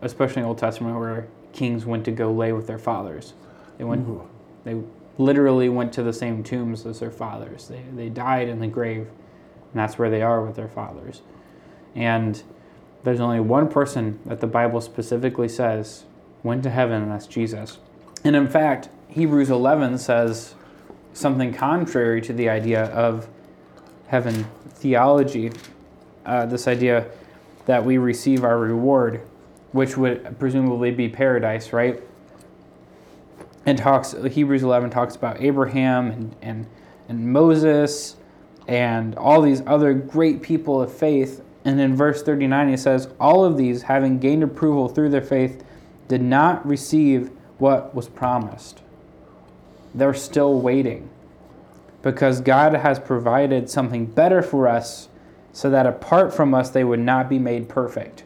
especially 0.02 0.42
in 0.42 0.48
Old 0.48 0.58
Testament 0.58 0.98
where 0.98 1.28
kings 1.52 1.86
went 1.86 2.04
to 2.04 2.10
go 2.10 2.30
lay 2.32 2.52
with 2.52 2.66
their 2.66 2.78
fathers. 2.78 3.32
They 3.78 3.84
went 3.84 4.06
Ooh. 4.06 4.28
They 4.64 4.80
literally 5.18 5.68
went 5.68 5.92
to 5.94 6.02
the 6.02 6.12
same 6.12 6.42
tombs 6.42 6.84
as 6.86 7.00
their 7.00 7.10
fathers. 7.10 7.68
They, 7.68 7.82
they 7.94 8.08
died 8.08 8.48
in 8.48 8.60
the 8.60 8.66
grave, 8.66 9.08
and 9.08 9.74
that's 9.74 9.98
where 9.98 10.10
they 10.10 10.22
are 10.22 10.44
with 10.44 10.56
their 10.56 10.68
fathers. 10.68 11.22
And 11.94 12.42
there's 13.02 13.20
only 13.20 13.40
one 13.40 13.68
person 13.68 14.20
that 14.26 14.40
the 14.40 14.46
Bible 14.46 14.80
specifically 14.80 15.48
says 15.48 16.04
went 16.42 16.62
to 16.64 16.70
heaven, 16.70 17.02
and 17.02 17.10
that's 17.10 17.26
Jesus. 17.26 17.78
And 18.24 18.36
in 18.36 18.48
fact, 18.48 18.88
Hebrews 19.12 19.50
11 19.50 19.98
says 19.98 20.54
something 21.12 21.52
contrary 21.52 22.20
to 22.22 22.32
the 22.32 22.48
idea 22.48 22.84
of 22.86 23.28
heaven 24.06 24.46
theology. 24.70 25.52
Uh, 26.24 26.46
this 26.46 26.66
idea 26.66 27.10
that 27.66 27.84
we 27.84 27.98
receive 27.98 28.44
our 28.44 28.58
reward, 28.58 29.20
which 29.72 29.96
would 29.96 30.38
presumably 30.38 30.90
be 30.90 31.08
paradise, 31.08 31.72
right? 31.72 32.02
and 33.66 33.78
talks 33.78 34.12
Hebrews 34.12 34.62
11 34.62 34.90
talks 34.90 35.14
about 35.14 35.40
Abraham 35.40 36.10
and, 36.10 36.36
and 36.42 36.66
and 37.08 37.32
Moses 37.32 38.16
and 38.68 39.14
all 39.16 39.42
these 39.42 39.62
other 39.66 39.92
great 39.92 40.42
people 40.42 40.80
of 40.80 40.92
faith 40.92 41.42
and 41.64 41.80
in 41.80 41.96
verse 41.96 42.22
39 42.22 42.68
he 42.68 42.76
says 42.76 43.08
all 43.20 43.44
of 43.44 43.56
these 43.56 43.82
having 43.82 44.18
gained 44.18 44.42
approval 44.42 44.88
through 44.88 45.10
their 45.10 45.22
faith 45.22 45.64
did 46.08 46.22
not 46.22 46.64
receive 46.66 47.30
what 47.58 47.94
was 47.94 48.08
promised 48.08 48.81
they're 49.94 50.14
still 50.14 50.60
waiting 50.60 51.08
because 52.02 52.40
God 52.40 52.74
has 52.74 52.98
provided 52.98 53.70
something 53.70 54.06
better 54.06 54.42
for 54.42 54.66
us 54.68 55.08
so 55.52 55.70
that 55.70 55.86
apart 55.86 56.34
from 56.34 56.54
us 56.54 56.70
they 56.70 56.84
would 56.84 57.00
not 57.00 57.28
be 57.28 57.38
made 57.38 57.68
perfect 57.68 58.24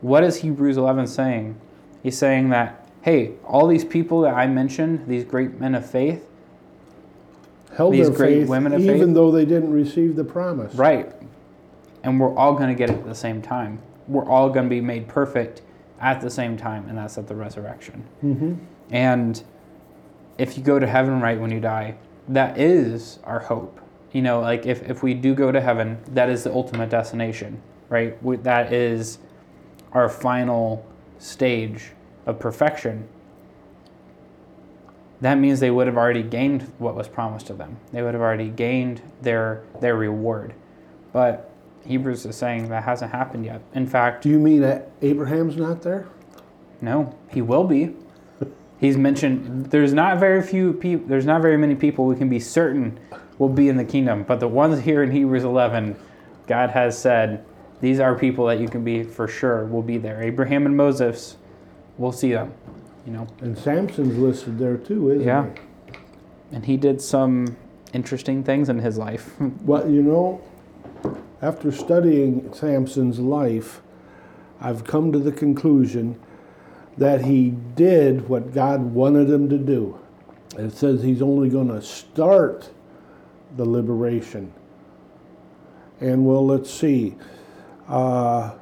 what 0.00 0.22
is 0.22 0.36
Hebrews 0.36 0.76
11 0.76 1.06
saying 1.08 1.60
he's 2.02 2.16
saying 2.16 2.50
that 2.50 2.88
hey, 3.02 3.32
all 3.44 3.66
these 3.66 3.84
people 3.84 4.20
that 4.22 4.34
I 4.34 4.46
mentioned, 4.46 5.06
these 5.06 5.24
great 5.24 5.58
men 5.58 5.74
of 5.74 5.88
faith, 5.88 6.26
Held 7.74 7.94
These 7.94 8.08
their 8.08 8.16
great 8.16 8.40
faith 8.40 8.48
women 8.48 8.74
of 8.74 8.80
even 8.80 8.98
faith? 8.98 9.14
though 9.14 9.30
they 9.30 9.44
didn't 9.44 9.72
receive 9.72 10.16
the 10.16 10.24
promise. 10.24 10.74
right, 10.74 11.10
and 12.02 12.20
we're 12.20 12.34
all 12.36 12.54
going 12.54 12.68
to 12.68 12.74
get 12.74 12.90
it 12.90 12.94
at 12.96 13.04
the 13.06 13.14
same 13.14 13.40
time. 13.40 13.80
We're 14.08 14.28
all 14.28 14.50
going 14.50 14.64
to 14.64 14.70
be 14.70 14.80
made 14.80 15.06
perfect 15.08 15.62
at 16.00 16.20
the 16.20 16.30
same 16.30 16.56
time, 16.56 16.88
and 16.88 16.98
that's 16.98 17.16
at 17.18 17.28
the 17.28 17.34
resurrection. 17.34 18.04
hmm 18.20 18.54
And 18.90 19.42
if 20.38 20.56
you 20.56 20.62
go 20.62 20.78
to 20.78 20.86
heaven 20.86 21.20
right 21.20 21.38
when 21.38 21.50
you 21.50 21.60
die, 21.60 21.96
that 22.28 22.58
is 22.58 23.18
our 23.24 23.40
hope. 23.40 23.80
You 24.12 24.22
know, 24.22 24.40
like 24.40 24.64
if, 24.64 24.88
if 24.88 25.02
we 25.02 25.12
do 25.14 25.34
go 25.34 25.52
to 25.52 25.60
heaven, 25.60 25.98
that 26.08 26.30
is 26.30 26.44
the 26.44 26.52
ultimate 26.52 26.88
destination, 26.88 27.60
right? 27.88 28.20
We, 28.22 28.36
that 28.38 28.72
is 28.72 29.18
our 29.92 30.08
final 30.08 30.86
stage 31.18 31.90
of 32.24 32.38
perfection. 32.38 33.08
That 35.20 35.34
means 35.34 35.58
they 35.60 35.70
would 35.70 35.88
have 35.88 35.96
already 35.96 36.22
gained 36.22 36.72
what 36.78 36.94
was 36.94 37.08
promised 37.08 37.48
to 37.48 37.54
them. 37.54 37.76
They 37.92 38.02
would 38.02 38.14
have 38.14 38.22
already 38.22 38.48
gained 38.48 39.02
their 39.20 39.64
their 39.80 39.96
reward. 39.96 40.54
But 41.12 41.50
Hebrews 41.84 42.24
is 42.24 42.36
saying 42.36 42.68
that 42.68 42.84
hasn't 42.84 43.10
happened 43.10 43.44
yet. 43.44 43.60
In 43.74 43.86
fact, 43.86 44.22
Do 44.22 44.28
you 44.28 44.38
mean 44.38 44.60
that 44.60 44.90
Abraham's 45.02 45.56
not 45.56 45.82
there? 45.82 46.06
no, 46.80 47.16
he 47.28 47.42
will 47.42 47.64
be. 47.64 47.96
He's 48.80 48.96
mentioned 48.96 49.66
there's 49.66 49.92
not 49.92 50.18
very 50.18 50.40
few 50.42 50.72
people 50.72 51.06
there's 51.08 51.26
not 51.26 51.42
very 51.42 51.56
many 51.56 51.74
people 51.74 52.06
we 52.06 52.16
can 52.16 52.28
be 52.28 52.38
certain 52.40 52.98
will 53.38 53.48
be 53.48 53.68
in 53.68 53.76
the 53.76 53.84
kingdom, 53.84 54.24
but 54.24 54.40
the 54.40 54.48
ones 54.48 54.80
here 54.80 55.02
in 55.02 55.10
Hebrews 55.12 55.44
11, 55.44 55.96
God 56.46 56.70
has 56.70 56.98
said 56.98 57.44
these 57.80 58.00
are 58.00 58.16
people 58.16 58.46
that 58.46 58.58
you 58.60 58.68
can 58.68 58.82
be 58.82 59.02
for 59.04 59.28
sure 59.28 59.64
will 59.66 59.82
be 59.82 59.96
there. 59.98 60.22
Abraham 60.22 60.66
and 60.66 60.76
Moses, 60.76 61.36
we'll 61.98 62.12
see 62.12 62.32
them, 62.32 62.52
you 63.06 63.12
know. 63.12 63.26
And 63.40 63.56
Samson's 63.56 64.18
listed 64.18 64.58
there 64.58 64.76
too, 64.76 65.10
isn't 65.10 65.26
Yeah. 65.26 65.46
he? 65.46 65.96
And 66.56 66.64
he 66.66 66.76
did 66.76 67.00
some 67.00 67.56
interesting 67.92 68.42
things 68.42 68.68
in 68.68 68.78
his 68.78 68.98
life. 68.98 69.34
Well, 69.64 69.88
you 69.88 70.02
know, 70.02 70.40
after 71.42 71.70
studying 71.70 72.52
Samson's 72.52 73.20
life, 73.20 73.80
I've 74.60 74.82
come 74.84 75.12
to 75.12 75.18
the 75.18 75.30
conclusion 75.30 76.18
that 76.98 77.24
he 77.24 77.50
did 77.50 78.28
what 78.28 78.52
God 78.52 78.82
wanted 78.82 79.30
him 79.30 79.48
to 79.48 79.58
do. 79.58 79.98
It 80.56 80.72
says 80.72 81.02
he's 81.02 81.22
only 81.22 81.48
going 81.48 81.68
to 81.68 81.80
start 81.80 82.70
the 83.56 83.64
liberation. 83.64 84.52
And 86.00 86.26
well, 86.26 86.44
let's 86.44 86.72
see. 86.72 87.16
Uh, 87.88 88.52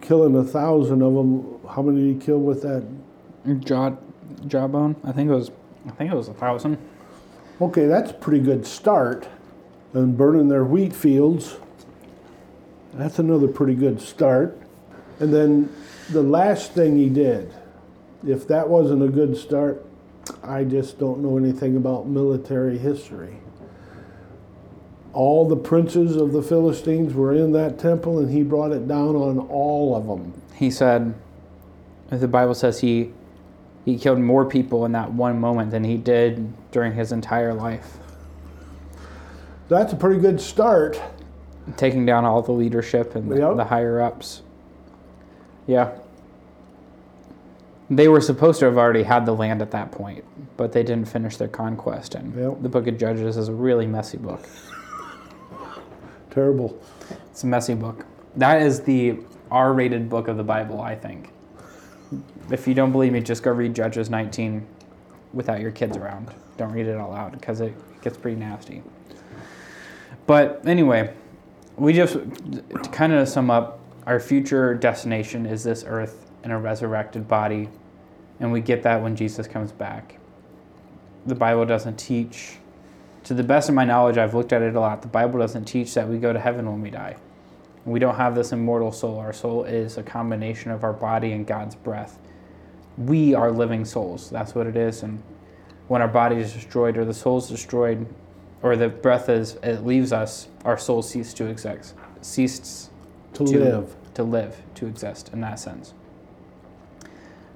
killing 0.00 0.36
a 0.36 0.44
thousand 0.44 1.02
of 1.02 1.14
them. 1.14 1.58
How 1.68 1.82
many 1.82 2.12
did 2.12 2.20
he 2.20 2.26
kill 2.26 2.40
with 2.40 2.62
that? 2.62 2.86
Jaw, 3.60 3.96
jawbone. 4.46 4.96
I 5.04 5.12
think 5.12 5.30
it 5.30 5.34
was. 5.34 5.50
I 5.86 5.90
think 5.92 6.12
it 6.12 6.16
was 6.16 6.28
a 6.28 6.34
thousand. 6.34 6.78
Okay, 7.60 7.86
that's 7.86 8.10
a 8.10 8.14
pretty 8.14 8.40
good 8.40 8.66
start. 8.66 9.28
And 9.94 10.16
burning 10.16 10.48
their 10.48 10.64
wheat 10.64 10.94
fields. 10.94 11.56
That's 12.92 13.18
another 13.18 13.48
pretty 13.48 13.74
good 13.74 14.00
start. 14.00 14.58
And 15.20 15.32
then 15.32 15.74
the 16.10 16.22
last 16.22 16.72
thing 16.72 16.96
he 16.96 17.08
did, 17.08 17.52
if 18.26 18.46
that 18.48 18.68
wasn't 18.68 19.02
a 19.02 19.08
good 19.08 19.36
start, 19.36 19.84
I 20.42 20.64
just 20.64 20.98
don't 20.98 21.20
know 21.20 21.36
anything 21.36 21.76
about 21.76 22.06
military 22.06 22.78
history. 22.78 23.36
All 25.12 25.48
the 25.48 25.56
princes 25.56 26.16
of 26.16 26.32
the 26.32 26.42
Philistines 26.42 27.14
were 27.14 27.32
in 27.32 27.52
that 27.52 27.78
temple, 27.78 28.18
and 28.18 28.30
he 28.30 28.42
brought 28.42 28.72
it 28.72 28.86
down 28.86 29.16
on 29.16 29.38
all 29.38 29.96
of 29.96 30.06
them. 30.06 30.40
He 30.54 30.70
said, 30.70 31.14
the 32.10 32.28
Bible 32.28 32.54
says 32.54 32.80
he 32.80 33.12
he 33.84 33.96
killed 33.96 34.18
more 34.18 34.44
people 34.44 34.84
in 34.84 34.92
that 34.92 35.12
one 35.12 35.38
moment 35.38 35.70
than 35.70 35.84
he 35.84 35.96
did 35.96 36.52
during 36.72 36.92
his 36.92 37.12
entire 37.12 37.54
life. 37.54 37.98
That's 39.68 39.92
a 39.92 39.96
pretty 39.96 40.20
good 40.20 40.40
start. 40.40 41.00
Taking 41.76 42.04
down 42.04 42.24
all 42.24 42.42
the 42.42 42.52
leadership 42.52 43.14
and 43.14 43.30
the, 43.30 43.54
the 43.54 43.64
higher 43.64 44.00
ups. 44.00 44.42
Yeah. 45.66 45.92
They 47.88 48.08
were 48.08 48.20
supposed 48.20 48.58
to 48.60 48.64
have 48.66 48.76
already 48.78 49.04
had 49.04 49.26
the 49.26 49.32
land 49.32 49.62
at 49.62 49.70
that 49.70 49.92
point, 49.92 50.24
but 50.56 50.72
they 50.72 50.82
didn't 50.82 51.08
finish 51.08 51.36
their 51.36 51.48
conquest. 51.48 52.14
And 52.14 52.34
Yep. 52.34 52.62
the 52.62 52.68
book 52.68 52.86
of 52.88 52.98
Judges 52.98 53.36
is 53.36 53.48
a 53.48 53.52
really 53.54 53.86
messy 53.86 54.18
book. 54.18 54.48
Terrible. 56.30 56.76
It's 57.30 57.44
a 57.44 57.46
messy 57.46 57.74
book. 57.74 58.04
That 58.34 58.60
is 58.62 58.80
the 58.80 59.18
R 59.50 59.72
rated 59.72 60.08
book 60.08 60.28
of 60.28 60.36
the 60.36 60.42
Bible, 60.42 60.80
I 60.80 60.96
think. 60.96 61.30
If 62.50 62.66
you 62.66 62.74
don't 62.74 62.92
believe 62.92 63.12
me, 63.12 63.20
just 63.20 63.42
go 63.42 63.52
read 63.52 63.74
Judges 63.74 64.10
19 64.10 64.66
without 65.32 65.60
your 65.60 65.70
kids 65.70 65.96
around. 65.96 66.30
Don't 66.56 66.72
read 66.72 66.86
it 66.86 66.96
all 66.96 67.12
out 67.14 67.32
because 67.32 67.60
it 67.60 67.74
gets 68.02 68.16
pretty 68.16 68.38
nasty. 68.38 68.82
But 70.26 70.62
anyway, 70.66 71.12
we 71.76 71.92
just, 71.92 72.14
to 72.14 72.88
kind 72.90 73.12
of 73.12 73.28
sum 73.28 73.50
up, 73.50 73.80
our 74.06 74.20
future 74.20 74.74
destination 74.74 75.46
is 75.46 75.64
this 75.64 75.84
earth 75.86 76.30
in 76.44 76.50
a 76.50 76.58
resurrected 76.58 77.26
body, 77.26 77.68
and 78.40 78.52
we 78.52 78.60
get 78.60 78.82
that 78.84 79.02
when 79.02 79.16
Jesus 79.16 79.46
comes 79.46 79.72
back. 79.72 80.18
The 81.26 81.34
Bible 81.34 81.66
doesn't 81.66 81.96
teach 81.96 82.58
to 83.26 83.34
the 83.34 83.42
best 83.42 83.68
of 83.68 83.74
my 83.74 83.84
knowledge, 83.84 84.18
I've 84.18 84.34
looked 84.34 84.52
at 84.52 84.62
it 84.62 84.76
a 84.76 84.80
lot. 84.80 85.02
The 85.02 85.08
Bible 85.08 85.40
doesn't 85.40 85.64
teach 85.64 85.94
that 85.94 86.08
we 86.08 86.18
go 86.18 86.32
to 86.32 86.38
heaven 86.38 86.64
when 86.70 86.80
we 86.80 86.90
die. 86.90 87.16
We 87.84 87.98
don't 87.98 88.14
have 88.14 88.36
this 88.36 88.52
immortal 88.52 88.92
soul. 88.92 89.18
Our 89.18 89.32
soul 89.32 89.64
is 89.64 89.98
a 89.98 90.02
combination 90.04 90.70
of 90.70 90.84
our 90.84 90.92
body 90.92 91.32
and 91.32 91.44
God's 91.44 91.74
breath. 91.74 92.20
We 92.96 93.34
are 93.34 93.50
living 93.50 93.84
souls. 93.84 94.30
That's 94.30 94.54
what 94.54 94.68
it 94.68 94.76
is. 94.76 95.02
And 95.02 95.20
when 95.88 96.02
our 96.02 96.08
body 96.08 96.36
is 96.36 96.52
destroyed 96.52 96.96
or 96.96 97.04
the 97.04 97.12
soul 97.12 97.38
is 97.38 97.48
destroyed 97.48 98.06
or 98.62 98.76
the 98.76 98.88
breath 98.88 99.28
is 99.28 99.56
it 99.56 99.84
leaves 99.84 100.12
us, 100.12 100.46
our 100.64 100.78
soul 100.78 101.02
ceases 101.02 101.34
to 101.34 101.46
exist. 101.46 101.94
Ceases 102.20 102.90
To, 103.34 103.44
To- 103.44 103.58
live. 103.58 103.95
To 104.16 104.22
live, 104.22 104.62
to 104.74 104.86
exist 104.86 105.30
in 105.32 105.40
that 105.42 105.58
sense. 105.58 105.94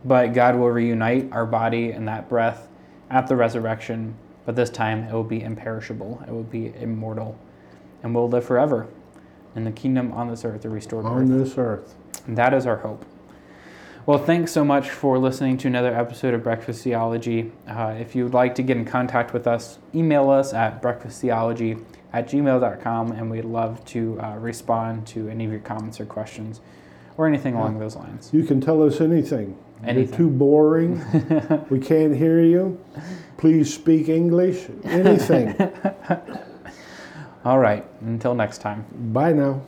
But 0.04 0.32
God 0.32 0.56
will 0.56 0.70
reunite 0.70 1.30
our 1.32 1.44
body 1.44 1.90
and 1.90 2.08
that 2.08 2.28
breath 2.28 2.68
at 3.10 3.26
the 3.26 3.36
resurrection, 3.36 4.14
but 4.46 4.56
this 4.56 4.70
time 4.70 5.04
it 5.04 5.12
will 5.12 5.24
be 5.24 5.42
imperishable, 5.42 6.22
it 6.26 6.30
will 6.30 6.42
be 6.42 6.72
immortal, 6.76 7.38
and 8.02 8.14
we'll 8.14 8.28
live 8.28 8.44
forever 8.44 8.88
in 9.54 9.64
the 9.64 9.72
kingdom 9.72 10.12
on 10.12 10.28
this 10.28 10.44
earth, 10.44 10.62
the 10.62 10.68
restored 10.68 11.04
On 11.04 11.22
earth. 11.22 11.44
this 11.44 11.58
earth. 11.58 11.94
And 12.26 12.38
that 12.38 12.54
is 12.54 12.66
our 12.66 12.76
hope. 12.78 13.04
Well, 14.06 14.18
thanks 14.18 14.52
so 14.52 14.64
much 14.64 14.88
for 14.88 15.18
listening 15.18 15.58
to 15.58 15.68
another 15.68 15.94
episode 15.94 16.32
of 16.32 16.42
Breakfast 16.42 16.82
Theology. 16.82 17.52
Uh, 17.68 17.94
if 17.98 18.14
you 18.14 18.24
would 18.24 18.32
like 18.32 18.54
to 18.54 18.62
get 18.62 18.76
in 18.76 18.84
contact 18.84 19.32
with 19.32 19.46
us, 19.46 19.78
email 19.94 20.30
us 20.30 20.54
at 20.54 20.80
breakfasttheology 20.80 21.84
at 22.12 22.28
gmail.com, 22.28 23.12
and 23.12 23.30
we'd 23.30 23.44
love 23.44 23.84
to 23.86 24.20
uh, 24.20 24.36
respond 24.36 25.06
to 25.08 25.28
any 25.28 25.44
of 25.44 25.50
your 25.50 25.60
comments 25.60 26.00
or 26.00 26.06
questions 26.06 26.60
or 27.16 27.26
anything 27.26 27.54
along 27.54 27.78
those 27.78 27.96
lines. 27.96 28.30
You 28.32 28.44
can 28.44 28.60
tell 28.60 28.82
us 28.82 29.00
anything. 29.00 29.56
Anything. 29.84 30.08
You're 30.08 30.16
too 30.16 30.30
boring. 30.30 31.66
we 31.70 31.78
can't 31.78 32.16
hear 32.16 32.42
you. 32.42 32.82
Please 33.38 33.72
speak 33.72 34.08
English. 34.08 34.66
Anything. 34.84 35.54
All 37.44 37.58
right, 37.58 37.86
until 38.02 38.34
next 38.34 38.58
time. 38.58 38.84
Bye 39.12 39.32
now. 39.32 39.62